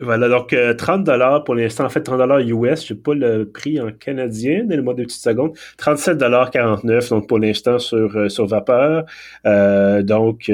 Voilà, 0.00 0.28
donc 0.28 0.48
30 0.48 1.00
euh, 1.00 1.04
dollars 1.04 1.44
pour 1.44 1.54
l'instant, 1.54 1.84
en 1.84 1.88
fait 1.88 2.00
30 2.00 2.18
dollars 2.18 2.40
US, 2.40 2.82
je 2.82 2.88
sais 2.88 2.94
pas 2.96 3.14
le 3.14 3.48
prix 3.48 3.80
en 3.80 3.92
canadien, 3.92 4.64
donnez-moi 4.64 4.92
deux 4.94 5.04
petites 5.04 5.22
secondes. 5.22 5.52
37 5.76 6.18
dollars 6.18 6.50
49 6.50 7.10
donc 7.10 7.28
pour 7.28 7.38
l'instant 7.38 7.78
sur 7.78 8.16
euh, 8.16 8.28
sur 8.28 8.46
Vapeur. 8.46 9.04
Euh, 9.46 10.02
donc 10.02 10.50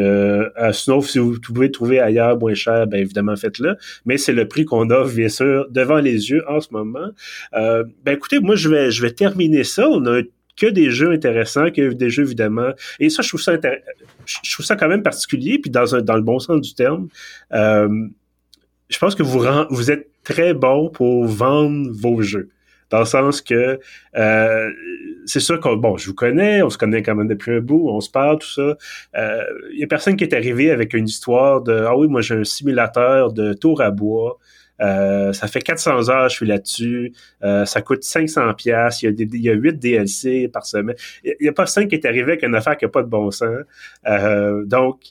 sinon 0.73 1.01
si 1.01 1.19
vous 1.19 1.41
pouvez 1.41 1.71
trouver 1.71 2.01
ailleurs 2.01 2.39
moins 2.39 2.53
cher, 2.53 2.87
ben 2.87 3.01
évidemment 3.01 3.35
faites-le, 3.35 3.77
mais 4.05 4.19
c'est 4.19 4.35
le 4.35 4.47
prix 4.47 4.67
qu'on 4.67 4.91
a 4.91 5.09
bien 5.09 5.31
sûr 5.31 5.67
devant 5.71 6.01
les 6.01 6.31
yeux 6.31 6.45
en 6.47 6.61
ce 6.61 6.69
moment. 6.73 7.09
ben 7.53 7.87
écoutez, 8.13 8.41
moi 8.41 8.57
je 8.57 8.69
vais 8.69 8.91
je 8.91 9.01
vais 9.01 9.13
terminer 9.13 9.65
ça, 9.65 9.89
on 9.89 10.05
a 10.05 10.21
que 10.61 10.67
des 10.67 10.91
jeux 10.91 11.13
intéressants, 11.13 11.71
que 11.71 11.93
des 11.93 12.11
jeux 12.11 12.25
évidemment. 12.25 12.73
Et 12.99 13.09
ça, 13.09 13.23
je 13.23 13.29
trouve 13.29 13.41
ça 13.41 13.57
je 14.27 14.53
trouve 14.53 14.67
ça 14.67 14.77
quand 14.77 14.89
même 14.89 15.03
particulier, 15.03 15.59
puis 15.59 15.71
dans 15.71 15.95
un, 15.95 16.03
dans 16.03 16.17
le 16.17 16.23
bon 16.23 16.39
sens 16.39 16.61
du 16.61 16.75
terme. 16.75 17.09
Euh, 17.53 17.89
je 18.91 18.99
pense 18.99 19.15
que 19.15 19.23
vous, 19.23 19.41
vous 19.71 19.91
êtes 19.91 20.09
très 20.25 20.53
bon 20.53 20.91
pour 20.91 21.27
vendre 21.27 21.91
vos 21.93 22.21
jeux. 22.21 22.51
Dans 22.91 22.99
le 22.99 23.05
sens 23.05 23.41
que 23.41 23.79
euh, 24.17 24.71
c'est 25.25 25.39
sûr 25.39 25.61
que 25.61 25.75
bon, 25.77 25.97
je 25.97 26.09
vous 26.09 26.15
connais, 26.15 26.61
on 26.63 26.71
se 26.71 26.77
connaît 26.77 27.03
quand 27.03 27.15
même 27.15 27.29
depuis 27.29 27.53
un 27.53 27.61
bout, 27.61 27.89
on 27.89 28.01
se 28.01 28.11
parle, 28.11 28.41
tout 28.41 28.51
ça. 28.51 28.77
Il 29.15 29.21
euh, 29.21 29.45
y 29.75 29.85
a 29.85 29.87
personne 29.87 30.17
qui 30.17 30.25
est 30.25 30.35
arrivé 30.35 30.73
avec 30.73 30.93
une 30.93 31.07
histoire 31.07 31.63
de 31.63 31.85
Ah 31.87 31.97
oui, 31.97 32.09
moi 32.09 32.21
j'ai 32.21 32.35
un 32.35 32.45
simulateur 32.45 33.33
de 33.33 33.53
tour 33.53 33.81
à 33.81 33.93
bois. 33.93 34.39
Euh, 34.81 35.33
ça 35.33 35.47
fait 35.47 35.61
400 35.61 36.09
heures, 36.09 36.29
je 36.29 36.37
suis 36.37 36.47
là-dessus. 36.47 37.13
Euh, 37.43 37.65
ça 37.65 37.83
coûte 37.83 38.03
500 38.03 38.55
pièces. 38.55 39.03
Il 39.03 39.07
y 39.07 39.09
a 39.09 39.13
des, 39.13 39.39
y 39.39 39.51
a 39.51 39.53
8 39.53 39.79
DLC 39.79 40.49
par 40.49 40.67
semaine. 40.67 40.97
Il 41.25 41.37
n'y 41.41 41.49
a 41.49 41.53
pas 41.53 41.67
5 41.67 41.89
qui 41.89 41.95
est 41.95 42.07
arrivé 42.07 42.33
avec 42.33 42.43
une 42.43 42.55
affaire 42.55 42.77
qui 42.77 42.85
n'a 42.85 42.91
pas 42.91 43.03
de 43.03 43.09
bon 43.09 43.31
sens. 43.31 43.49
Euh, 44.07 44.65
donc, 44.65 45.03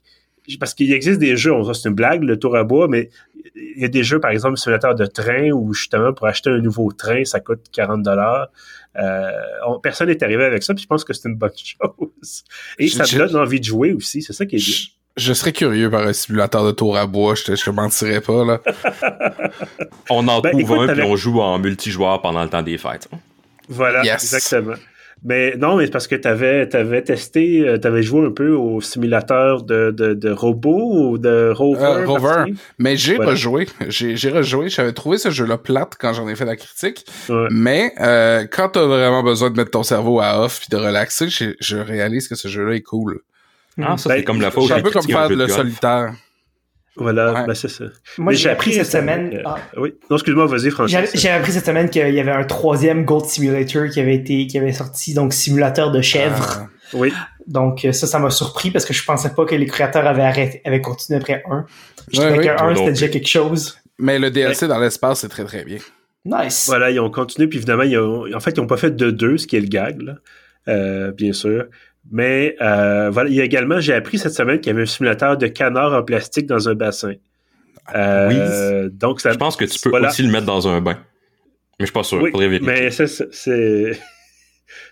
parce 0.59 0.73
qu'il 0.73 0.91
existe 0.91 1.19
des 1.19 1.37
jeux, 1.37 1.53
on 1.53 1.73
c'est 1.73 1.89
une 1.89 1.95
blague, 1.95 2.23
le 2.23 2.37
tour 2.37 2.55
à 2.55 2.63
bois, 2.63 2.87
mais 2.87 3.09
il 3.55 3.81
y 3.81 3.85
a 3.85 3.87
des 3.87 4.03
jeux, 4.03 4.19
par 4.19 4.31
exemple, 4.31 4.57
simulateur 4.57 4.95
de 4.95 5.05
train 5.05 5.51
où 5.51 5.73
justement 5.73 6.13
pour 6.13 6.27
acheter 6.27 6.49
un 6.49 6.59
nouveau 6.59 6.91
train, 6.91 7.23
ça 7.25 7.39
coûte 7.39 7.65
40 7.71 8.03
dollars. 8.03 8.49
Euh, 8.97 9.31
personne 9.81 10.09
n'est 10.09 10.23
arrivé 10.23 10.43
avec 10.43 10.63
ça, 10.63 10.73
puis 10.73 10.83
je 10.83 10.87
pense 10.87 11.03
que 11.03 11.13
c'est 11.13 11.29
une 11.29 11.35
bonne 11.35 11.51
chose. 11.55 12.43
Et 12.77 12.87
ça 12.87 13.03
me 13.03 13.17
donne 13.17 13.35
envie 13.35 13.59
de 13.59 13.65
jouer 13.65 13.93
aussi, 13.93 14.21
c'est 14.21 14.33
ça 14.33 14.45
qui 14.45 14.55
est 14.55 14.65
bien. 14.65 14.75
Je, 15.17 15.33
serais 15.33 15.51
curieux 15.51 15.89
par 15.89 16.01
un 16.05 16.13
simulateur 16.13 16.65
de 16.65 16.71
tour 16.71 16.97
à 16.97 17.05
bois, 17.05 17.35
je 17.35 17.43
te, 17.43 17.55
je 17.55 17.69
mentirais 17.71 18.21
pas, 18.21 18.45
là. 18.45 18.61
on 20.09 20.27
en 20.27 20.39
ben, 20.39 20.51
trouve 20.51 20.79
un, 20.79 20.93
puis 20.93 21.01
on 21.01 21.15
joue 21.15 21.41
en 21.41 21.59
multijoueur 21.59 22.21
pendant 22.21 22.43
le 22.43 22.49
temps 22.49 22.61
des 22.61 22.77
fêtes. 22.77 23.09
Voilà, 23.67 24.01
exactement. 24.01 24.75
Mais 25.23 25.55
non, 25.57 25.75
mais 25.75 25.85
c'est 25.85 25.91
parce 25.91 26.07
que 26.07 26.15
tu 26.15 26.27
avais, 26.27 26.73
avais, 26.75 27.01
testé, 27.01 27.67
euh, 27.67 27.77
tu 27.77 27.87
avais 27.87 28.03
joué 28.03 28.25
un 28.25 28.31
peu 28.31 28.51
au 28.51 28.79
simulateur 28.79 29.63
de, 29.63 29.91
de, 29.91 30.13
de 30.13 30.31
robots 30.31 31.11
ou 31.11 31.17
de 31.17 31.51
rover. 31.53 31.83
Euh, 31.83 32.05
rover. 32.05 32.53
Mais 32.77 32.95
j'ai 32.95 33.17
rejoué. 33.17 33.67
J'ai 33.89 34.29
rejoué. 34.29 34.69
J'avais 34.69 34.93
trouvé 34.93 35.17
ce 35.17 35.29
jeu-là 35.29 35.57
plate 35.57 35.95
quand 35.99 36.13
j'en 36.13 36.27
ai 36.29 36.35
fait 36.35 36.45
la 36.45 36.55
critique. 36.55 37.05
Mais 37.49 37.91
euh, 37.99 38.47
quand 38.49 38.69
tu 38.69 38.79
as 38.79 38.85
vraiment 38.85 39.23
besoin 39.23 39.49
de 39.49 39.57
mettre 39.57 39.71
ton 39.71 39.83
cerveau 39.83 40.21
à 40.21 40.41
off 40.41 40.61
et 40.65 40.75
de 40.75 40.81
relaxer, 40.81 41.27
je 41.29 41.75
réalise 41.77 42.27
que 42.27 42.35
ce 42.35 42.47
jeu-là 42.47 42.75
est 42.75 42.81
cool. 42.81 43.21
Ah, 43.81 43.97
ça, 43.97 44.09
c'est 44.09 44.17
ben, 44.17 44.23
comme 44.23 44.41
la 44.41 44.51
fois 44.51 44.63
C'est 44.67 44.73
un 44.73 44.81
peu 44.81 44.91
comme 44.91 45.03
faire 45.03 45.29
le 45.29 45.47
solitaire. 45.47 46.13
Voilà, 46.99 47.45
ben 47.47 47.53
c'est 47.53 47.69
ça. 47.69 47.85
Moi, 48.17 48.33
j'ai 48.33 48.49
appris 48.49 48.73
cette 48.73 48.91
semaine. 48.91 49.41
Ah. 49.45 49.55
Oui, 49.77 49.93
non, 50.09 50.17
excuse-moi, 50.17 50.45
vas-y, 50.45 50.69
Francis. 50.69 50.97
J'ai 51.13 51.29
appris 51.29 51.53
cette 51.53 51.65
semaine 51.65 51.89
qu'il 51.89 52.13
y 52.13 52.19
avait 52.19 52.31
un 52.31 52.43
troisième 52.43 53.05
Gold 53.05 53.25
Simulator 53.25 53.87
qui 53.89 53.99
avait 53.99 54.15
été, 54.15 54.47
qui 54.47 54.57
avait 54.57 54.73
sorti, 54.73 55.13
donc 55.13 55.33
simulateur 55.33 55.91
de 55.91 56.01
chèvre. 56.01 56.61
Ah. 56.61 56.67
Oui. 56.93 57.13
Donc 57.47 57.87
ça, 57.91 58.05
ça 58.05 58.19
m'a 58.19 58.29
surpris 58.29 58.71
parce 58.71 58.85
que 58.85 58.93
je 58.93 59.03
pensais 59.03 59.33
pas 59.33 59.45
que 59.45 59.55
les 59.55 59.65
créateurs 59.65 60.05
avaient 60.05 60.23
arrêté, 60.23 60.61
avaient 60.65 60.81
continué 60.81 61.19
après 61.19 61.43
un. 61.49 61.65
Je 62.11 62.21
trouvais 62.21 62.45
que 62.45 62.63
un 62.63 62.75
c'était 62.75 62.91
déjà 62.91 63.07
quelque 63.07 63.27
chose. 63.27 63.79
Mais 63.97 64.19
le 64.19 64.31
DLC 64.31 64.67
dans 64.67 64.79
l'espace, 64.79 65.21
c'est 65.21 65.29
très 65.29 65.45
très 65.45 65.65
bien. 65.65 65.79
Nice. 66.25 66.65
Voilà, 66.67 66.91
ils 66.91 66.99
ont 66.99 67.09
continué, 67.09 67.47
puis 67.47 67.57
évidemment, 67.57 67.83
ils 67.83 67.97
ont, 67.97 68.25
en 68.33 68.39
fait, 68.39 68.51
ils 68.51 68.59
n'ont 68.59 68.67
pas 68.67 68.77
fait 68.77 68.95
de 68.95 69.11
deux, 69.11 69.37
ce 69.37 69.47
qui 69.47 69.55
est 69.55 69.61
le 69.61 69.67
gag, 69.67 70.01
là. 70.01 70.15
Euh, 70.67 71.11
bien 71.11 71.33
sûr. 71.33 71.65
Mais 72.11 72.55
euh, 72.61 73.09
voilà, 73.11 73.29
il 73.29 73.35
y 73.35 73.41
a 73.41 73.43
également, 73.43 73.79
j'ai 73.79 73.93
appris 73.93 74.17
cette 74.17 74.33
semaine 74.33 74.59
qu'il 74.59 74.71
y 74.71 74.73
avait 74.73 74.83
un 74.83 74.87
simulateur 74.87 75.37
de 75.37 75.47
canard 75.47 75.93
en 75.93 76.03
plastique 76.03 76.47
dans 76.47 76.67
un 76.67 76.73
bassin. 76.73 77.13
Euh, 77.95 78.85
oui. 78.85 78.91
Donc 78.93 79.21
ça, 79.21 79.31
je 79.31 79.37
pense 79.37 79.55
que 79.55 79.65
tu 79.65 79.79
peux 79.79 80.05
aussi 80.05 80.23
le 80.23 80.31
mettre 80.31 80.45
dans 80.45 80.67
un 80.67 80.81
bain. 80.81 80.97
Mais 81.79 81.85
je 81.85 81.85
suis 81.85 81.93
pas 81.93 82.03
sûr. 82.03 82.21
Oui, 82.21 82.59
mais 82.61 82.91
c'est 82.91 83.07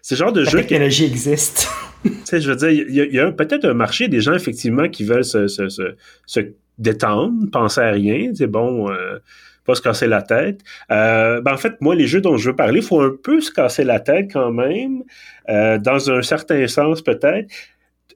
c'est 0.02 0.16
le 0.16 0.16
genre 0.16 0.32
de 0.32 0.42
La 0.42 0.50
jeu. 0.50 0.58
La 0.58 0.64
technologie 0.64 1.06
existe. 1.06 1.70
tu 2.04 2.12
sais, 2.24 2.40
je 2.40 2.50
veux 2.50 2.56
dire, 2.56 2.70
il 2.70 3.14
y 3.14 3.20
a, 3.20 3.32
peut-être 3.32 3.66
un 3.66 3.74
marché 3.74 4.08
des 4.08 4.22
gens 4.22 4.34
effectivement 4.34 4.88
qui 4.88 5.04
veulent 5.04 5.26
se, 5.26 5.48
se, 5.48 5.70
se, 5.70 5.96
se 6.26 6.40
détendre, 6.78 7.34
penser 7.52 7.82
à 7.82 7.92
rien. 7.92 8.32
C'est 8.34 8.48
bon. 8.48 8.90
Euh, 8.90 9.20
pas 9.68 9.76
se 9.76 9.82
casser 9.82 10.08
la 10.08 10.24
tête. 10.24 10.62
Euh, 10.92 11.42
ben 11.42 11.54
en 11.54 11.58
fait, 11.58 11.80
moi, 11.82 11.94
les 11.94 12.08
jeux 12.08 12.22
dont 12.22 12.38
je 12.38 12.50
veux 12.50 12.56
parler, 12.56 12.80
il 12.80 12.86
faut 12.86 13.02
un 13.02 13.14
peu 13.22 13.42
se 13.42 13.52
casser 13.52 13.84
la 13.84 14.00
tête 14.00 14.32
quand 14.32 14.52
même, 14.52 15.04
euh, 15.50 15.78
dans 15.78 16.12
un 16.12 16.22
certain 16.22 16.68
sens 16.68 17.02
peut-être. 17.02 17.50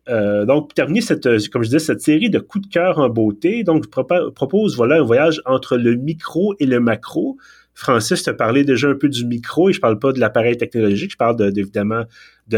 Euh, 0.09 0.45
donc, 0.45 0.69
pour 0.69 0.73
terminer 0.73 1.01
cette, 1.01 1.23
comme 1.49 1.63
je 1.63 1.69
disais, 1.69 1.79
cette 1.79 2.01
série 2.01 2.29
de 2.29 2.39
coups 2.39 2.67
de 2.67 2.73
cœur 2.73 2.97
en 2.97 3.09
beauté, 3.09 3.63
donc 3.63 3.83
je 3.83 4.29
propose 4.31 4.75
voilà 4.75 4.95
un 4.95 5.03
voyage 5.03 5.41
entre 5.45 5.77
le 5.77 5.95
micro 5.95 6.55
et 6.59 6.65
le 6.65 6.79
macro. 6.79 7.37
Francis 7.73 8.23
te 8.23 8.31
parlait 8.31 8.63
déjà 8.63 8.89
un 8.89 8.95
peu 8.95 9.09
du 9.09 9.25
micro 9.25 9.69
et 9.69 9.73
je 9.73 9.79
parle 9.79 9.97
pas 9.97 10.11
de 10.11 10.19
l'appareil 10.19 10.57
technologique, 10.57 11.11
je 11.11 11.17
parle 11.17 11.37
de, 11.37 11.57
évidemment 11.57 12.03
de 12.47 12.57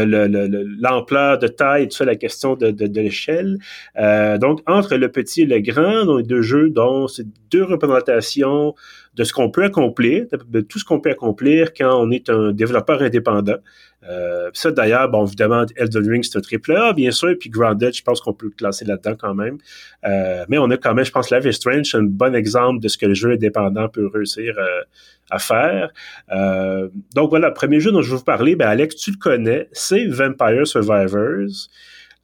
l'ampleur 0.80 1.38
de 1.38 1.46
taille 1.46 1.88
tout 1.88 1.96
ça, 1.96 2.04
la 2.04 2.16
question 2.16 2.56
de, 2.56 2.70
de, 2.70 3.00
l'échelle. 3.00 3.58
Euh, 3.96 4.38
donc, 4.38 4.60
entre 4.66 4.96
le 4.96 5.10
petit 5.10 5.42
et 5.42 5.46
le 5.46 5.60
grand, 5.60 6.04
donc 6.04 6.26
deux 6.26 6.42
jeux 6.42 6.68
dont 6.70 7.06
c'est 7.06 7.26
deux 7.50 7.62
représentations 7.62 8.74
de 9.14 9.24
ce 9.24 9.32
qu'on 9.32 9.50
peut 9.50 9.64
accomplir, 9.64 10.26
de, 10.48 10.60
tout 10.60 10.78
ce 10.78 10.84
qu'on 10.84 11.00
peut 11.00 11.10
accomplir 11.10 11.72
quand 11.72 12.02
on 12.02 12.10
est 12.10 12.28
un 12.30 12.52
développeur 12.52 13.02
indépendant. 13.02 13.56
Euh, 14.08 14.50
ça, 14.52 14.70
d'ailleurs, 14.70 15.08
bon, 15.08 15.24
évidemment, 15.24 15.64
Elden 15.76 16.10
Ring, 16.10 16.24
c'est 16.24 16.36
un 16.36 16.42
triple 16.42 16.76
A, 16.76 16.92
bien 16.92 17.10
sûr, 17.10 17.34
puis 17.38 17.48
Grounded, 17.48 17.94
je 17.94 18.02
pense 18.02 18.20
qu'on 18.20 18.34
peut 18.34 18.46
le 18.46 18.52
classer 18.52 18.84
là-dedans 18.84 19.14
quand 19.18 19.34
même. 19.34 19.58
Euh, 20.04 20.44
mais 20.48 20.58
on 20.58 20.70
a 20.70 20.76
quand 20.76 20.94
même, 20.94 21.04
je 21.04 21.12
pense, 21.12 21.30
Life 21.30 21.44
is 21.44 21.54
Strange, 21.54 21.94
un 21.94 22.02
bon 22.02 22.34
exemple 22.34 22.80
de 22.80 22.88
ce 22.88 22.98
que 22.98 23.06
le 23.06 23.14
jeu 23.14 23.32
indépendant 23.32 23.88
peut 23.88 24.08
réussir 24.12 24.54
euh, 24.58 24.82
à 25.30 25.38
faire. 25.38 25.90
Euh, 26.32 26.88
donc 27.14 27.30
voilà, 27.30 27.48
le 27.48 27.54
premier 27.54 27.80
jeu 27.80 27.92
dont 27.92 28.02
je 28.02 28.10
vais 28.10 28.16
vous 28.16 28.24
parler, 28.24 28.56
ben 28.56 28.68
Alex, 28.68 28.96
tu 28.96 29.12
le 29.12 29.16
connais, 29.16 29.68
c'est 29.72 30.06
Vampire 30.06 30.66
Survivors. 30.66 31.68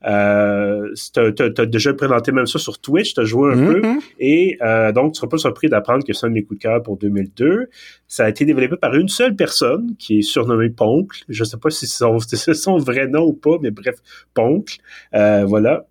Euh, 0.07 0.95
tu 1.13 1.21
as, 1.21 1.67
déjà 1.67 1.93
présenté 1.93 2.33
même 2.33 2.47
ça 2.47 2.59
sur 2.59 2.81
Twitch, 2.81 3.13
tu 3.13 3.21
as 3.21 3.25
joué 3.25 3.53
un 3.53 3.67
peu, 3.67 3.81
mm-hmm. 3.81 4.01
et 4.19 4.57
euh, 4.63 4.93
donc 4.93 5.13
tu 5.13 5.19
seras 5.19 5.29
pas 5.29 5.37
surpris 5.37 5.69
d'apprendre 5.69 6.05
que 6.07 6.15
c'est 6.15 6.25
un 6.25 6.31
de 6.31 6.35
mes 6.35 6.43
coups 6.43 6.59
de 6.59 6.63
cœur 6.63 6.83
pour 6.83 6.97
2002. 6.97 7.69
Ça 8.09 8.25
a 8.25 8.29
été 8.31 8.47
développé 8.47 8.77
par 8.77 8.95
une 8.95 9.09
seule 9.09 9.37
personne 9.37 9.95
qui 9.99 10.21
est 10.21 10.23
surnommée 10.23 10.71
Poncle. 10.71 11.23
Je 11.29 11.45
sais 11.45 11.59
pas 11.59 11.71
si 11.71 11.87
c'est 11.87 12.55
son, 12.55 12.79
vrai 12.79 13.09
nom 13.09 13.25
ou 13.25 13.35
pas, 13.35 13.59
mais 13.61 13.71
bref, 13.71 13.97
Poncle. 14.33 14.79
Euh, 15.15 15.45
voilà. 15.45 15.85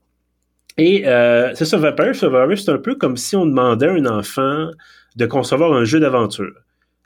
Et 0.77 1.07
euh, 1.07 1.51
c'est 1.53 1.65
ça, 1.65 1.77
Vampire 1.77 2.15
Survivor, 2.15 2.57
c'est 2.57 2.71
un 2.71 2.77
peu 2.77 2.95
comme 2.95 3.17
si 3.17 3.35
on 3.35 3.45
demandait 3.45 3.87
à 3.87 3.91
un 3.91 4.05
enfant 4.05 4.69
de 5.17 5.25
concevoir 5.25 5.73
un 5.73 5.83
jeu 5.83 5.99
d'aventure. 5.99 6.53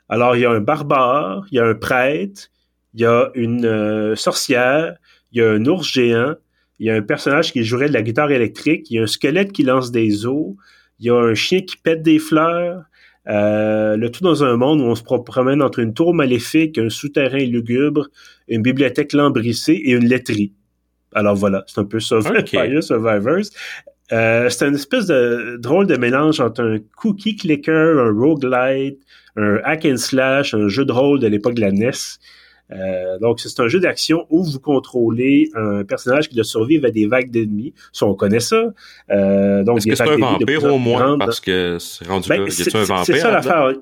Alors, 0.08 0.36
il 0.36 0.42
y 0.42 0.44
a 0.46 0.50
un 0.50 0.60
barbare, 0.60 1.44
il 1.50 1.56
y 1.56 1.58
a 1.58 1.66
un 1.66 1.74
prêtre, 1.74 2.50
il 2.94 3.00
y 3.00 3.04
a 3.04 3.30
une 3.34 4.14
sorcière, 4.14 4.96
il 5.32 5.42
y 5.42 5.44
a 5.44 5.50
un 5.50 5.66
ours 5.66 5.86
géant, 5.86 6.34
il 6.78 6.86
y 6.86 6.90
a 6.90 6.94
un 6.94 7.02
personnage 7.02 7.52
qui 7.52 7.62
jouerait 7.62 7.88
de 7.88 7.92
la 7.92 8.02
guitare 8.02 8.30
électrique, 8.32 8.90
il 8.90 8.96
y 8.96 8.98
a 8.98 9.02
un 9.02 9.06
squelette 9.06 9.52
qui 9.52 9.62
lance 9.62 9.90
des 9.90 10.26
os, 10.26 10.54
il 10.98 11.06
y 11.06 11.10
a 11.10 11.16
un 11.16 11.34
chien 11.34 11.60
qui 11.60 11.76
pète 11.76 12.02
des 12.02 12.18
fleurs, 12.18 12.82
euh, 13.28 13.96
le 13.96 14.10
tout 14.10 14.22
dans 14.22 14.44
un 14.44 14.56
monde 14.56 14.80
où 14.80 14.84
on 14.84 14.94
se 14.94 15.02
promène 15.02 15.62
entre 15.62 15.78
une 15.78 15.94
tour 15.94 16.14
maléfique, 16.14 16.78
un 16.78 16.90
souterrain 16.90 17.38
lugubre, 17.38 18.08
une 18.48 18.62
bibliothèque 18.62 19.12
lambrissée 19.12 19.80
et 19.84 19.92
une 19.92 20.06
laiterie. 20.06 20.52
Alors 21.14 21.34
voilà, 21.34 21.64
c'est 21.66 21.80
un 21.80 21.84
peu 21.84 22.00
ça, 22.00 22.18
okay. 22.18 22.80
Survivors. 22.82 23.44
Euh, 24.12 24.50
c'est 24.50 24.66
une 24.66 24.74
espèce 24.74 25.06
de 25.06 25.56
drôle 25.58 25.86
de 25.86 25.96
mélange 25.96 26.40
entre 26.40 26.62
un 26.62 26.78
cookie 26.96 27.36
clicker, 27.36 27.98
un 27.98 28.12
roguelite, 28.12 28.98
un 29.36 29.58
hack 29.64 29.86
and 29.86 29.96
slash, 29.96 30.52
un 30.52 30.68
jeu 30.68 30.84
de 30.84 30.92
rôle 30.92 31.20
de 31.20 31.26
l'époque 31.26 31.54
de 31.54 31.62
la 31.62 31.72
NES. 31.72 31.92
Euh, 32.72 33.18
donc, 33.18 33.40
c'est 33.40 33.60
un 33.60 33.68
jeu 33.68 33.80
d'action 33.80 34.26
où 34.30 34.42
vous 34.42 34.58
contrôlez 34.58 35.50
un 35.54 35.84
personnage 35.84 36.28
qui 36.28 36.34
doit 36.34 36.44
survivre 36.44 36.86
à 36.86 36.90
des 36.90 37.06
vagues 37.06 37.30
d'ennemis. 37.30 37.74
Si 37.92 38.02
on 38.04 38.14
connaît 38.14 38.40
ça. 38.40 38.72
Euh, 39.10 39.62
donc, 39.62 39.78
Est-ce 39.78 39.86
que 39.86 39.94
c'est 39.94 40.08
un 40.08 40.16
vampire 40.16 40.64
au 40.64 40.78
moins? 40.78 41.18
Parce 41.18 41.40
que 41.40 41.78
c'est 41.78 42.06
rendu 42.06 42.28
ben, 42.28 42.40
là, 42.40 42.46
a 42.46 42.78
un 42.78 42.84
vampire? 42.84 43.04
C'est 43.04 43.18
ça 43.18 43.30
l'affaire. 43.30 43.72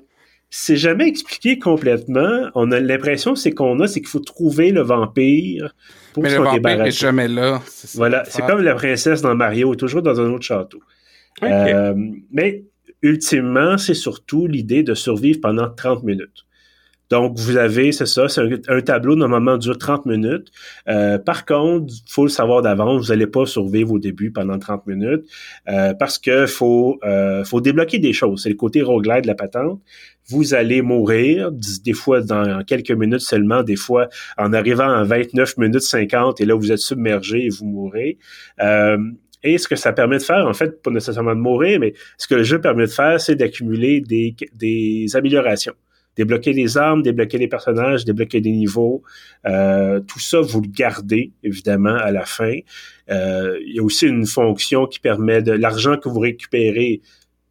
C'est 0.55 0.77
jamais 0.77 1.07
expliqué 1.07 1.57
complètement. 1.57 2.49
On 2.53 2.71
a 2.71 2.79
l'impression, 2.79 3.35
c'est 3.35 3.53
qu'on 3.53 3.79
a, 3.79 3.87
c'est 3.87 4.01
qu'il 4.01 4.09
faut 4.09 4.19
trouver 4.19 4.69
le 4.71 4.81
vampire 4.81 5.73
pour 6.13 6.21
Mais 6.21 6.29
le 6.29 6.43
vampire 6.43 6.83
est 6.83 6.91
jamais 6.91 7.27
là. 7.27 7.59
voilà, 7.95 8.23
c'est 8.25 8.45
comme 8.45 8.61
la 8.61 8.75
princesse 8.75 9.23
dans 9.23 9.33
Mario, 9.33 9.73
toujours 9.73 10.03
dans 10.03 10.21
un 10.21 10.31
autre 10.31 10.43
château. 10.43 10.79
Euh, 11.41 11.95
mais 12.31 12.65
ultimement, 13.01 13.79
c'est 13.79 13.95
surtout 13.95 14.45
l'idée 14.45 14.83
de 14.83 14.93
survivre 14.93 15.39
pendant 15.41 15.69
30 15.69 16.03
minutes. 16.03 16.45
Donc, 17.13 17.37
vous 17.37 17.57
avez, 17.57 17.91
c'est 17.91 18.07
ça, 18.07 18.27
c'est 18.27 18.41
un, 18.67 18.81
tableau 18.81 19.15
normalement 19.15 19.57
dure 19.57 19.77
30 19.77 20.07
minutes. 20.07 20.47
Euh, 20.89 21.19
par 21.19 21.45
contre, 21.45 21.93
il 21.93 22.11
faut 22.11 22.23
le 22.23 22.29
savoir 22.29 22.63
d'avance, 22.63 23.05
vous 23.05 23.13
n'allez 23.13 23.27
pas 23.27 23.45
survivre 23.45 23.91
au 23.91 23.99
début 23.99 24.31
pendant 24.31 24.57
30 24.57 24.87
minutes 24.87 25.23
euh, 25.69 25.93
parce 25.93 26.17
que 26.17 26.47
faut, 26.47 26.97
euh, 27.03 27.43
faut 27.43 27.61
débloquer 27.61 27.99
des 27.99 28.13
choses. 28.13 28.41
C'est 28.41 28.49
le 28.49 28.55
côté 28.55 28.81
roguelite 28.81 29.25
de 29.25 29.27
la 29.27 29.35
patente. 29.35 29.79
Vous 30.29 30.55
allez 30.55 30.81
mourir, 30.81 31.51
des 31.51 31.93
fois 31.93 32.21
dans 32.21 32.63
quelques 32.63 32.89
minutes 32.89 33.19
seulement, 33.19 33.61
des 33.61 33.75
fois 33.75 34.09
en 34.39 34.51
arrivant 34.51 34.89
à 34.89 35.03
29 35.03 35.57
minutes 35.57 35.81
50 35.81 36.41
et 36.41 36.45
là 36.45 36.55
vous 36.55 36.71
êtes 36.71 36.79
submergé 36.79 37.45
et 37.45 37.49
vous 37.49 37.65
mourrez. 37.65 38.17
Et 39.43 39.59
ce 39.59 39.67
que 39.67 39.75
ça 39.75 39.93
permet 39.93 40.17
de 40.17 40.23
faire, 40.23 40.47
en 40.47 40.53
fait, 40.53 40.81
pas 40.81 40.89
nécessairement 40.89 41.35
de 41.35 41.41
mourir, 41.41 41.79
mais 41.79 41.93
ce 42.17 42.27
que 42.27 42.33
le 42.33 42.43
jeu 42.43 42.59
permet 42.59 42.85
de 42.85 42.91
faire, 42.91 43.21
c'est 43.21 43.35
d'accumuler 43.35 44.01
des, 44.01 44.35
des 44.55 45.15
améliorations 45.15 45.75
débloquer 46.15 46.53
les 46.53 46.77
armes, 46.77 47.01
débloquer 47.01 47.37
les 47.37 47.47
personnages, 47.47 48.05
débloquer 48.05 48.41
des 48.41 48.51
niveaux. 48.51 49.03
Euh, 49.45 49.99
tout 50.01 50.19
ça, 50.19 50.41
vous 50.41 50.61
le 50.61 50.67
gardez, 50.67 51.31
évidemment, 51.43 51.95
à 51.95 52.11
la 52.11 52.25
fin. 52.25 52.57
Euh, 53.09 53.57
il 53.65 53.75
y 53.75 53.79
a 53.79 53.83
aussi 53.83 54.07
une 54.07 54.25
fonction 54.25 54.85
qui 54.85 54.99
permet 54.99 55.41
de 55.41 55.51
l'argent 55.51 55.97
que 55.97 56.09
vous 56.09 56.19
récupérez, 56.19 57.01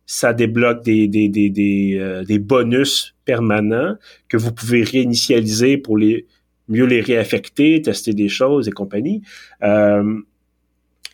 ça 0.07 0.33
débloque 0.33 0.85
des, 0.85 1.09
des, 1.09 1.29
des, 1.29 1.49
des, 1.49 1.97
euh, 1.99 2.25
des 2.25 2.39
bonus 2.39 3.15
permanents 3.25 3.95
que 4.29 4.37
vous 4.37 4.53
pouvez 4.53 4.83
réinitialiser 4.83 5.79
pour 5.79 5.97
les 5.97 6.27
mieux 6.69 6.87
les 6.87 7.01
réaffecter, 7.01 7.83
tester 7.83 8.13
des 8.13 8.29
choses 8.29 8.69
et 8.69 8.71
compagnie. 8.71 9.23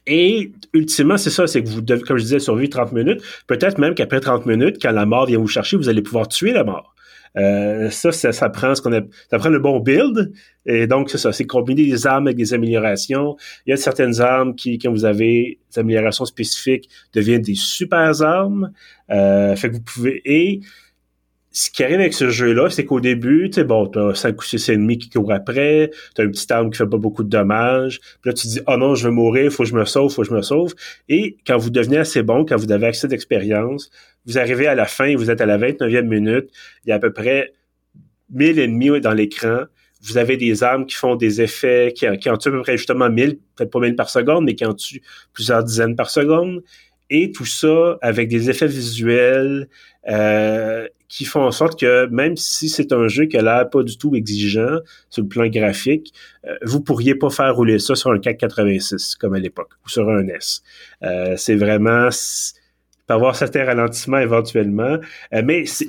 Et 0.08 0.52
ultimement, 0.72 1.18
c'est 1.18 1.30
ça, 1.30 1.46
c'est 1.46 1.62
que 1.62 1.68
vous 1.68 1.82
devez, 1.82 2.00
comme 2.00 2.16
je 2.16 2.22
disais, 2.22 2.38
survivre 2.38 2.70
30 2.70 2.92
minutes. 2.92 3.20
Peut-être 3.46 3.78
même 3.78 3.94
qu'après 3.94 4.20
30 4.20 4.46
minutes, 4.46 4.78
quand 4.80 4.90
la 4.90 5.04
mort 5.04 5.26
vient 5.26 5.38
vous 5.38 5.46
chercher, 5.46 5.76
vous 5.76 5.90
allez 5.90 6.00
pouvoir 6.00 6.28
tuer 6.28 6.52
la 6.52 6.64
mort. 6.64 6.94
Euh, 7.36 7.90
ça, 7.90 8.12
ça, 8.12 8.48
prend 8.48 8.74
ce 8.74 8.82
qu'on 8.82 8.92
a, 8.92 9.00
ça 9.30 9.38
prend 9.38 9.50
le 9.50 9.58
bon 9.58 9.80
build. 9.80 10.32
Et 10.66 10.86
donc, 10.86 11.10
c'est 11.10 11.18
ça, 11.18 11.32
c'est 11.32 11.46
combiner 11.46 11.84
des 11.86 12.06
armes 12.06 12.26
avec 12.26 12.36
des 12.36 12.54
améliorations. 12.54 13.36
Il 13.66 13.70
y 13.70 13.72
a 13.72 13.76
certaines 13.76 14.20
armes 14.20 14.54
qui, 14.54 14.78
quand 14.78 14.90
vous 14.90 15.04
avez 15.04 15.58
des 15.72 15.78
améliorations 15.78 16.24
spécifiques, 16.24 16.88
deviennent 17.14 17.42
des 17.42 17.54
super 17.54 18.22
armes. 18.22 18.72
Euh, 19.10 19.56
fait 19.56 19.70
que 19.70 19.74
vous 19.74 19.82
pouvez, 19.82 20.20
et 20.24 20.60
ce 21.50 21.70
qui 21.70 21.82
arrive 21.82 22.00
avec 22.00 22.12
ce 22.14 22.30
jeu-là, 22.30 22.68
c'est 22.70 22.84
qu'au 22.84 23.00
début, 23.00 23.50
tu 23.50 23.64
bon, 23.64 23.87
t'as 23.87 24.14
5 24.14 24.38
ou 24.38 24.44
6 24.44 24.68
ennemis 24.68 24.98
qui 24.98 25.11
courent 25.11 25.32
après, 25.32 25.90
t'as 26.14 26.24
une 26.24 26.30
petite 26.30 26.50
arme 26.50 26.70
qui 26.70 26.78
fait 26.78 26.87
pas 26.87 26.98
beaucoup 26.98 27.24
de 27.24 27.28
dommages, 27.28 28.00
puis 28.20 28.30
là, 28.30 28.32
tu 28.34 28.46
dis, 28.46 28.61
oh 28.66 28.76
non, 28.76 28.94
je 28.94 29.08
vais 29.08 29.14
mourir, 29.14 29.50
faut 29.50 29.62
que 29.62 29.68
je 29.68 29.74
me 29.74 29.84
sauve, 29.84 30.12
faut 30.12 30.22
que 30.22 30.28
je 30.28 30.34
me 30.34 30.42
sauve. 30.42 30.74
Et 31.08 31.38
quand 31.46 31.56
vous 31.56 31.70
devenez 31.70 31.96
assez 31.96 32.22
bon, 32.22 32.44
quand 32.44 32.56
vous 32.56 32.70
avez 32.70 32.87
accès 32.87 33.08
d'expérience, 33.08 33.90
vous 34.26 34.38
arrivez 34.38 34.66
à 34.66 34.74
la 34.74 34.84
fin, 34.84 35.16
vous 35.16 35.30
êtes 35.30 35.40
à 35.40 35.46
la 35.46 35.58
29e 35.58 36.02
minute, 36.02 36.50
il 36.84 36.90
y 36.90 36.92
a 36.92 36.96
à 36.96 36.98
peu 36.98 37.12
près 37.12 37.52
1000 38.30 38.58
ennemis 38.58 39.00
dans 39.00 39.14
l'écran, 39.14 39.64
vous 40.02 40.18
avez 40.18 40.37
des 40.37 40.62
armes 40.62 40.87
qui 40.87 40.94
font 40.94 41.16
des 41.16 41.40
effets, 41.40 41.92
qui, 41.94 42.06
qui 42.18 42.30
en 42.30 42.37
tuent 42.37 42.48
à 42.48 42.52
peu 42.52 42.62
près 42.62 42.76
justement 42.76 43.11
1000, 43.11 43.38
peut-être 43.56 43.70
pas 43.70 43.80
1000 43.80 43.96
par 43.96 44.11
seconde, 44.11 44.44
mais 44.44 44.54
qui 44.54 44.64
en 44.64 44.74
tuent 44.74 45.02
plusieurs 45.32 45.64
dizaines 45.64 45.96
par 45.96 46.11
seconde. 46.11 46.62
Et 47.10 47.32
tout 47.32 47.46
ça 47.46 47.98
avec 48.02 48.28
des 48.28 48.50
effets 48.50 48.66
visuels 48.66 49.68
euh, 50.08 50.86
qui 51.08 51.24
font 51.24 51.42
en 51.42 51.50
sorte 51.50 51.80
que 51.80 52.06
même 52.06 52.36
si 52.36 52.68
c'est 52.68 52.92
un 52.92 53.08
jeu 53.08 53.24
qui 53.24 53.36
a 53.36 53.42
l'air 53.42 53.68
pas 53.70 53.82
du 53.82 53.96
tout 53.96 54.14
exigeant 54.14 54.78
sur 55.08 55.22
le 55.22 55.28
plan 55.28 55.48
graphique, 55.48 56.12
euh, 56.46 56.54
vous 56.62 56.80
pourriez 56.80 57.14
pas 57.14 57.30
faire 57.30 57.54
rouler 57.56 57.78
ça 57.78 57.94
sur 57.94 58.10
un 58.10 58.18
486 58.18 59.16
comme 59.16 59.34
à 59.34 59.38
l'époque 59.38 59.70
ou 59.84 59.88
sur 59.88 60.08
un 60.08 60.26
S. 60.28 60.62
Euh, 61.02 61.34
c'est 61.36 61.56
vraiment 61.56 62.10
peut 63.06 63.14
avoir 63.14 63.36
certains 63.36 63.64
ralentissements 63.64 64.18
éventuellement, 64.18 64.98
euh, 65.32 65.42
mais 65.42 65.64
c'est 65.64 65.88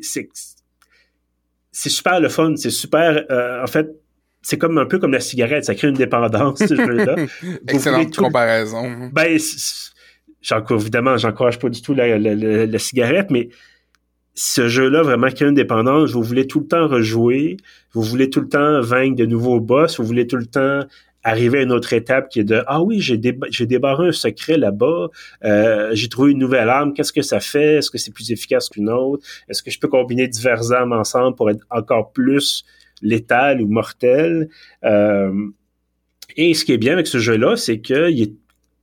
c'est 1.72 1.90
super 1.90 2.22
le 2.22 2.30
fun, 2.30 2.56
c'est 2.56 2.70
super 2.70 3.26
en 3.62 3.68
fait 3.68 3.90
c'est 4.42 4.58
comme 4.58 4.78
un 4.78 4.86
peu 4.86 5.00
comme 5.00 5.12
la 5.12 5.20
cigarette, 5.20 5.66
ça 5.66 5.76
crée 5.76 5.90
une 5.90 5.96
dépendance 5.96 6.60
ce 6.60 6.76
jeu-là. 6.76 7.16
Excellente 7.68 8.16
comparaison. 8.16 9.10
Ben 9.12 9.38
évidemment, 10.72 11.18
j'encourage 11.18 11.60
pas 11.60 11.70
du 11.70 11.82
tout 11.82 11.94
la, 11.94 12.18
la, 12.18 12.80
cigarette, 12.80 13.30
mais 13.30 13.50
ce 14.36 14.68
jeu-là 14.68 15.02
vraiment 15.02 15.28
qui 15.28 15.44
a 15.44 15.48
une 15.48 15.56
dépendance, 15.56 16.12
vous 16.12 16.24
voulez 16.24 16.48
tout 16.48 16.62
le 16.62 16.68
temps 16.68 16.88
rejouer, 16.88 17.58
vous 17.94 18.02
voulez 18.02 18.30
tout 18.30 18.40
le 18.42 18.48
temps 18.48 18.82
vaincre 18.82 19.18
de 19.18 19.26
nouveaux 19.26 19.60
boss, 19.60 20.00
vous 20.00 20.06
voulez 20.06 20.28
tout 20.28 20.38
le 20.38 20.46
temps 20.46 20.82
arriver 21.24 21.60
à 21.60 21.62
une 21.64 21.72
autre 21.72 21.92
étape 21.94 22.30
qui 22.30 22.40
est 22.40 22.46
de 22.46 22.64
ah 22.68 22.82
oui 22.82 23.02
j'ai 23.02 23.18
débarré 23.18 24.08
un 24.08 24.12
secret 24.12 24.58
là-bas 24.58 25.10
euh, 25.44 25.90
j'ai 25.94 26.08
trouvé 26.08 26.32
une 26.32 26.38
nouvelle 26.38 26.70
arme 26.70 26.94
qu'est-ce 26.94 27.12
que 27.12 27.22
ça 27.22 27.40
fait? 27.42 27.76
Est-ce 27.76 27.92
que 27.92 27.98
c'est 27.98 28.14
plus 28.14 28.32
efficace 28.32 28.70
qu'une 28.70 28.90
autre? 28.90 29.28
Est-ce 29.50 29.62
que 29.62 29.70
je 29.70 29.80
peux 29.80 29.90
combiner 29.90 30.28
diverses 30.28 30.72
armes 30.72 30.94
ensemble 30.94 31.36
pour 31.36 31.50
être 31.50 31.66
encore 31.70 32.12
plus 32.14 32.64
létal 33.02 33.62
ou 33.62 33.68
mortel? 33.68 34.50
Euh, 34.86 35.34
et 36.38 36.54
ce 36.54 36.64
qui 36.64 36.72
est 36.72 36.78
bien 36.78 36.94
avec 36.94 37.08
ce 37.08 37.18
jeu-là 37.18 37.58
c'est 37.58 37.82
qu'il 37.82 38.36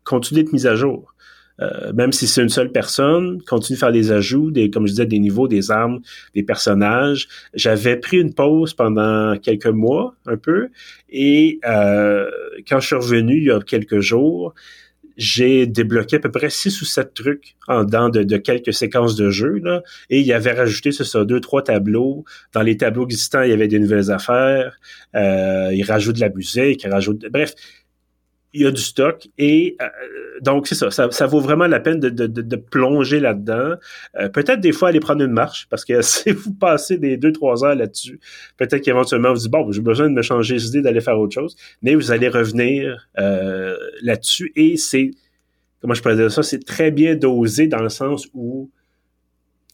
continue 0.05 0.42
d'être 0.42 0.53
mis 0.53 0.66
à 0.66 0.77
jour 0.77 1.14
euh, 1.61 1.92
même 1.92 2.12
si 2.12 2.27
c'est 2.27 2.42
une 2.42 2.49
seule 2.49 2.73
personne, 2.73 3.40
continue 3.42 3.77
de 3.77 3.81
faire 3.81 3.92
des 3.92 4.12
ajouts, 4.12 4.51
des, 4.51 4.71
comme 4.71 4.87
je 4.87 4.92
disais, 4.92 5.07
des 5.07 5.19
niveaux, 5.19 5.49
des 5.49 5.71
armes, 5.71 6.01
des 6.35 6.42
personnages. 6.42 7.29
J'avais 7.55 7.97
pris 7.97 8.19
une 8.19 8.35
pause 8.35 8.75
pendant 8.75 9.37
quelques 9.38 9.66
mois, 9.66 10.14
un 10.27 10.37
peu, 10.37 10.69
et 11.09 11.59
euh, 11.66 12.29
quand 12.69 12.81
je 12.81 12.87
suis 12.87 12.97
revenu 12.97 13.38
il 13.38 13.45
y 13.45 13.51
a 13.51 13.61
quelques 13.61 14.01
jours, 14.01 14.55
j'ai 15.16 15.66
débloqué 15.66 16.16
à 16.16 16.21
peu 16.21 16.31
près 16.31 16.51
six 16.51 16.81
ou 16.83 16.85
sept 16.85 17.14
trucs 17.14 17.57
en 17.69 17.85
dedans 17.85 18.09
de, 18.09 18.37
quelques 18.37 18.75
séquences 18.75 19.16
de 19.16 19.31
jeu. 19.31 19.61
Là, 19.62 19.83
et 20.11 20.21
il 20.21 20.27
y 20.27 20.33
avait 20.33 20.53
rajouté, 20.53 20.92
c'est 20.92 21.05
ça, 21.05 21.25
deux, 21.25 21.40
trois 21.40 21.62
tableaux. 21.62 22.25
Dans 22.53 22.62
les 22.62 22.77
tableaux 22.77 23.05
existants, 23.07 23.42
il 23.42 23.51
y 23.51 23.53
avait 23.53 23.69
des 23.69 23.79
nouvelles 23.79 24.11
affaires. 24.11 24.79
Euh, 25.14 25.71
il 25.73 25.85
rajoute 25.85 26.16
de 26.16 26.21
la 26.21 26.29
musique, 26.29 26.83
il 26.85 26.90
rajoute... 26.90 27.25
Bref, 27.31 27.55
il 28.53 28.63
y 28.63 28.67
a 28.67 28.71
du 28.71 28.81
stock 28.81 29.29
et 29.39 29.77
euh, 29.83 29.87
donc 30.41 30.67
c'est 30.67 30.75
ça, 30.75 30.91
ça, 30.91 31.27
vaut 31.27 31.41
vraiment 31.41 31.67
la 31.67 31.81
peine 31.81 32.01
de, 32.01 32.09
de, 32.09 32.27
de 32.27 32.57
plonger 32.57 33.21
là-dedans. 33.21 33.75
Euh, 34.19 34.29
peut-être 34.29 34.61
des 34.61 34.73
fois 34.73 34.89
aller 34.89 35.01
prendre 35.01 35.23
une 35.23 35.33
marche 35.33 35.66
parce 35.68 35.85
que 35.85 36.01
si 36.03 36.31
vous 36.31 36.55
passez 36.55 36.99
des 36.99 37.16
deux 37.16 37.33
trois 37.33 37.64
heures 37.64 37.75
là-dessus, 37.75 38.20
peut-être 38.57 38.83
qu'éventuellement 38.83 39.33
vous 39.33 39.41
dites 39.41 39.51
bon, 39.51 39.70
j'ai 39.73 39.83
besoin 39.83 40.09
de 40.09 40.14
me 40.14 40.23
changer 40.23 40.57
d'idée 40.57 40.83
d'aller 40.83 41.01
faire 41.01 41.18
autre 41.18 41.35
chose, 41.35 41.57
mais 41.83 41.95
vous 41.95 42.12
allez 42.12 42.29
revenir 42.29 43.09
euh, 43.18 43.77
là-dessus 44.03 44.53
et 44.57 44.77
c'est 44.77 45.11
comment 45.81 45.95
je 45.95 46.03
pourrais 46.03 46.16
dire 46.16 46.33
ça, 46.33 46.43
c'est 46.43 46.64
très 46.64 46.91
bien 46.91 47.14
dosé 47.14 47.66
dans 47.66 47.83
le 47.83 47.91
sens 47.91 48.29
où 48.33 48.70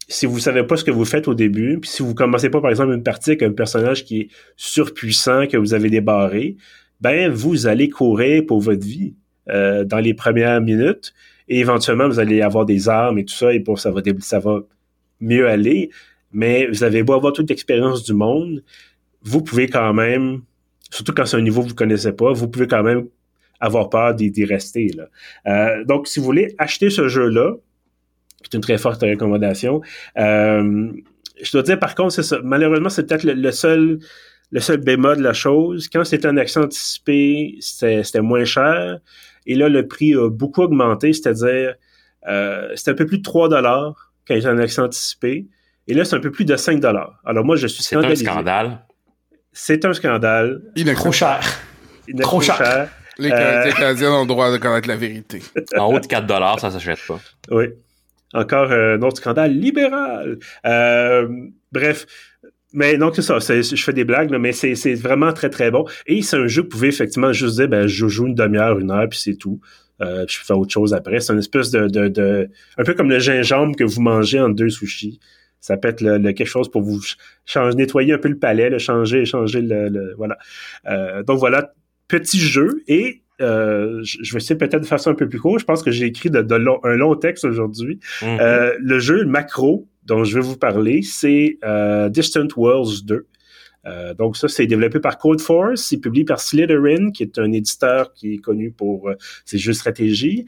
si 0.08 0.26
vous 0.26 0.38
savez 0.38 0.64
pas 0.64 0.76
ce 0.76 0.84
que 0.84 0.90
vous 0.90 1.04
faites 1.04 1.28
au 1.28 1.34
début, 1.34 1.78
puis 1.80 1.88
si 1.88 2.02
vous 2.02 2.14
commencez 2.14 2.50
pas 2.50 2.60
par 2.60 2.70
exemple 2.70 2.92
une 2.92 3.02
partie 3.02 3.30
avec 3.30 3.42
un 3.42 3.52
personnage 3.52 4.04
qui 4.04 4.20
est 4.20 4.28
surpuissant 4.56 5.46
que 5.46 5.56
vous 5.56 5.74
avez 5.74 5.88
débarré, 5.88 6.56
ben 7.02 7.30
vous 7.30 7.66
allez 7.66 7.88
courir 7.88 8.44
pour 8.46 8.60
votre 8.60 8.86
vie 8.86 9.14
euh, 9.50 9.84
dans 9.84 9.98
les 9.98 10.14
premières 10.14 10.60
minutes 10.60 11.12
et 11.48 11.58
éventuellement 11.58 12.08
vous 12.08 12.20
allez 12.20 12.40
avoir 12.40 12.64
des 12.64 12.88
armes 12.88 13.18
et 13.18 13.24
tout 13.24 13.34
ça 13.34 13.52
et 13.52 13.60
pour 13.60 13.80
ça 13.80 13.90
va 13.90 14.00
ça 14.20 14.38
va 14.38 14.60
mieux 15.20 15.48
aller. 15.48 15.90
Mais 16.32 16.66
vous 16.68 16.84
avez 16.84 17.02
beau 17.02 17.12
avoir 17.12 17.32
toute 17.32 17.50
l'expérience 17.50 18.04
du 18.04 18.14
monde, 18.14 18.62
vous 19.22 19.42
pouvez 19.42 19.68
quand 19.68 19.92
même, 19.92 20.42
surtout 20.90 21.12
quand 21.12 21.26
c'est 21.26 21.36
un 21.36 21.42
niveau 21.42 21.62
que 21.62 21.68
vous 21.68 21.74
connaissez 21.74 22.12
pas, 22.12 22.32
vous 22.32 22.48
pouvez 22.48 22.66
quand 22.66 22.82
même 22.82 23.08
avoir 23.60 23.90
peur 23.90 24.14
d'y 24.14 24.44
rester. 24.44 24.88
Là. 24.96 25.08
Euh, 25.46 25.84
donc, 25.84 26.08
si 26.08 26.20
vous 26.20 26.24
voulez 26.24 26.54
acheter 26.58 26.88
ce 26.90 27.08
jeu-là, 27.08 27.54
c'est 28.42 28.54
une 28.54 28.60
très 28.60 28.78
forte 28.78 29.02
recommandation. 29.02 29.82
Euh, 30.18 30.90
je 31.40 31.52
dois 31.52 31.62
dire, 31.62 31.78
par 31.78 31.94
contre, 31.94 32.22
ça. 32.22 32.40
Malheureusement, 32.42 32.88
c'est 32.88 33.06
peut-être 33.06 33.24
le, 33.24 33.52
seul 33.52 33.98
le 34.52 34.60
seul 34.60 34.76
bémol 34.76 35.16
de 35.16 35.22
la 35.22 35.32
chose, 35.32 35.88
quand 35.90 36.04
c'était 36.04 36.28
un 36.28 36.36
accès 36.36 36.60
anticipé, 36.60 37.56
c'était 37.60 38.20
moins 38.20 38.44
cher. 38.44 38.98
Et 39.46 39.54
là, 39.54 39.68
le 39.68 39.88
prix 39.88 40.14
a 40.14 40.28
beaucoup 40.28 40.62
augmenté, 40.62 41.14
c'est-à-dire, 41.14 41.74
euh, 42.28 42.68
c'était 42.76 42.90
un 42.90 42.94
peu 42.94 43.06
plus 43.06 43.18
de 43.18 43.22
3 43.22 43.48
dollars 43.48 44.12
quand 44.28 44.34
il 44.34 44.42
y 44.42 44.46
a 44.46 44.50
un 44.50 44.58
accès 44.58 44.82
anticipé. 44.82 45.46
Et 45.88 45.94
là, 45.94 46.04
c'est 46.04 46.16
un 46.16 46.20
peu 46.20 46.30
plus 46.30 46.44
de 46.44 46.54
5 46.54 46.80
dollars. 46.80 47.18
Alors 47.24 47.44
moi, 47.44 47.56
je 47.56 47.66
suis 47.66 47.82
scandalisé. 47.82 48.24
C'est 48.24 48.30
un 48.30 48.34
scandale. 48.34 48.86
C'est 49.52 49.84
un 49.86 49.94
scandale. 49.94 50.62
Il 50.76 50.88
est 50.88 50.94
trop 50.94 51.12
cher. 51.12 51.40
trop, 52.20 52.40
cher. 52.42 52.88
Les 53.18 53.30
Canadiens 53.30 54.12
ont 54.12 54.22
le 54.22 54.28
droit 54.28 54.52
de 54.52 54.58
connaître 54.58 54.86
la 54.86 54.96
vérité. 54.96 55.42
en 55.78 55.86
haut 55.94 55.98
de 55.98 56.06
4 56.06 56.26
dollars, 56.26 56.60
ça 56.60 56.70
s'achète 56.70 57.00
pas. 57.08 57.18
Oui. 57.50 57.66
Encore 58.34 58.70
un 58.70 59.00
autre 59.00 59.16
scandale 59.16 59.52
libéral. 59.52 60.38
Euh, 60.66 61.26
bref. 61.72 62.06
Mais 62.74 62.96
donc, 62.96 63.14
c'est 63.16 63.22
ça. 63.22 63.38
Je 63.38 63.82
fais 63.82 63.92
des 63.92 64.04
blagues, 64.04 64.30
mais 64.38 64.52
c'est 64.52 64.94
vraiment 64.94 65.32
très, 65.32 65.50
très 65.50 65.70
bon. 65.70 65.84
Et 66.06 66.22
c'est 66.22 66.36
un 66.36 66.46
jeu 66.46 66.62
que 66.62 66.66
vous 66.66 66.70
pouvez 66.70 66.88
effectivement 66.88 67.32
juste 67.32 67.56
dire, 67.56 67.68
ben, 67.68 67.86
je 67.86 68.08
joue 68.08 68.26
une 68.26 68.34
demi-heure, 68.34 68.78
une 68.78 68.90
heure, 68.90 69.08
puis 69.08 69.18
c'est 69.18 69.36
tout. 69.36 69.60
Euh, 70.00 70.24
je 70.28 70.38
fais 70.42 70.54
autre 70.54 70.72
chose 70.72 70.94
après. 70.94 71.20
C'est 71.20 71.32
une 71.32 71.38
espèce 71.38 71.70
de, 71.70 71.86
de, 71.86 72.08
de, 72.08 72.48
Un 72.76 72.84
peu 72.84 72.94
comme 72.94 73.10
le 73.10 73.18
gingembre 73.18 73.76
que 73.76 73.84
vous 73.84 74.00
mangez 74.00 74.40
en 74.40 74.48
deux 74.48 74.70
sushis. 74.70 75.20
Ça 75.60 75.76
peut 75.76 75.88
être 75.88 76.00
le, 76.00 76.18
quelque 76.32 76.44
chose 76.44 76.68
pour 76.68 76.82
vous 76.82 77.00
changer, 77.46 77.76
nettoyer 77.76 78.14
un 78.14 78.18
peu 78.18 78.28
le 78.28 78.38
palais, 78.38 78.68
le 78.68 78.78
changer, 78.78 79.24
changer 79.24 79.60
le... 79.60 80.14
voilà. 80.16 80.36
Euh, 80.88 81.22
donc 81.22 81.38
voilà, 81.38 81.72
petit 82.08 82.40
jeu. 82.40 82.82
Et 82.88 83.22
euh, 83.40 84.00
je 84.02 84.32
vais 84.32 84.38
essayer 84.38 84.56
peut-être 84.56 84.80
de 84.80 84.86
faire 84.86 84.98
ça 84.98 85.10
un 85.10 85.14
peu 85.14 85.28
plus 85.28 85.38
court. 85.38 85.58
Je 85.58 85.64
pense 85.64 85.82
que 85.82 85.90
j'ai 85.90 86.06
écrit 86.06 86.30
de, 86.30 86.44
un 86.84 86.96
long 86.96 87.14
texte 87.14 87.44
aujourd'hui. 87.44 88.00
Mm-hmm. 88.20 88.40
Euh, 88.40 88.74
le 88.80 88.98
jeu 88.98 89.24
macro 89.24 89.86
dont 90.04 90.24
je 90.24 90.34
vais 90.34 90.44
vous 90.44 90.56
parler, 90.56 91.02
c'est 91.02 91.58
euh, 91.64 92.08
Distant 92.08 92.48
Worlds 92.56 93.04
2. 93.04 93.26
donc 94.18 94.36
ça, 94.36 94.48
c'est 94.48 94.66
développé 94.66 95.00
par 95.00 95.18
Codeforce, 95.18 95.82
c'est 95.82 95.98
publié 95.98 96.24
par 96.24 96.40
Slytherin, 96.40 97.10
qui 97.10 97.22
est 97.22 97.38
un 97.38 97.52
éditeur 97.52 98.12
qui 98.14 98.34
est 98.34 98.38
connu 98.38 98.70
pour 98.70 99.10
ses 99.44 99.58
jeux 99.58 99.72
de 99.72 99.76
stratégie. 99.76 100.46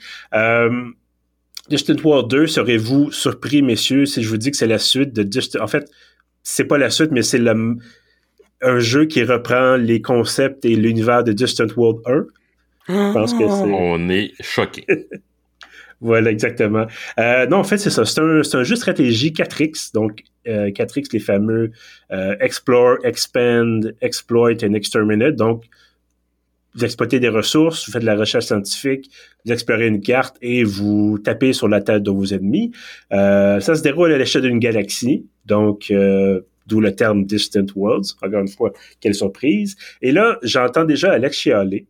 Distant 1.69 1.97
Worlds 2.05 2.29
2, 2.29 2.47
serez-vous 2.47 3.11
surpris, 3.11 3.63
messieurs, 3.63 4.05
si 4.07 4.23
je 4.23 4.29
vous 4.29 4.37
dis 4.37 4.51
que 4.51 4.57
c'est 4.57 4.67
la 4.67 4.79
suite 4.79 5.13
de 5.15 5.23
Distant... 5.23 5.63
En 5.63 5.67
fait, 5.67 5.91
c'est 6.43 6.65
pas 6.65 6.77
la 6.77 6.91
suite, 6.91 7.11
mais 7.11 7.23
c'est 7.23 7.43
un 8.61 8.79
jeu 8.79 9.07
qui 9.07 9.23
reprend 9.25 9.77
les 9.77 10.03
concepts 10.03 10.65
et 10.65 10.77
l'univers 10.77 11.25
de 11.25 11.33
Distant 11.33 11.67
World 11.77 12.01
1. 12.07 12.27
Je 12.89 13.13
pense 13.13 13.33
que 13.33 13.39
c'est... 13.39 13.47
On 13.49 14.09
est 14.11 14.33
choqué. 14.41 14.85
voilà, 16.01 16.31
exactement. 16.31 16.87
Euh, 17.19 17.47
non, 17.47 17.59
en 17.59 17.65
fait, 17.65 17.79
c'est 17.79 17.91
ça. 17.91 18.05
C'est 18.05 18.21
un, 18.21 18.41
un, 18.41 18.63
jeu 18.63 18.75
de 18.75 18.79
stratégie 18.79 19.31
4X. 19.31 19.93
Donc, 19.95 20.23
euh, 20.47 20.71
4X, 20.71 21.09
les 21.13 21.21
fameux 21.21 21.71
euh, 22.13 22.37
Explore, 22.41 22.99
Expand, 23.05 23.95
Exploit 24.01 24.63
and 24.63 24.75
Exterminate. 24.75 25.37
Donc, 25.37 25.65
vous 26.75 26.85
exploitez 26.85 27.21
des 27.21 27.29
ressources, 27.29 27.87
vous 27.87 27.93
faites 27.93 28.03
de 28.03 28.07
la 28.07 28.17
recherche 28.17 28.47
scientifique, 28.47 29.11
vous 29.45 29.53
explorez 29.53 29.87
une 29.87 30.01
carte 30.01 30.37
et 30.43 30.65
vous 30.65 31.19
tapez 31.23 31.53
sur 31.53 31.69
la 31.69 31.81
tête 31.81 32.03
de 32.03 32.11
vos 32.11 32.27
ennemis. 32.27 32.73
Euh, 33.13 33.61
ça 33.61 33.75
se 33.75 33.83
déroule 33.83 34.13
à 34.13 34.19
l'échelle 34.19 34.43
d'une 34.43 34.59
galaxie. 34.59 35.27
Donc, 35.47 35.91
euh, 35.91 36.41
d'où 36.67 36.81
le 36.81 36.95
terme 36.95 37.25
Distant 37.25 37.67
Worlds. 37.77 38.17
Encore 38.23 38.41
une 38.41 38.49
fois, 38.49 38.73
quelle 39.01 39.15
surprise. 39.15 39.77
Et 40.03 40.11
là, 40.11 40.39
j'entends 40.43 40.85
déjà 40.85 41.13
Alex 41.13 41.37
chialer 41.37 41.87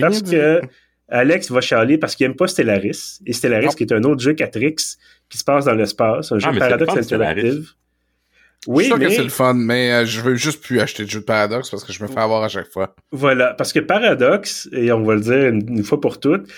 parce 0.00 0.22
que 0.22 0.60
Alex 1.08 1.50
va 1.50 1.60
chialer 1.60 1.98
parce 1.98 2.16
qu'il 2.16 2.26
aime 2.26 2.34
pas 2.34 2.48
Stellaris. 2.48 3.20
Et 3.26 3.32
Stellaris, 3.32 3.74
qui 3.76 3.84
est 3.84 3.92
un 3.92 4.02
autre 4.04 4.20
jeu 4.20 4.32
4X 4.32 4.96
qui 5.28 5.38
se 5.38 5.44
passe 5.44 5.64
dans 5.64 5.74
l'espace, 5.74 6.32
un 6.32 6.38
jeu 6.38 6.48
ah, 6.52 6.58
paradoxe 6.58 6.96
interactif. 6.96 7.76
Oui, 8.66 8.84
je 8.84 8.94
suis 8.94 9.00
que 9.00 9.10
c'est 9.10 9.22
le 9.22 9.28
fun, 9.28 9.54
mais 9.54 9.92
euh, 9.92 10.06
je 10.06 10.20
veux 10.20 10.34
juste 10.34 10.62
plus 10.62 10.80
acheter 10.80 11.04
de 11.04 11.10
jeux 11.10 11.20
de 11.20 11.24
Paradox 11.24 11.70
parce 11.70 11.84
que 11.84 11.92
je 11.92 12.02
me 12.02 12.08
fais 12.08 12.18
avoir 12.18 12.42
à 12.42 12.48
chaque 12.48 12.68
fois. 12.68 12.96
Voilà, 13.12 13.54
parce 13.54 13.72
que 13.72 13.78
Paradox, 13.78 14.68
et 14.72 14.90
on 14.90 15.04
va 15.04 15.14
le 15.14 15.20
dire 15.20 15.48
une, 15.48 15.84
fois 15.84 16.00
pour 16.00 16.18
toutes, 16.18 16.48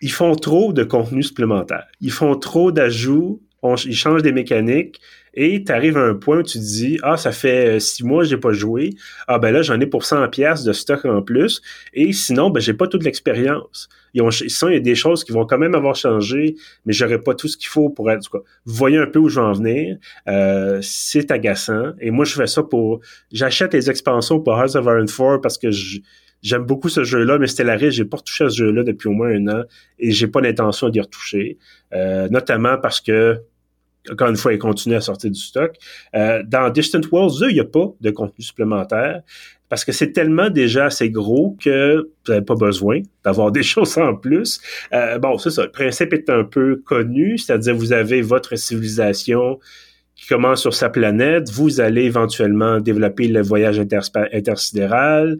ils 0.00 0.12
font 0.12 0.34
trop 0.36 0.72
de 0.72 0.84
contenu 0.84 1.22
supplémentaire. 1.22 1.86
Ils 2.00 2.12
font 2.12 2.36
trop 2.36 2.70
d'ajouts, 2.70 3.42
ils 3.84 3.96
changent 3.96 4.22
des 4.22 4.32
mécaniques, 4.32 5.00
et 5.34 5.62
tu 5.64 5.72
arrives 5.72 5.96
à 5.96 6.02
un 6.02 6.14
point 6.14 6.38
où 6.38 6.42
tu 6.42 6.58
te 6.58 6.64
dis 6.64 6.98
ah 7.02 7.16
ça 7.16 7.32
fait 7.32 7.76
euh, 7.76 7.78
six 7.78 8.04
mois 8.04 8.22
que 8.22 8.28
j'ai 8.28 8.36
pas 8.36 8.52
joué. 8.52 8.90
Ah 9.28 9.38
ben 9.38 9.52
là 9.52 9.62
j'en 9.62 9.80
ai 9.80 9.86
pour 9.86 10.04
100 10.04 10.28
pièces 10.28 10.64
de 10.64 10.72
stock 10.72 11.04
en 11.04 11.22
plus. 11.22 11.62
Et 11.94 12.12
sinon 12.12 12.50
ben 12.50 12.60
j'ai 12.60 12.74
pas 12.74 12.86
toute 12.86 13.04
l'expérience. 13.04 13.88
Ont 14.20 14.30
il 14.30 14.72
y 14.72 14.76
a 14.76 14.80
des 14.80 14.96
choses 14.96 15.22
qui 15.22 15.30
vont 15.30 15.46
quand 15.46 15.58
même 15.58 15.74
avoir 15.74 15.94
changé 15.94 16.56
mais 16.84 16.92
j'aurais 16.92 17.20
pas 17.20 17.34
tout 17.34 17.46
ce 17.46 17.56
qu'il 17.56 17.68
faut 17.68 17.90
pour 17.90 18.10
être 18.10 18.28
vous 18.64 18.74
voyez 18.74 18.98
un 18.98 19.06
peu 19.06 19.20
où 19.20 19.28
je 19.28 19.40
veux 19.40 19.46
en 19.46 19.52
venir. 19.52 19.98
Euh, 20.28 20.80
c'est 20.82 21.30
agaçant. 21.30 21.92
Et 22.00 22.10
moi 22.10 22.24
je 22.24 22.34
fais 22.34 22.46
ça 22.46 22.62
pour 22.62 23.00
j'achète 23.32 23.72
les 23.72 23.88
expansions 23.88 24.40
pour 24.40 24.54
Hearts 24.54 24.76
of 24.76 24.84
Iron 24.86 25.06
4 25.06 25.40
parce 25.40 25.58
que 25.58 25.70
J'aime 26.42 26.64
beaucoup 26.64 26.88
ce 26.88 27.04
jeu-là, 27.04 27.38
mais 27.38 27.46
Stellaris, 27.46 27.90
j'ai 27.90 28.06
pas 28.06 28.16
retouché 28.16 28.44
à 28.44 28.48
ce 28.48 28.56
jeu-là 28.56 28.82
depuis 28.82 29.08
au 29.08 29.12
moins 29.12 29.28
un 29.28 29.46
an 29.48 29.62
et 29.98 30.10
j'ai 30.10 30.26
pas 30.26 30.40
l'intention 30.40 30.88
d'y 30.88 31.00
retoucher. 31.00 31.58
Euh, 31.92 32.28
notamment 32.30 32.78
parce 32.78 33.00
que 33.00 33.42
encore 34.10 34.28
une 34.28 34.36
fois, 34.36 34.52
il 34.52 34.58
continue 34.58 34.94
à 34.94 35.00
sortir 35.00 35.30
du 35.30 35.38
stock. 35.38 35.74
Euh, 36.14 36.42
dans 36.46 36.70
Distant 36.70 37.00
Worlds 37.10 37.40
2, 37.40 37.50
il 37.50 37.54
n'y 37.54 37.60
a 37.60 37.64
pas 37.64 37.92
de 38.00 38.10
contenu 38.10 38.42
supplémentaire 38.44 39.22
parce 39.68 39.84
que 39.84 39.92
c'est 39.92 40.12
tellement 40.12 40.50
déjà 40.50 40.86
assez 40.86 41.10
gros 41.10 41.56
que 41.62 41.96
vous 41.96 42.32
n'avez 42.32 42.44
pas 42.44 42.56
besoin 42.56 43.00
d'avoir 43.24 43.52
des 43.52 43.62
choses 43.62 43.96
en 43.98 44.16
plus. 44.16 44.60
Euh, 44.92 45.18
bon, 45.18 45.38
c'est 45.38 45.50
ça. 45.50 45.64
Le 45.64 45.70
principe 45.70 46.12
est 46.12 46.28
un 46.28 46.44
peu 46.44 46.82
connu, 46.84 47.38
c'est-à-dire 47.38 47.74
vous 47.74 47.92
avez 47.92 48.22
votre 48.22 48.56
civilisation 48.56 49.58
qui 50.16 50.26
commence 50.26 50.60
sur 50.60 50.74
sa 50.74 50.90
planète. 50.90 51.50
Vous 51.50 51.80
allez 51.80 52.04
éventuellement 52.04 52.80
développer 52.80 53.28
le 53.28 53.42
voyage 53.42 53.78
intersidéral 53.78 55.38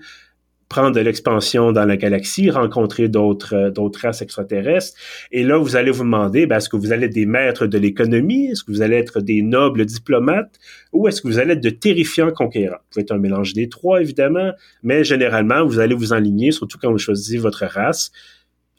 prendre 0.71 0.93
de 0.93 1.01
l'expansion 1.01 1.73
dans 1.73 1.85
la 1.85 1.97
galaxie, 1.97 2.49
rencontrer 2.49 3.09
d'autres 3.09 3.55
euh, 3.55 3.71
d'autres 3.71 4.01
races 4.03 4.23
extraterrestres. 4.23 4.97
Et 5.33 5.43
là, 5.43 5.59
vous 5.59 5.77
allez 5.77 5.91
vous 5.91 6.05
demander, 6.05 6.47
ben, 6.47 6.57
est-ce 6.57 6.69
que 6.69 6.77
vous 6.77 6.93
allez 6.93 7.07
être 7.07 7.13
des 7.13 7.27
maîtres 7.27 7.67
de 7.67 7.77
l'économie? 7.77 8.47
Est-ce 8.47 8.63
que 8.63 8.71
vous 8.71 8.81
allez 8.81 8.97
être 8.97 9.21
des 9.21 9.43
nobles 9.43 9.85
diplomates? 9.85 10.59
Ou 10.93 11.09
est-ce 11.09 11.21
que 11.21 11.29
vous 11.29 11.39
allez 11.41 11.55
être 11.55 11.61
de 11.61 11.71
terrifiants 11.71 12.31
conquérants? 12.31 12.77
Vous 12.77 12.89
pouvez 12.93 13.03
être 13.03 13.13
un 13.13 13.19
mélange 13.19 13.53
des 13.53 13.69
trois, 13.69 14.01
évidemment, 14.01 14.53
mais 14.85 15.03
généralement, 15.03 15.67
vous 15.67 15.81
allez 15.81 15.95
vous 15.95 16.13
enligner, 16.13 16.53
surtout 16.53 16.79
quand 16.81 16.91
vous 16.91 16.99
choisissez 16.99 17.39
votre 17.39 17.67
race, 17.67 18.13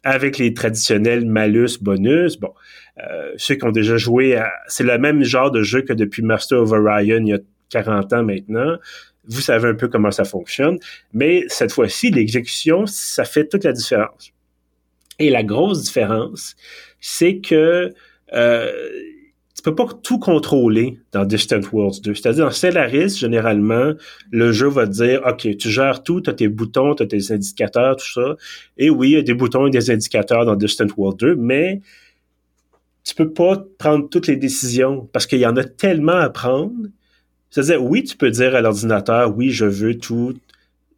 avec 0.03 0.37
les 0.37 0.53
traditionnels 0.53 1.25
malus, 1.25 1.77
bonus. 1.81 2.39
Bon, 2.39 2.53
euh, 2.99 3.33
ceux 3.35 3.55
qui 3.55 3.65
ont 3.65 3.71
déjà 3.71 3.97
joué, 3.97 4.41
c'est 4.67 4.85
le 4.85 4.97
même 4.97 5.23
genre 5.23 5.51
de 5.51 5.61
jeu 5.61 5.81
que 5.81 5.93
depuis 5.93 6.23
Master 6.23 6.61
of 6.61 6.71
Orion 6.71 7.19
il 7.19 7.27
y 7.27 7.33
a 7.33 7.39
40 7.69 8.13
ans 8.13 8.23
maintenant 8.23 8.77
vous 9.31 9.41
savez 9.41 9.69
un 9.69 9.75
peu 9.75 9.87
comment 9.87 10.11
ça 10.11 10.25
fonctionne, 10.25 10.77
mais 11.13 11.45
cette 11.47 11.71
fois-ci, 11.71 12.11
l'exécution, 12.11 12.85
ça 12.85 13.23
fait 13.23 13.47
toute 13.47 13.63
la 13.63 13.71
différence. 13.71 14.31
Et 15.19 15.29
la 15.29 15.43
grosse 15.43 15.83
différence, 15.83 16.55
c'est 16.99 17.39
que 17.39 17.93
euh, 18.33 18.71
tu 19.55 19.61
peux 19.63 19.75
pas 19.75 19.85
tout 20.03 20.19
contrôler 20.19 20.99
dans 21.11 21.23
Distant 21.23 21.61
Worlds 21.71 22.01
2. 22.01 22.15
C'est-à-dire, 22.15 22.45
dans 22.45 22.51
Stellaris, 22.51 23.17
généralement, 23.17 23.93
le 24.31 24.51
jeu 24.51 24.67
va 24.67 24.87
te 24.87 24.91
dire, 24.91 25.21
OK, 25.25 25.55
tu 25.57 25.69
gères 25.69 26.03
tout, 26.03 26.21
tu 26.21 26.29
as 26.29 26.33
tes 26.33 26.47
boutons, 26.47 26.95
tu 26.95 27.03
as 27.03 27.05
tes 27.05 27.31
indicateurs, 27.31 27.95
tout 27.97 28.11
ça. 28.11 28.35
Et 28.77 28.89
oui, 28.89 29.11
il 29.11 29.13
y 29.13 29.17
a 29.17 29.21
des 29.21 29.33
boutons 29.33 29.67
et 29.67 29.69
des 29.69 29.91
indicateurs 29.91 30.45
dans 30.45 30.55
Distant 30.55 30.87
World 30.97 31.19
2, 31.19 31.35
mais 31.35 31.81
tu 33.03 33.15
peux 33.15 33.31
pas 33.31 33.63
prendre 33.77 34.09
toutes 34.09 34.27
les 34.27 34.35
décisions 34.35 35.07
parce 35.13 35.25
qu'il 35.25 35.39
y 35.39 35.45
en 35.45 35.55
a 35.55 35.63
tellement 35.63 36.17
à 36.17 36.29
prendre 36.29 36.73
c'est-à-dire, 37.51 37.83
oui, 37.83 38.03
tu 38.03 38.15
peux 38.15 38.31
dire 38.31 38.55
à 38.55 38.61
l'ordinateur, 38.61 39.35
oui, 39.35 39.51
je 39.51 39.65
veux 39.65 39.97
tout, 39.97 40.33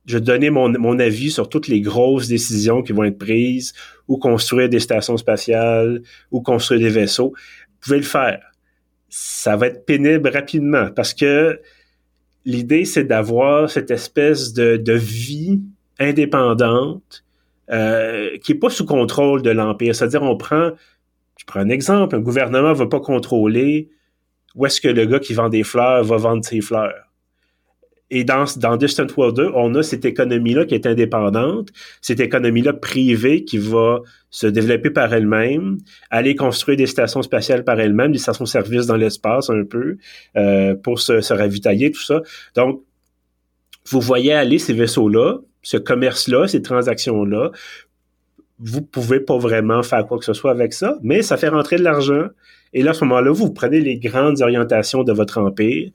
je 0.05 0.17
vais 0.17 0.21
donner 0.21 0.51
mon, 0.51 0.69
mon, 0.69 0.99
avis 0.99 1.31
sur 1.31 1.49
toutes 1.49 1.67
les 1.67 1.81
grosses 1.81 2.27
décisions 2.27 2.83
qui 2.83 2.93
vont 2.93 3.03
être 3.03 3.17
prises, 3.17 3.73
ou 4.07 4.17
construire 4.17 4.69
des 4.69 4.79
stations 4.79 5.17
spatiales, 5.17 6.01
ou 6.31 6.41
construire 6.41 6.79
des 6.79 6.89
vaisseaux. 6.89 7.33
Vous 7.35 7.77
pouvez 7.81 7.97
le 7.97 8.03
faire. 8.03 8.51
Ça 9.09 9.55
va 9.55 9.67
être 9.67 9.85
pénible 9.85 10.29
rapidement 10.29 10.89
parce 10.95 11.13
que 11.13 11.59
l'idée, 12.45 12.85
c'est 12.85 13.03
d'avoir 13.03 13.69
cette 13.69 13.91
espèce 13.91 14.53
de, 14.53 14.77
de 14.77 14.93
vie 14.93 15.61
indépendante 15.99 17.23
euh, 17.71 18.37
qui 18.43 18.51
est 18.51 18.55
pas 18.55 18.69
sous 18.69 18.85
contrôle 18.85 19.41
de 19.41 19.49
l'Empire. 19.49 19.95
C'est-à-dire, 19.95 20.21
on 20.21 20.35
prend, 20.35 20.71
je 21.37 21.45
prends 21.45 21.61
un 21.61 21.69
exemple, 21.69 22.15
un 22.15 22.19
gouvernement 22.19 22.73
va 22.73 22.87
pas 22.87 22.99
contrôler 22.99 23.89
où 24.55 24.65
est-ce 24.65 24.81
que 24.81 24.87
le 24.87 25.05
gars 25.05 25.19
qui 25.19 25.33
vend 25.33 25.49
des 25.49 25.63
fleurs 25.63 26.03
va 26.03 26.17
vendre 26.17 26.43
ses 26.45 26.61
fleurs. 26.61 27.09
Et 28.15 28.23
dans, 28.23 28.45
dans 28.57 28.77
Distant 28.77 29.07
World 29.17 29.35
2, 29.37 29.51
on 29.55 29.73
a 29.73 29.81
cette 29.81 30.05
économie-là 30.05 30.65
qui 30.65 30.75
est 30.75 30.85
indépendante, 30.85 31.69
cette 31.99 32.19
économie-là 32.19 32.73
privée 32.73 33.43
qui 33.43 33.57
va 33.57 34.01
se 34.29 34.45
développer 34.45 34.91
par 34.91 35.11
elle-même, 35.11 35.77
aller 36.11 36.35
construire 36.35 36.77
des 36.77 36.85
stations 36.85 37.23
spatiales 37.23 37.63
par 37.63 37.79
elle-même, 37.79 38.11
des 38.11 38.19
stations-service 38.19 38.85
dans 38.85 38.97
l'espace 38.97 39.49
un 39.49 39.63
peu, 39.63 39.97
euh, 40.37 40.75
pour 40.75 40.99
se, 40.99 41.21
se 41.21 41.33
ravitailler, 41.33 41.91
tout 41.91 42.03
ça. 42.03 42.21
Donc, 42.55 42.83
vous 43.89 43.99
voyez 43.99 44.33
aller 44.33 44.59
ces 44.59 44.73
vaisseaux-là, 44.73 45.39
ce 45.63 45.77
commerce-là, 45.77 46.47
ces 46.47 46.61
transactions-là, 46.61 47.51
vous 48.59 48.81
pouvez 48.81 49.19
pas 49.19 49.37
vraiment 49.37 49.83
faire 49.83 50.05
quoi 50.05 50.19
que 50.19 50.25
ce 50.25 50.33
soit 50.33 50.51
avec 50.51 50.73
ça, 50.73 50.97
mais 51.01 51.21
ça 51.21 51.37
fait 51.37 51.49
rentrer 51.49 51.77
de 51.77 51.83
l'argent. 51.83 52.27
Et 52.73 52.81
là, 52.81 52.91
à 52.91 52.93
ce 52.93 53.03
moment-là, 53.05 53.31
vous 53.31 53.51
prenez 53.51 53.79
les 53.79 53.97
grandes 53.97 54.41
orientations 54.41 55.03
de 55.03 55.11
votre 55.11 55.37
empire. 55.39 55.91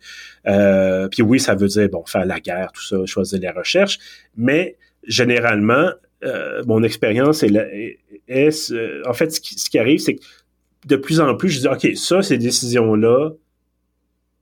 Euh, 0.46 1.08
puis 1.08 1.22
oui, 1.22 1.40
ça 1.40 1.54
veut 1.54 1.66
dire, 1.66 1.88
bon, 1.88 2.04
faire 2.06 2.24
la 2.24 2.40
guerre, 2.40 2.70
tout 2.72 2.82
ça, 2.82 2.96
choisir 3.06 3.40
les 3.40 3.50
recherches. 3.50 3.98
Mais 4.36 4.76
généralement, 5.04 5.90
euh, 6.24 6.62
mon 6.66 6.82
expérience 6.82 7.42
est, 7.42 7.98
est, 8.28 8.72
en 9.06 9.12
fait, 9.12 9.30
ce 9.30 9.40
qui, 9.40 9.78
arrive, 9.78 9.98
c'est 9.98 10.16
que 10.16 10.22
de 10.86 10.96
plus 10.96 11.20
en 11.20 11.34
plus, 11.36 11.50
je 11.50 11.60
dis, 11.60 11.68
OK, 11.68 11.96
ça, 11.96 12.22
ces 12.22 12.38
décisions-là, 12.38 13.30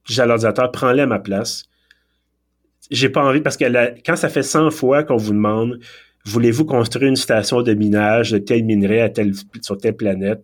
j'ai 0.05 0.25
l'ordinateur, 0.25 0.71
prends-les 0.71 1.03
à 1.03 1.07
ma 1.07 1.19
place. 1.19 1.65
J'ai 2.91 3.09
pas 3.09 3.23
envie, 3.23 3.41
parce 3.41 3.57
que 3.57 3.65
quand 4.05 4.17
ça 4.17 4.29
fait 4.29 4.43
100 4.43 4.71
fois 4.71 5.03
qu'on 5.03 5.17
vous 5.17 5.33
demande, 5.33 5.81
voulez-vous 6.27 6.65
construire 6.65 7.09
une 7.09 7.17
station 7.17 7.63
de 7.63 7.73
minage 7.75 8.33
de 8.33 8.39
tel 8.39 8.65
minerai 8.65 9.01
à 9.01 9.09
tel, 9.09 9.33
sur 9.63 9.79
telle 9.79 9.97
planète? 9.97 10.43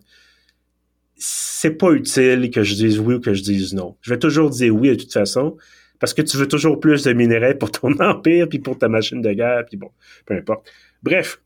C'est 1.15 1.71
pas 1.71 1.91
utile 1.91 2.49
que 2.49 2.63
je 2.63 2.75
dise 2.75 2.99
oui 2.99 3.15
ou 3.15 3.19
que 3.19 3.33
je 3.33 3.43
dise 3.43 3.73
non. 3.73 3.95
Je 4.01 4.11
vais 4.11 4.19
toujours 4.19 4.49
dire 4.49 4.75
oui 4.75 4.89
de 4.89 4.95
toute 4.95 5.13
façon, 5.13 5.57
parce 5.99 6.13
que 6.13 6.21
tu 6.21 6.37
veux 6.37 6.47
toujours 6.47 6.79
plus 6.79 7.03
de 7.03 7.13
minerais 7.13 7.55
pour 7.57 7.71
ton 7.71 7.91
empire, 7.99 8.47
puis 8.49 8.59
pour 8.59 8.77
ta 8.77 8.87
machine 8.87 9.21
de 9.21 9.31
guerre, 9.31 9.65
puis 9.65 9.77
bon, 9.77 9.91
peu 10.25 10.35
importe. 10.35 10.69
Bref, 11.03 11.41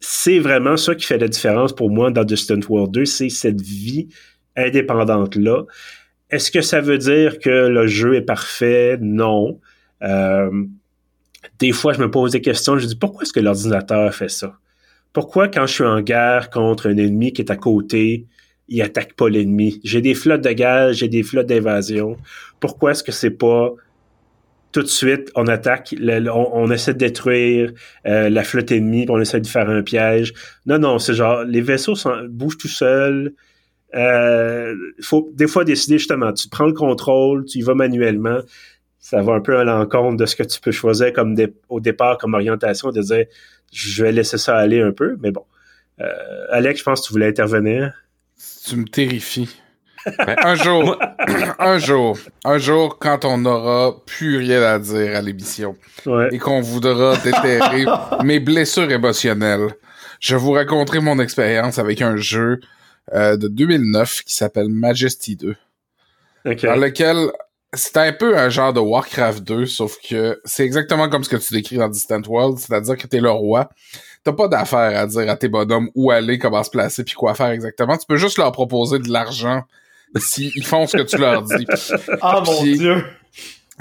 c'est 0.00 0.38
vraiment 0.38 0.76
ça 0.76 0.94
qui 0.94 1.06
fait 1.06 1.18
la 1.18 1.28
différence 1.28 1.74
pour 1.74 1.90
moi 1.90 2.10
dans 2.10 2.24
Distant 2.24 2.60
World 2.68 2.92
2, 2.92 3.04
c'est 3.04 3.28
cette 3.28 3.60
vie 3.60 4.08
indépendante-là. 4.56 5.64
Est-ce 6.30 6.50
que 6.50 6.60
ça 6.60 6.80
veut 6.80 6.98
dire 6.98 7.38
que 7.38 7.68
le 7.68 7.86
jeu 7.86 8.14
est 8.14 8.22
parfait? 8.22 8.98
Non. 9.00 9.60
Euh, 10.02 10.50
des 11.58 11.72
fois, 11.72 11.92
je 11.92 12.00
me 12.00 12.10
pose 12.10 12.32
des 12.32 12.40
questions, 12.40 12.78
je 12.78 12.86
dis 12.86 12.96
pourquoi 12.96 13.22
est-ce 13.22 13.32
que 13.32 13.40
l'ordinateur 13.40 14.14
fait 14.14 14.28
ça? 14.28 14.58
Pourquoi 15.12 15.48
quand 15.48 15.66
je 15.66 15.74
suis 15.74 15.84
en 15.84 16.00
guerre 16.00 16.50
contre 16.50 16.88
un 16.88 16.96
ennemi 16.96 17.32
qui 17.32 17.42
est 17.42 17.50
à 17.50 17.56
côté, 17.56 18.26
il 18.68 18.82
attaque 18.82 19.14
pas 19.14 19.28
l'ennemi? 19.28 19.80
J'ai 19.82 20.00
des 20.00 20.14
flottes 20.14 20.42
de 20.42 20.52
guerre, 20.52 20.92
j'ai 20.92 21.08
des 21.08 21.22
flottes 21.22 21.46
d'invasion. 21.46 22.16
Pourquoi 22.60 22.92
est-ce 22.92 23.02
que 23.02 23.12
c'est 23.12 23.30
pas 23.30 23.72
tout 24.72 24.82
de 24.82 24.88
suite, 24.88 25.32
on 25.34 25.48
attaque, 25.48 25.94
on, 26.00 26.70
essaie 26.70 26.92
de 26.92 26.98
détruire 26.98 27.72
euh, 28.06 28.28
la 28.28 28.44
flotte 28.44 28.70
ennemie, 28.70 29.04
puis 29.04 29.14
on 29.14 29.20
essaie 29.20 29.40
de 29.40 29.46
faire 29.46 29.68
un 29.68 29.82
piège? 29.82 30.32
Non, 30.66 30.78
non, 30.78 31.00
c'est 31.00 31.14
genre, 31.14 31.42
les 31.42 31.60
vaisseaux 31.60 31.94
bougent 32.28 32.58
tout 32.58 32.68
seuls. 32.68 33.34
Euh, 33.96 34.76
il 34.98 35.04
faut 35.04 35.28
des 35.34 35.48
fois 35.48 35.64
décider 35.64 35.98
justement, 35.98 36.32
tu 36.32 36.48
prends 36.48 36.66
le 36.66 36.72
contrôle, 36.72 37.44
tu 37.46 37.58
y 37.58 37.62
vas 37.62 37.74
manuellement. 37.74 38.38
Ça 39.00 39.22
va 39.22 39.32
un 39.32 39.40
peu 39.40 39.58
à 39.58 39.64
l'encontre 39.64 40.18
de 40.18 40.26
ce 40.26 40.36
que 40.36 40.42
tu 40.42 40.60
peux 40.60 40.72
choisir 40.72 41.12
comme 41.12 41.34
au 41.68 41.80
départ 41.80 42.18
comme 42.18 42.34
orientation, 42.34 42.90
de 42.90 43.00
dire 43.00 43.24
je 43.72 44.04
vais 44.04 44.12
laisser 44.12 44.38
ça 44.38 44.56
aller 44.56 44.80
un 44.80 44.92
peu, 44.92 45.16
mais 45.20 45.30
bon. 45.30 45.44
Euh, 46.00 46.46
Alex, 46.50 46.80
je 46.80 46.84
pense 46.84 47.00
que 47.00 47.06
tu 47.06 47.12
voulais 47.12 47.28
intervenir. 47.28 47.92
Tu 48.66 48.76
me 48.76 48.84
terrifies. 48.84 49.56
un 50.26 50.54
jour, 50.54 50.98
un 51.58 51.78
jour, 51.78 52.18
un 52.44 52.58
jour, 52.58 52.98
quand 52.98 53.24
on 53.24 53.38
n'aura 53.38 53.96
plus 54.06 54.38
rien 54.38 54.62
à 54.62 54.78
dire 54.78 55.16
à 55.16 55.22
l'émission 55.22 55.76
et 56.30 56.38
qu'on 56.38 56.60
voudra 56.60 57.16
déterrer 57.18 57.84
mes 58.24 58.40
blessures 58.40 58.90
émotionnelles, 58.90 59.68
je 60.20 60.36
vous 60.36 60.52
raconterai 60.52 61.00
mon 61.00 61.18
expérience 61.18 61.78
avec 61.78 62.02
un 62.02 62.16
jeu 62.16 62.60
euh, 63.14 63.36
de 63.36 63.48
2009 63.48 64.22
qui 64.24 64.34
s'appelle 64.34 64.68
Majesty 64.68 65.36
2. 65.36 65.56
Dans 66.44 66.76
lequel 66.76 67.30
c'est 67.72 67.96
un 67.96 68.12
peu 68.12 68.36
un 68.36 68.48
genre 68.48 68.72
de 68.72 68.80
Warcraft 68.80 69.44
2, 69.44 69.66
sauf 69.66 69.96
que 70.06 70.40
c'est 70.44 70.64
exactement 70.64 71.08
comme 71.08 71.22
ce 71.22 71.28
que 71.28 71.36
tu 71.36 71.54
décris 71.54 71.76
dans 71.76 71.88
Distant 71.88 72.22
World, 72.26 72.58
c'est-à-dire 72.58 72.96
que 72.96 73.06
t'es 73.06 73.20
le 73.20 73.30
roi. 73.30 73.68
T'as 74.24 74.32
pas 74.32 74.48
d'affaire 74.48 74.98
à 75.00 75.06
dire 75.06 75.30
à 75.30 75.36
tes 75.36 75.48
bonhommes 75.48 75.88
où 75.94 76.10
aller, 76.10 76.38
comment 76.38 76.62
se 76.62 76.70
placer, 76.70 77.04
puis 77.04 77.14
quoi 77.14 77.34
faire 77.34 77.50
exactement. 77.50 77.96
Tu 77.96 78.06
peux 78.06 78.16
juste 78.16 78.38
leur 78.38 78.52
proposer 78.52 78.98
de 78.98 79.08
l'argent 79.08 79.62
s'ils 80.16 80.64
font 80.64 80.86
ce 80.86 80.96
que 80.96 81.02
tu 81.02 81.16
leur 81.16 81.42
dis. 81.42 81.66
Ah 82.20 82.42
mon 82.44 82.62
dieu! 82.62 83.04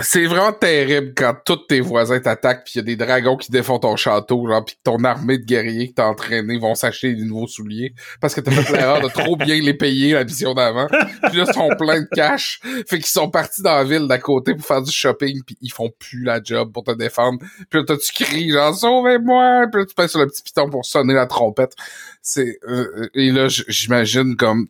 C'est 0.02 0.26
vraiment 0.26 0.54
terrible 0.54 1.14
quand 1.16 1.36
tous 1.46 1.68
tes 1.68 1.82
voisins 1.82 2.20
t'attaquent 2.20 2.64
puis 2.64 2.74
il 2.76 2.78
y 2.78 2.80
a 2.80 2.84
des 2.84 2.96
dragons 2.96 3.38
qui 3.38 3.52
défont 3.52 3.80
ton 3.80 3.96
château, 3.96 4.48
genre 4.48 4.64
puis 4.64 4.76
ton 4.84 5.04
armée 5.04 5.38
de 5.38 5.44
guerriers 5.44 5.90
que 5.90 5.96
t'as 5.96 6.08
entraîné 6.08 6.58
vont 6.58 6.76
s'acheter 6.76 7.16
des 7.16 7.24
nouveaux 7.24 7.48
souliers 7.48 7.94
parce 8.22 8.34
que 8.34 8.42
t'as 8.42 8.52
fait 8.52 8.78
l'erreur 8.78 9.02
de 9.02 9.10
trop 9.10 9.36
bien 9.36 9.60
les 9.60 9.74
payer 9.74 10.14
la 10.14 10.24
vision 10.24 10.54
d'avant. 10.54 10.88
Puis 10.88 11.38
là, 11.38 11.46
ils 11.48 11.54
sont 11.54 11.70
pleins 11.78 12.02
de 12.02 12.08
cash. 12.14 12.60
Fait 12.88 12.98
qu'ils 12.98 13.06
sont 13.06 13.30
partis 13.30 13.62
dans 13.62 13.76
la 13.76 13.84
ville 13.84 14.08
d'à 14.08 14.20
côté 14.20 14.54
pour 14.54 14.66
faire 14.66 14.82
du 14.82 14.92
shopping 14.92 15.42
puis 15.46 15.58
ils 15.62 15.72
font 15.72 15.92
plus 16.00 16.24
la 16.24 16.42
job 16.42 16.72
pour 16.72 16.84
te 16.84 16.92
défendre. 16.92 17.40
Puis 17.70 17.80
là, 17.80 17.86
toi, 17.86 17.98
tu 17.98 18.24
cries 18.24 18.52
genre 18.52 18.76
«Sauvez-moi!» 18.76 19.68
Puis 19.72 19.82
là, 19.82 19.86
tu 19.86 19.96
passes 19.96 20.12
sur 20.12 20.20
le 20.20 20.28
petit 20.28 20.44
piton 20.44 20.70
pour 20.70 20.86
sonner 20.86 21.14
la 21.14 21.26
trompette. 21.26 21.74
C'est... 22.22 22.60
Euh, 22.68 23.10
et 23.14 23.32
là, 23.32 23.48
j'imagine 23.50 24.36
comme 24.36 24.68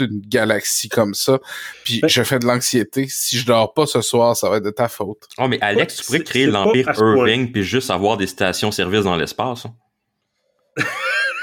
une 0.00 0.20
galaxie 0.20 0.88
comme 0.88 1.14
ça. 1.14 1.38
Puis 1.84 2.00
je 2.06 2.22
fais 2.22 2.38
de 2.38 2.46
l'anxiété. 2.46 3.06
Si 3.08 3.38
je 3.38 3.46
dors 3.46 3.74
pas 3.74 3.86
ce 3.86 4.00
soir, 4.00 4.36
ça 4.36 4.48
va 4.48 4.58
être 4.58 4.64
de 4.64 4.70
ta 4.70 4.88
faute. 4.88 5.28
Oh, 5.38 5.48
mais 5.48 5.58
Alex, 5.60 5.96
tu 5.96 6.04
pourrais 6.04 6.20
créer 6.20 6.46
l'Empire 6.46 6.92
Irving 6.96 7.52
puis 7.52 7.62
juste 7.62 7.90
avoir 7.90 8.16
des 8.16 8.26
stations-service 8.26 9.04
dans 9.04 9.16
l'espace. 9.16 9.66
Hein. 9.66 9.74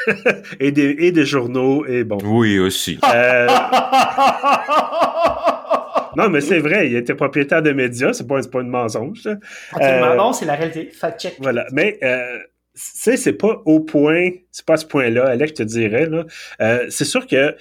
et, 0.59 0.71
des, 0.71 0.95
et 0.99 1.11
des 1.11 1.25
journaux, 1.25 1.85
et 1.85 2.03
bon. 2.03 2.17
Oui, 2.23 2.59
aussi. 2.59 2.99
Euh, 3.13 3.47
non, 6.15 6.29
mais 6.29 6.41
c'est 6.41 6.59
vrai, 6.59 6.87
il 6.87 6.95
était 6.95 7.15
propriétaire 7.15 7.61
de 7.61 7.71
médias, 7.71 8.13
c'est 8.13 8.27
pas, 8.27 8.41
pas 8.41 8.61
une 8.61 8.69
mensonge. 8.69 9.27
Absolument 9.71 10.07
euh, 10.07 10.15
non, 10.15 10.33
c'est 10.33 10.45
la 10.45 10.55
réalité. 10.55 10.89
Fact 10.91 11.21
check. 11.21 11.35
Voilà, 11.39 11.65
mais 11.71 11.99
euh, 12.03 12.39
sais, 12.73 13.17
c'est 13.17 13.33
pas 13.33 13.61
au 13.65 13.81
point, 13.81 14.29
c'est 14.51 14.65
pas 14.65 14.73
à 14.73 14.77
ce 14.77 14.85
point-là, 14.85 15.27
Alex, 15.27 15.53
te 15.53 15.63
dirais, 15.63 16.05
là. 16.05 16.25
Euh, 16.61 16.85
c'est 16.89 17.05
sûr 17.05 17.27
que 17.27 17.55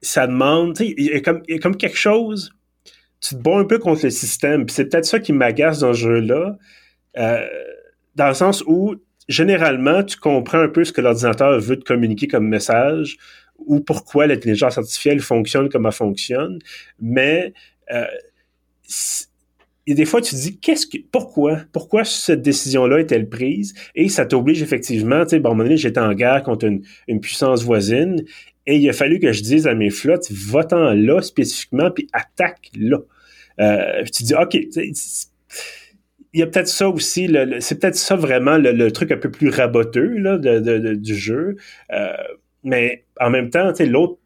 ça 0.00 0.26
demande, 0.26 0.78
il 0.80 1.00
y, 1.00 1.12
a 1.12 1.20
comme, 1.20 1.42
comme 1.60 1.76
quelque 1.76 1.96
chose, 1.96 2.52
tu 3.20 3.34
te 3.34 3.40
bats 3.40 3.58
un 3.58 3.64
peu 3.64 3.78
contre 3.78 4.04
le 4.04 4.10
système. 4.10 4.66
Puis 4.66 4.74
c'est 4.74 4.86
peut-être 4.86 5.06
ça 5.06 5.18
qui 5.18 5.32
m'agace 5.32 5.80
dans 5.80 5.92
ce 5.92 6.00
jeu-là, 6.00 6.56
euh, 7.18 7.46
dans 8.14 8.28
le 8.28 8.34
sens 8.34 8.62
où, 8.66 8.94
généralement, 9.28 10.02
tu 10.04 10.16
comprends 10.16 10.60
un 10.60 10.68
peu 10.68 10.84
ce 10.84 10.92
que 10.92 11.00
l'ordinateur 11.00 11.58
veut 11.60 11.78
te 11.78 11.84
communiquer 11.84 12.28
comme 12.28 12.46
message 12.48 13.16
ou 13.58 13.80
pourquoi 13.80 14.26
l'intelligence 14.26 14.78
artificielle 14.78 15.20
fonctionne 15.20 15.68
comme 15.68 15.86
elle 15.86 15.92
fonctionne, 15.92 16.60
mais 17.00 17.52
euh, 17.92 18.04
et 19.86 19.94
des 19.94 20.04
fois, 20.04 20.20
tu 20.20 20.34
te 20.34 20.40
dis, 20.40 20.58
qu'est-ce 20.58 20.86
que, 20.86 20.98
pourquoi, 21.10 21.62
pourquoi 21.72 22.04
cette 22.04 22.42
décision-là 22.42 23.00
est-elle 23.00 23.26
prise? 23.26 23.72
Et 23.94 24.10
ça 24.10 24.26
t'oblige 24.26 24.62
effectivement, 24.62 25.24
tu 25.24 25.30
sais, 25.30 25.40
bon, 25.40 25.48
à 25.48 25.52
un 25.52 25.54
moment 25.54 25.64
donné, 25.64 25.78
j'étais 25.78 25.98
en 25.98 26.12
guerre 26.12 26.42
contre 26.42 26.66
une, 26.66 26.82
une, 27.06 27.20
puissance 27.20 27.64
voisine, 27.64 28.22
et 28.68 28.76
il 28.76 28.88
a 28.88 28.92
fallu 28.92 29.18
que 29.18 29.32
je 29.32 29.42
dise 29.42 29.66
à 29.66 29.74
mes 29.74 29.88
flottes, 29.88 30.30
va-t'en 30.30 30.92
là 30.92 31.22
spécifiquement, 31.22 31.90
puis 31.90 32.06
attaque 32.12 32.70
là. 32.78 32.98
Euh, 33.60 34.04
tu 34.14 34.24
dis, 34.24 34.34
OK, 34.34 34.54
il 34.54 34.92
y 36.34 36.42
a 36.42 36.46
peut-être 36.46 36.68
ça 36.68 36.90
aussi, 36.90 37.34
c'est 37.60 37.80
peut-être 37.80 37.96
ça 37.96 38.14
vraiment 38.14 38.58
le, 38.58 38.90
truc 38.90 39.10
un 39.10 39.16
peu 39.16 39.30
plus 39.30 39.48
raboteux 39.48 40.18
là, 40.18 40.36
de, 40.36 40.94
du 40.94 41.16
jeu. 41.16 41.56
Euh, 41.94 42.12
mais 42.62 43.04
en 43.18 43.30
même 43.30 43.48
temps, 43.48 43.72
l'autre, 43.80 44.18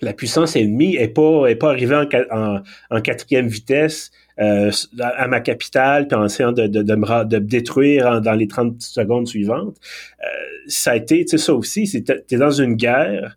la 0.00 0.14
puissance 0.14 0.56
ennemie 0.56 0.96
n'est 0.96 1.08
pas, 1.08 1.46
est 1.48 1.56
pas 1.56 1.68
arrivée 1.68 1.96
en, 2.30 2.62
en, 2.90 3.00
quatrième 3.02 3.48
vitesse 3.48 4.10
euh, 4.40 4.70
à 4.98 5.28
ma 5.28 5.40
capitale, 5.40 6.08
puis 6.08 6.16
en 6.16 6.24
essayant 6.24 6.52
de, 6.52 6.62
me 6.62 7.24
de 7.24 7.38
détruire 7.38 8.20
dans 8.20 8.32
les 8.32 8.48
30 8.48 8.80
secondes 8.80 9.26
suivantes. 9.26 9.76
Euh, 10.22 10.26
ça 10.66 10.92
a 10.92 10.96
été, 10.96 11.24
tu 11.24 11.30
sais, 11.30 11.38
ça 11.38 11.54
aussi, 11.54 11.86
c'est 11.86 12.26
t'es 12.26 12.36
dans 12.36 12.50
une 12.50 12.74
guerre, 12.74 13.36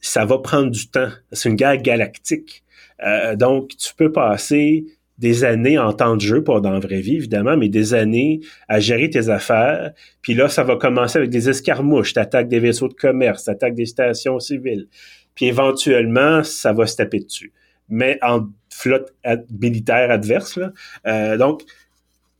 ça 0.00 0.24
va 0.24 0.38
prendre 0.38 0.70
du 0.70 0.88
temps. 0.88 1.08
C'est 1.32 1.48
une 1.48 1.56
guerre 1.56 1.78
galactique. 1.78 2.62
Euh, 3.04 3.34
donc, 3.34 3.76
tu 3.76 3.92
peux 3.94 4.12
passer 4.12 4.84
des 5.18 5.44
années 5.44 5.78
en 5.78 5.92
temps 5.92 6.14
de 6.14 6.20
jeu, 6.20 6.44
pas 6.44 6.60
dans 6.60 6.70
la 6.70 6.78
vraie 6.78 7.00
vie, 7.00 7.16
évidemment, 7.16 7.56
mais 7.56 7.68
des 7.68 7.94
années 7.94 8.40
à 8.68 8.80
gérer 8.80 9.10
tes 9.10 9.28
affaires. 9.30 9.92
Puis 10.22 10.34
là, 10.34 10.48
ça 10.48 10.62
va 10.62 10.76
commencer 10.76 11.18
avec 11.18 11.30
des 11.30 11.48
escarmouches, 11.48 12.12
t'attaques 12.12 12.48
des 12.48 12.60
vaisseaux 12.60 12.88
de 12.88 12.94
commerce, 12.94 13.44
t'attaques 13.44 13.74
des 13.74 13.86
stations 13.86 14.38
civiles. 14.38 14.86
Puis 15.34 15.46
éventuellement, 15.46 16.44
ça 16.44 16.72
va 16.72 16.86
se 16.86 16.96
taper 16.96 17.20
dessus. 17.20 17.52
Mais 17.88 18.18
en 18.22 18.46
flotte 18.76 19.14
militaire 19.60 20.10
adverse. 20.10 20.56
Là. 20.56 20.72
Euh, 21.06 21.36
donc, 21.36 21.62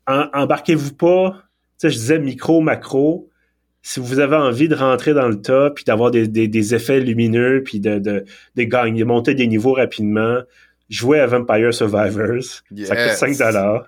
embarquez-vous 0.06 0.94
pas, 0.94 1.42
tu 1.80 1.88
sais, 1.88 1.90
je 1.90 1.98
disais 1.98 2.18
micro, 2.18 2.60
macro. 2.60 3.28
Si 3.82 4.00
vous 4.00 4.18
avez 4.18 4.36
envie 4.36 4.68
de 4.68 4.74
rentrer 4.74 5.14
dans 5.14 5.28
le 5.28 5.40
tas, 5.40 5.70
puis 5.70 5.84
d'avoir 5.84 6.10
des, 6.10 6.26
des, 6.26 6.74
effets 6.74 7.00
lumineux, 7.00 7.62
puis 7.64 7.78
de, 7.78 7.98
de, 7.98 8.24
de 8.56 8.62
gagner, 8.64 9.04
monter 9.04 9.34
des 9.34 9.46
niveaux 9.46 9.74
rapidement, 9.74 10.40
jouez 10.90 11.20
à 11.20 11.26
Vampire 11.26 11.72
Survivors. 11.72 12.42
Ça 12.84 12.96
coûte 12.96 13.16
5 13.16 13.38
dollars. 13.38 13.86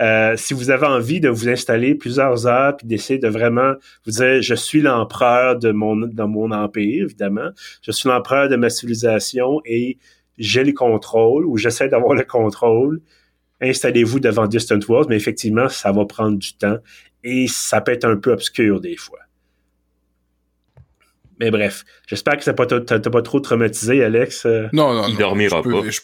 Euh, 0.00 0.36
si 0.36 0.54
vous 0.54 0.70
avez 0.70 0.86
envie 0.86 1.20
de 1.20 1.28
vous 1.28 1.50
installer 1.50 1.94
plusieurs 1.94 2.46
heures 2.46 2.76
puis 2.78 2.86
d'essayer 2.86 3.18
de 3.18 3.28
vraiment 3.28 3.74
vous 4.06 4.12
dire 4.12 4.40
je 4.40 4.54
suis 4.54 4.80
l'empereur 4.80 5.58
de 5.58 5.70
mon 5.70 5.96
de 5.96 6.22
mon 6.22 6.50
empire 6.50 7.04
évidemment 7.04 7.50
je 7.82 7.92
suis 7.92 8.08
l'empereur 8.08 8.48
de 8.48 8.56
ma 8.56 8.70
civilisation 8.70 9.60
et 9.66 9.98
j'ai 10.38 10.64
le 10.64 10.72
contrôle 10.72 11.46
ou 11.46 11.56
j'essaie 11.56 11.88
d'avoir 11.88 12.14
le 12.14 12.24
contrôle, 12.24 13.00
installez-vous 13.60 14.20
devant 14.20 14.46
Distant 14.46 14.78
Worlds, 14.88 15.08
mais 15.08 15.16
effectivement, 15.16 15.68
ça 15.68 15.92
va 15.92 16.04
prendre 16.04 16.38
du 16.38 16.54
temps 16.54 16.78
et 17.24 17.46
ça 17.48 17.80
peut 17.80 17.92
être 17.92 18.04
un 18.04 18.16
peu 18.16 18.32
obscur 18.32 18.80
des 18.80 18.96
fois. 18.96 19.20
Mais 21.40 21.50
bref, 21.50 21.84
j'espère 22.06 22.36
que 22.36 22.44
ça 22.44 22.54
t'a 22.54 23.10
pas 23.10 23.22
trop 23.22 23.40
traumatisé, 23.40 24.04
Alex. 24.04 24.46
Non, 24.72 24.94
non, 24.94 25.06
Il 25.08 25.16
dormira 25.16 25.62
pas. 25.62 25.70
Je, 25.88 26.00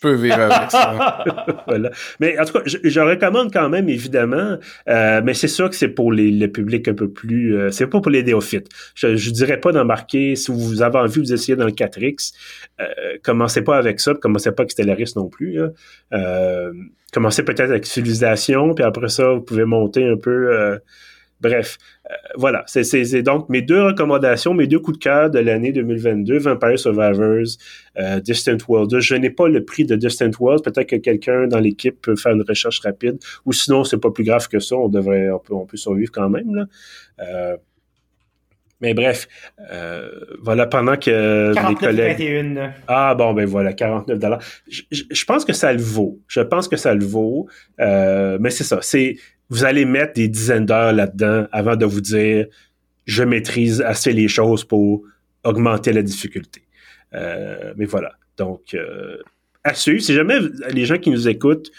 peux 0.00 0.14
vivre 0.14 0.38
avec 0.38 0.70
ça. 0.70 1.24
voilà. 1.66 1.90
Mais 2.20 2.38
en 2.38 2.44
tout 2.44 2.52
cas, 2.52 2.62
je, 2.64 2.78
je 2.82 3.00
recommande 3.00 3.52
quand 3.52 3.68
même, 3.68 3.88
évidemment, 3.88 4.56
euh, 4.88 5.20
mais 5.24 5.34
c'est 5.34 5.48
sûr 5.48 5.68
que 5.68 5.74
c'est 5.74 5.88
pour 5.88 6.12
les, 6.12 6.30
le 6.30 6.48
public 6.48 6.86
un 6.86 6.94
peu 6.94 7.10
plus... 7.10 7.56
Euh, 7.56 7.70
c'est 7.70 7.88
pas 7.88 8.00
pour 8.00 8.10
les 8.10 8.22
néophytes. 8.22 8.68
Je, 8.94 9.08
ne 9.08 9.34
dirais 9.34 9.58
pas 9.58 9.72
d'embarquer, 9.72 10.36
si 10.36 10.52
vous 10.52 10.82
avez 10.82 10.98
envie, 10.98 11.18
vous 11.18 11.32
essayez 11.32 11.56
dans 11.56 11.66
le 11.66 11.72
4X, 11.72 12.34
euh, 12.80 12.84
commencez 13.22 13.62
pas 13.62 13.76
avec 13.76 13.98
ça, 14.00 14.14
commencez 14.14 14.52
pas 14.52 14.62
avec 14.62 14.70
Stellaris 14.70 15.12
non 15.16 15.28
plus. 15.28 15.58
Euh, 16.12 16.72
commencez 17.12 17.42
peut-être 17.42 17.70
avec 17.70 17.86
Civilisation, 17.86 18.74
puis 18.74 18.84
après 18.84 19.08
ça, 19.08 19.32
vous 19.32 19.42
pouvez 19.42 19.64
monter 19.64 20.06
un 20.06 20.16
peu... 20.16 20.52
Euh, 20.52 20.78
Bref, 21.40 21.76
voilà, 22.36 22.64
c'est 22.66 23.22
donc 23.22 23.48
mes 23.48 23.62
deux 23.62 23.82
recommandations, 23.82 24.52
mes 24.52 24.66
deux 24.66 24.78
coups 24.78 24.98
de 24.98 25.02
cœur 25.02 25.30
de 25.30 25.38
l'année 25.38 25.72
2022, 25.72 26.38
Vampire 26.38 26.78
Survivors, 26.78 27.46
euh, 27.98 28.20
Distant 28.20 28.58
World. 28.68 28.98
Je 29.00 29.14
n'ai 29.14 29.30
pas 29.30 29.48
le 29.48 29.64
prix 29.64 29.84
de 29.86 29.96
Distant 29.96 30.30
World, 30.38 30.62
peut-être 30.62 30.88
que 30.88 30.96
quelqu'un 30.96 31.46
dans 31.46 31.60
l'équipe 31.60 32.00
peut 32.02 32.16
faire 32.16 32.32
une 32.32 32.44
recherche 32.46 32.80
rapide, 32.80 33.18
ou 33.46 33.52
sinon 33.52 33.84
c'est 33.84 33.98
pas 33.98 34.10
plus 34.10 34.24
grave 34.24 34.48
que 34.48 34.60
ça, 34.60 34.76
on 34.76 34.88
devrait, 34.88 35.30
on 35.30 35.38
peut, 35.38 35.54
on 35.54 35.64
peut 35.64 35.78
survivre 35.78 36.12
quand 36.12 36.28
même. 36.28 36.54
Là. 36.54 36.66
Euh, 37.20 37.56
mais 38.84 38.92
bref, 38.92 39.26
euh, 39.72 40.10
voilà, 40.42 40.66
pendant 40.66 40.96
que 40.96 41.54
49, 41.54 41.70
les 41.70 41.86
collègues... 41.86 42.54
21. 42.54 42.72
Ah 42.86 43.14
bon, 43.14 43.32
ben 43.32 43.46
voilà, 43.46 43.72
49 43.72 44.18
dollars. 44.18 44.42
Je, 44.68 45.24
pense 45.24 45.46
que 45.46 45.54
ça 45.54 45.72
le 45.72 45.80
vaut. 45.80 46.20
Je 46.28 46.40
pense 46.40 46.68
que 46.68 46.76
ça 46.76 46.94
le 46.94 47.04
vaut. 47.04 47.48
Euh, 47.80 48.36
mais 48.40 48.50
c'est 48.50 48.64
ça. 48.64 48.80
C'est 48.82 49.16
vous 49.48 49.64
allez 49.64 49.86
mettre 49.86 50.12
des 50.12 50.28
dizaines 50.28 50.66
d'heures 50.66 50.92
là-dedans 50.92 51.46
avant 51.50 51.76
de 51.76 51.86
vous 51.86 52.02
dire 52.02 52.46
je 53.06 53.22
maîtrise 53.22 53.80
assez 53.80 54.12
les 54.12 54.28
choses 54.28 54.64
pour 54.64 55.02
augmenter 55.44 55.94
la 55.94 56.02
difficulté. 56.02 56.60
Euh, 57.14 57.72
mais 57.78 57.86
voilà. 57.86 58.12
Donc, 58.36 58.76
à 59.62 59.72
suivre. 59.72 60.02
Si 60.02 60.12
jamais 60.12 60.40
les 60.70 60.84
gens 60.84 60.98
qui 60.98 61.10
nous 61.10 61.26
écoutent 61.26 61.70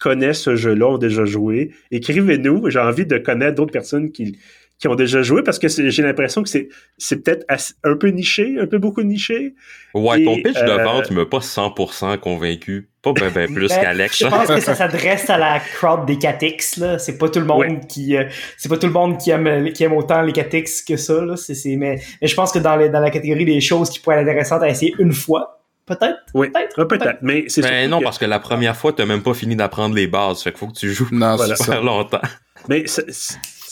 connaissent 0.00 0.42
ce 0.42 0.54
jeu-là, 0.54 0.86
ont 0.86 0.98
déjà 0.98 1.24
joué, 1.24 1.72
écrivez-nous. 1.90 2.70
J'ai 2.70 2.78
envie 2.78 3.06
de 3.06 3.18
connaître 3.18 3.56
d'autres 3.56 3.72
personnes 3.72 4.12
qui, 4.12 4.38
qui 4.82 4.88
ont 4.88 4.96
déjà 4.96 5.22
joué 5.22 5.44
parce 5.44 5.60
que 5.60 5.68
j'ai 5.68 6.02
l'impression 6.02 6.42
que 6.42 6.48
c'est, 6.48 6.68
c'est 6.98 7.22
peut-être 7.22 7.46
un 7.84 7.96
peu 7.96 8.08
niché, 8.08 8.56
un 8.60 8.66
peu 8.66 8.78
beaucoup 8.78 9.02
niché. 9.04 9.54
Ouais, 9.94 10.24
ton 10.24 10.34
pitch 10.34 10.58
de 10.60 10.82
vente, 10.82 11.06
il 11.08 11.16
m'a 11.16 11.24
pas 11.24 11.38
100% 11.38 12.18
convaincu. 12.18 12.88
Pas 13.00 13.12
ben, 13.12 13.30
ben 13.32 13.54
plus 13.54 13.68
Ben, 13.68 13.80
qu'Alex. 13.80 14.18
Je 14.18 14.26
pense 14.26 14.48
que 14.48 14.58
ça 14.58 14.74
s'adresse 14.74 15.30
à 15.30 15.38
la 15.38 15.60
crowd 15.60 16.04
des 16.04 16.16
4X, 16.16 16.80
là. 16.80 16.98
C'est 16.98 17.16
pas 17.16 17.28
tout 17.28 17.38
le 17.38 17.44
monde 17.46 17.60
Ouais. 17.60 17.80
qui, 17.88 18.16
euh, 18.16 18.24
c'est 18.58 18.68
pas 18.68 18.76
tout 18.76 18.88
le 18.88 18.92
monde 18.92 19.18
qui 19.18 19.30
aime, 19.30 19.72
qui 19.72 19.84
aime 19.84 19.92
autant 19.92 20.20
les 20.22 20.32
4X 20.32 20.84
que 20.84 20.96
ça, 20.96 21.24
là. 21.24 21.36
C'est, 21.36 21.54
c'est, 21.54 21.76
mais, 21.76 22.00
mais 22.20 22.26
je 22.26 22.34
pense 22.34 22.50
que 22.50 22.58
dans, 22.58 22.74
les, 22.74 22.88
dans 22.88 22.98
la 23.00 23.10
catégorie 23.10 23.44
des 23.44 23.60
choses 23.60 23.88
qui 23.88 24.00
pourraient 24.00 24.16
être 24.16 24.28
intéressantes 24.28 24.64
à 24.64 24.68
essayer 24.68 24.92
une 24.98 25.12
fois, 25.12 25.62
peut-être? 25.86 26.18
Oui, 26.34 26.48
Peut-être, 26.50 26.74
Ah, 26.78 26.84
peut-être. 26.86 27.18
Mais 27.22 27.44
c'est 27.46 27.62
Ben 27.62 27.88
non, 27.88 28.00
que- 28.00 28.04
parce 28.04 28.18
que 28.18 28.24
la 28.24 28.40
première 28.40 28.74
fois, 28.76 28.92
t'as 28.92 29.06
même 29.06 29.22
pas 29.22 29.34
fini 29.34 29.54
d'apprendre 29.54 29.94
les 29.94 30.08
bases. 30.08 30.42
Fait 30.42 30.50
qu'il 30.50 30.58
faut 30.58 30.66
que 30.66 30.76
tu 30.78 30.92
joues 30.92 31.06
Non, 31.12 31.36
Voilà. 31.36 31.54
super 31.54 31.84
longtemps. 31.84 32.20
Mais 32.68 32.84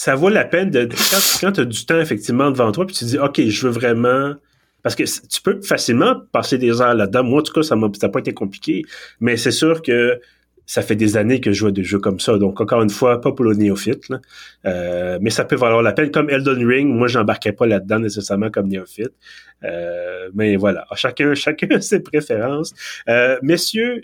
ça, 0.01 0.15
vaut 0.15 0.31
la 0.31 0.45
peine 0.45 0.71
de 0.71 0.89
quand, 1.41 1.53
tu 1.53 1.61
as 1.61 1.65
du 1.65 1.85
temps 1.85 2.01
effectivement 2.01 2.51
devant 2.51 2.73
toi, 2.73 2.87
puis 2.87 2.97
tu 2.97 3.05
dis 3.05 3.19
OK, 3.19 3.41
je 3.41 3.67
veux 3.67 3.73
vraiment 3.73 4.35
parce 4.83 4.95
que 4.95 5.03
tu 5.03 5.43
peux 5.43 5.61
facilement 5.61 6.17
passer 6.33 6.57
des 6.57 6.81
heures 6.81 6.95
là-dedans. 6.95 7.23
Moi, 7.23 7.41
en 7.41 7.43
tout 7.43 7.53
cas, 7.53 7.63
ça 7.63 7.77
n'a 7.77 8.09
pas 8.09 8.21
été 8.21 8.33
compliqué, 8.33 8.83
mais 9.21 9.37
c'est 9.37 9.51
sûr 9.51 9.83
que 9.83 10.19
ça 10.65 10.83
fait 10.83 10.95
des 10.95 11.17
années 11.17 11.41
que 11.41 11.53
je 11.53 11.59
joue 11.59 11.67
à 11.67 11.73
des 11.73 11.85
jeux 11.85 11.99
comme 11.99 12.21
ça. 12.21 12.39
Donc, 12.39 12.61
encore 12.61 12.81
une 12.81 12.91
fois, 12.91 13.21
pas 13.21 13.33
pour 13.33 13.45
le 13.45 13.55
néophyte, 13.55 14.09
là. 14.09 14.21
Euh, 14.67 15.19
mais 15.21 15.31
ça 15.31 15.45
peut 15.45 15.57
valoir 15.57 15.83
la 15.83 15.93
peine. 15.93 16.11
Comme 16.13 16.31
Elden 16.31 16.65
Ring, 16.65 16.89
moi, 16.89 17.09
j'embarquais 17.09 17.53
pas 17.53 17.67
là-dedans 17.67 17.99
nécessairement 17.99 18.51
comme 18.51 18.69
néophyte. 18.69 19.13
Euh, 19.65 20.31
mais 20.33 20.57
voilà, 20.57 20.87
chacun, 20.95 21.35
chacun 21.45 21.81
ses 21.81 22.01
préférences. 22.01 22.73
Euh, 23.09 23.37
messieurs, 23.43 24.03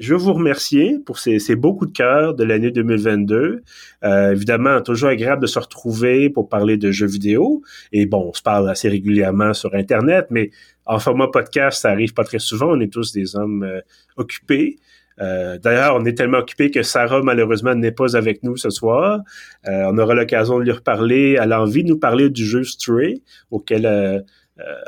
je 0.00 0.12
veux 0.12 0.20
vous 0.20 0.32
remercier 0.32 0.98
pour 0.98 1.18
ces, 1.18 1.38
ces 1.38 1.54
beaux 1.54 1.74
coups 1.74 1.92
de 1.92 1.96
cœur 1.96 2.34
de 2.34 2.42
l'année 2.42 2.70
2022. 2.70 3.62
Euh, 4.02 4.32
évidemment, 4.32 4.80
toujours 4.80 5.10
agréable 5.10 5.42
de 5.42 5.46
se 5.46 5.58
retrouver 5.58 6.30
pour 6.30 6.48
parler 6.48 6.76
de 6.76 6.90
jeux 6.90 7.06
vidéo. 7.06 7.62
Et 7.92 8.06
bon, 8.06 8.30
on 8.30 8.32
se 8.32 8.42
parle 8.42 8.68
assez 8.68 8.88
régulièrement 8.88 9.54
sur 9.54 9.74
Internet, 9.74 10.26
mais 10.30 10.50
en 10.84 10.98
format 10.98 11.28
podcast, 11.28 11.82
ça 11.82 11.90
arrive 11.90 12.12
pas 12.12 12.24
très 12.24 12.40
souvent. 12.40 12.72
On 12.72 12.80
est 12.80 12.92
tous 12.92 13.12
des 13.12 13.36
hommes 13.36 13.62
euh, 13.62 13.80
occupés. 14.16 14.78
Euh, 15.20 15.58
D'ailleurs, 15.58 15.94
on 15.94 16.04
est 16.04 16.14
tellement 16.14 16.38
occupés 16.38 16.72
que 16.72 16.82
Sarah, 16.82 17.22
malheureusement, 17.22 17.74
n'est 17.76 17.92
pas 17.92 18.16
avec 18.16 18.42
nous 18.42 18.56
ce 18.56 18.70
soir. 18.70 19.20
Euh, 19.68 19.84
on 19.86 19.96
aura 19.98 20.14
l'occasion 20.14 20.58
de 20.58 20.64
lui 20.64 20.72
reparler. 20.72 21.38
Elle 21.40 21.52
a 21.52 21.62
envie 21.62 21.84
de 21.84 21.88
nous 21.88 21.98
parler 21.98 22.30
du 22.30 22.44
jeu 22.44 22.64
Stray, 22.64 23.22
auquel 23.52 24.24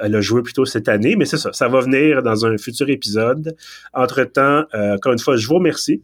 elle 0.00 0.14
a 0.14 0.20
joué 0.20 0.42
plutôt 0.42 0.64
cette 0.64 0.88
année, 0.88 1.16
mais 1.16 1.24
c'est 1.24 1.38
ça, 1.38 1.52
ça 1.52 1.68
va 1.68 1.80
venir 1.80 2.22
dans 2.22 2.46
un 2.46 2.56
futur 2.56 2.88
épisode. 2.88 3.56
Entre-temps, 3.92 4.64
euh, 4.74 4.94
encore 4.94 5.12
une 5.12 5.18
fois, 5.18 5.36
je 5.36 5.46
vous 5.46 5.54
remercie. 5.54 6.02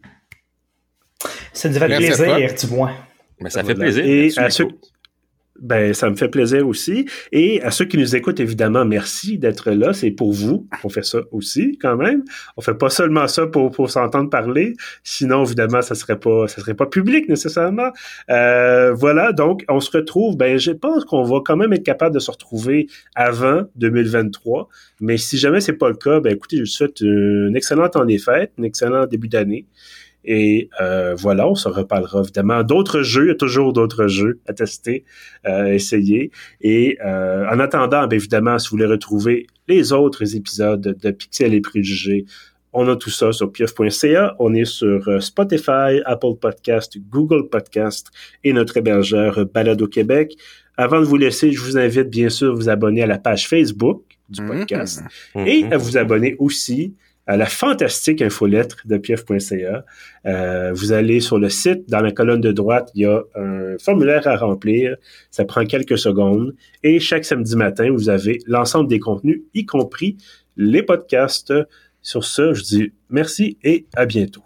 Ça 1.53 1.69
nous 1.69 1.79
fait 1.79 1.85
plaisir, 1.85 2.53
du 2.53 2.67
moins. 2.67 2.93
Mais 3.39 3.49
ça 3.49 3.63
fait 3.63 3.75
plaisir. 3.75 4.05
Et 4.05 4.31
à 4.37 4.49
ceux-. 4.49 4.67
Ben, 5.59 5.93
ça 5.93 6.09
me 6.09 6.15
fait 6.15 6.29
plaisir 6.29 6.67
aussi. 6.67 7.05
Et 7.31 7.61
à 7.61 7.69
ceux 7.69 7.85
qui 7.85 7.97
nous 7.97 8.15
écoutent, 8.15 8.39
évidemment, 8.39 8.85
merci 8.85 9.37
d'être 9.37 9.69
là. 9.71 9.93
C'est 9.93 10.09
pour 10.09 10.33
vous 10.33 10.67
qu'on 10.81 10.89
fait 10.89 11.05
ça 11.05 11.19
aussi, 11.31 11.77
quand 11.79 11.95
même. 11.95 12.23
On 12.57 12.61
fait 12.61 12.73
pas 12.73 12.89
seulement 12.89 13.27
ça 13.27 13.45
pour, 13.45 13.69
pour 13.69 13.91
s'entendre 13.91 14.31
parler. 14.31 14.73
Sinon, 15.03 15.45
évidemment, 15.45 15.83
ça 15.83 15.93
serait 15.93 16.19
pas, 16.19 16.47
ça 16.47 16.59
serait 16.59 16.73
pas 16.73 16.87
public 16.87 17.29
nécessairement. 17.29 17.91
Euh, 18.31 18.93
voilà. 18.93 19.31
Donc, 19.31 19.63
on 19.69 19.79
se 19.79 19.95
retrouve. 19.95 20.37
Ben, 20.37 20.57
je 20.57 20.71
pense 20.71 21.05
qu'on 21.05 21.23
va 21.23 21.39
quand 21.45 21.55
même 21.55 21.71
être 21.71 21.83
capable 21.83 22.15
de 22.15 22.19
se 22.19 22.31
retrouver 22.31 22.87
avant 23.15 23.63
2023. 23.75 24.69
Mais 25.01 25.17
si 25.17 25.37
jamais 25.37 25.61
c'est 25.61 25.73
pas 25.73 25.89
le 25.89 25.95
cas, 25.95 26.19
ben, 26.19 26.33
écoutez, 26.33 26.57
je 26.57 26.61
vous 26.63 26.67
souhaite 26.67 27.01
une 27.01 27.55
excellente 27.55 27.95
année 27.95 28.17
fête, 28.17 28.53
un 28.59 28.63
excellent 28.63 29.05
début 29.05 29.27
d'année. 29.27 29.67
Et 30.25 30.69
euh, 30.79 31.15
voilà, 31.15 31.47
on 31.47 31.55
se 31.55 31.67
reparlera 31.67 32.21
évidemment 32.21 32.63
d'autres 32.63 33.01
jeux. 33.01 33.25
Il 33.25 33.27
y 33.29 33.31
a 33.31 33.35
toujours 33.35 33.73
d'autres 33.73 34.07
jeux 34.07 34.39
à 34.47 34.53
tester, 34.53 35.03
euh, 35.45 35.73
essayer. 35.73 36.31
Et 36.61 36.97
euh, 37.05 37.45
en 37.49 37.59
attendant, 37.59 38.07
bien 38.07 38.17
évidemment, 38.17 38.59
si 38.59 38.69
vous 38.69 38.77
voulez 38.77 38.85
retrouver 38.85 39.47
les 39.67 39.91
autres 39.91 40.35
épisodes 40.35 40.81
de 40.81 41.11
Pixel 41.11 41.53
et 41.53 41.61
Préjugés, 41.61 42.25
on 42.73 42.87
a 42.87 42.95
tout 42.95 43.11
ça 43.11 43.31
sur 43.31 43.51
pieuf.ca. 43.51 44.35
On 44.39 44.53
est 44.53 44.65
sur 44.65 45.07
euh, 45.07 45.19
Spotify, 45.19 46.01
Apple 46.05 46.35
Podcast, 46.41 46.97
Google 47.09 47.47
Podcast 47.49 48.07
et 48.43 48.51
notre 48.51 48.77
hébergeur 48.77 49.45
Balado 49.45 49.87
Québec. 49.87 50.35
Avant 50.75 50.99
de 50.99 51.05
vous 51.05 51.17
laisser, 51.17 51.51
je 51.51 51.61
vous 51.61 51.77
invite 51.77 52.09
bien 52.09 52.29
sûr 52.29 52.51
à 52.51 52.55
vous 52.55 52.69
abonner 52.69 53.03
à 53.03 53.07
la 53.07 53.19
page 53.19 53.47
Facebook 53.47 54.01
du 54.29 54.43
podcast 54.43 55.03
et 55.35 55.65
à 55.69 55.77
vous 55.77 55.97
abonner 55.97 56.35
aussi 56.39 56.95
à 57.25 57.37
la 57.37 57.45
fantastique 57.45 58.21
infolettre 58.21 58.77
de 58.85 58.97
pief.ca. 58.97 59.85
Euh, 60.25 60.73
vous 60.73 60.91
allez 60.91 61.19
sur 61.19 61.39
le 61.39 61.49
site, 61.49 61.89
dans 61.89 62.01
la 62.01 62.11
colonne 62.11 62.41
de 62.41 62.51
droite, 62.51 62.91
il 62.95 63.03
y 63.03 63.05
a 63.05 63.21
un 63.35 63.77
formulaire 63.77 64.27
à 64.27 64.35
remplir. 64.35 64.95
Ça 65.31 65.45
prend 65.45 65.65
quelques 65.65 65.97
secondes. 65.97 66.55
Et 66.83 66.99
chaque 66.99 67.25
samedi 67.25 67.55
matin, 67.55 67.91
vous 67.91 68.09
avez 68.09 68.39
l'ensemble 68.45 68.89
des 68.89 68.99
contenus, 68.99 69.41
y 69.53 69.65
compris 69.65 70.17
les 70.57 70.83
podcasts. 70.83 71.53
Sur 72.01 72.25
ça, 72.25 72.53
je 72.53 72.63
dis 72.63 72.91
merci 73.09 73.57
et 73.63 73.85
à 73.95 74.05
bientôt. 74.05 74.43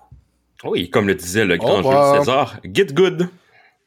Oui, 0.63 0.89
comme 0.89 1.07
le 1.07 1.15
disait 1.15 1.45
le 1.45 1.57
grand. 1.57 1.81
Jules 1.81 2.19
César, 2.19 2.59
get 2.63 2.93
good. 2.93 3.29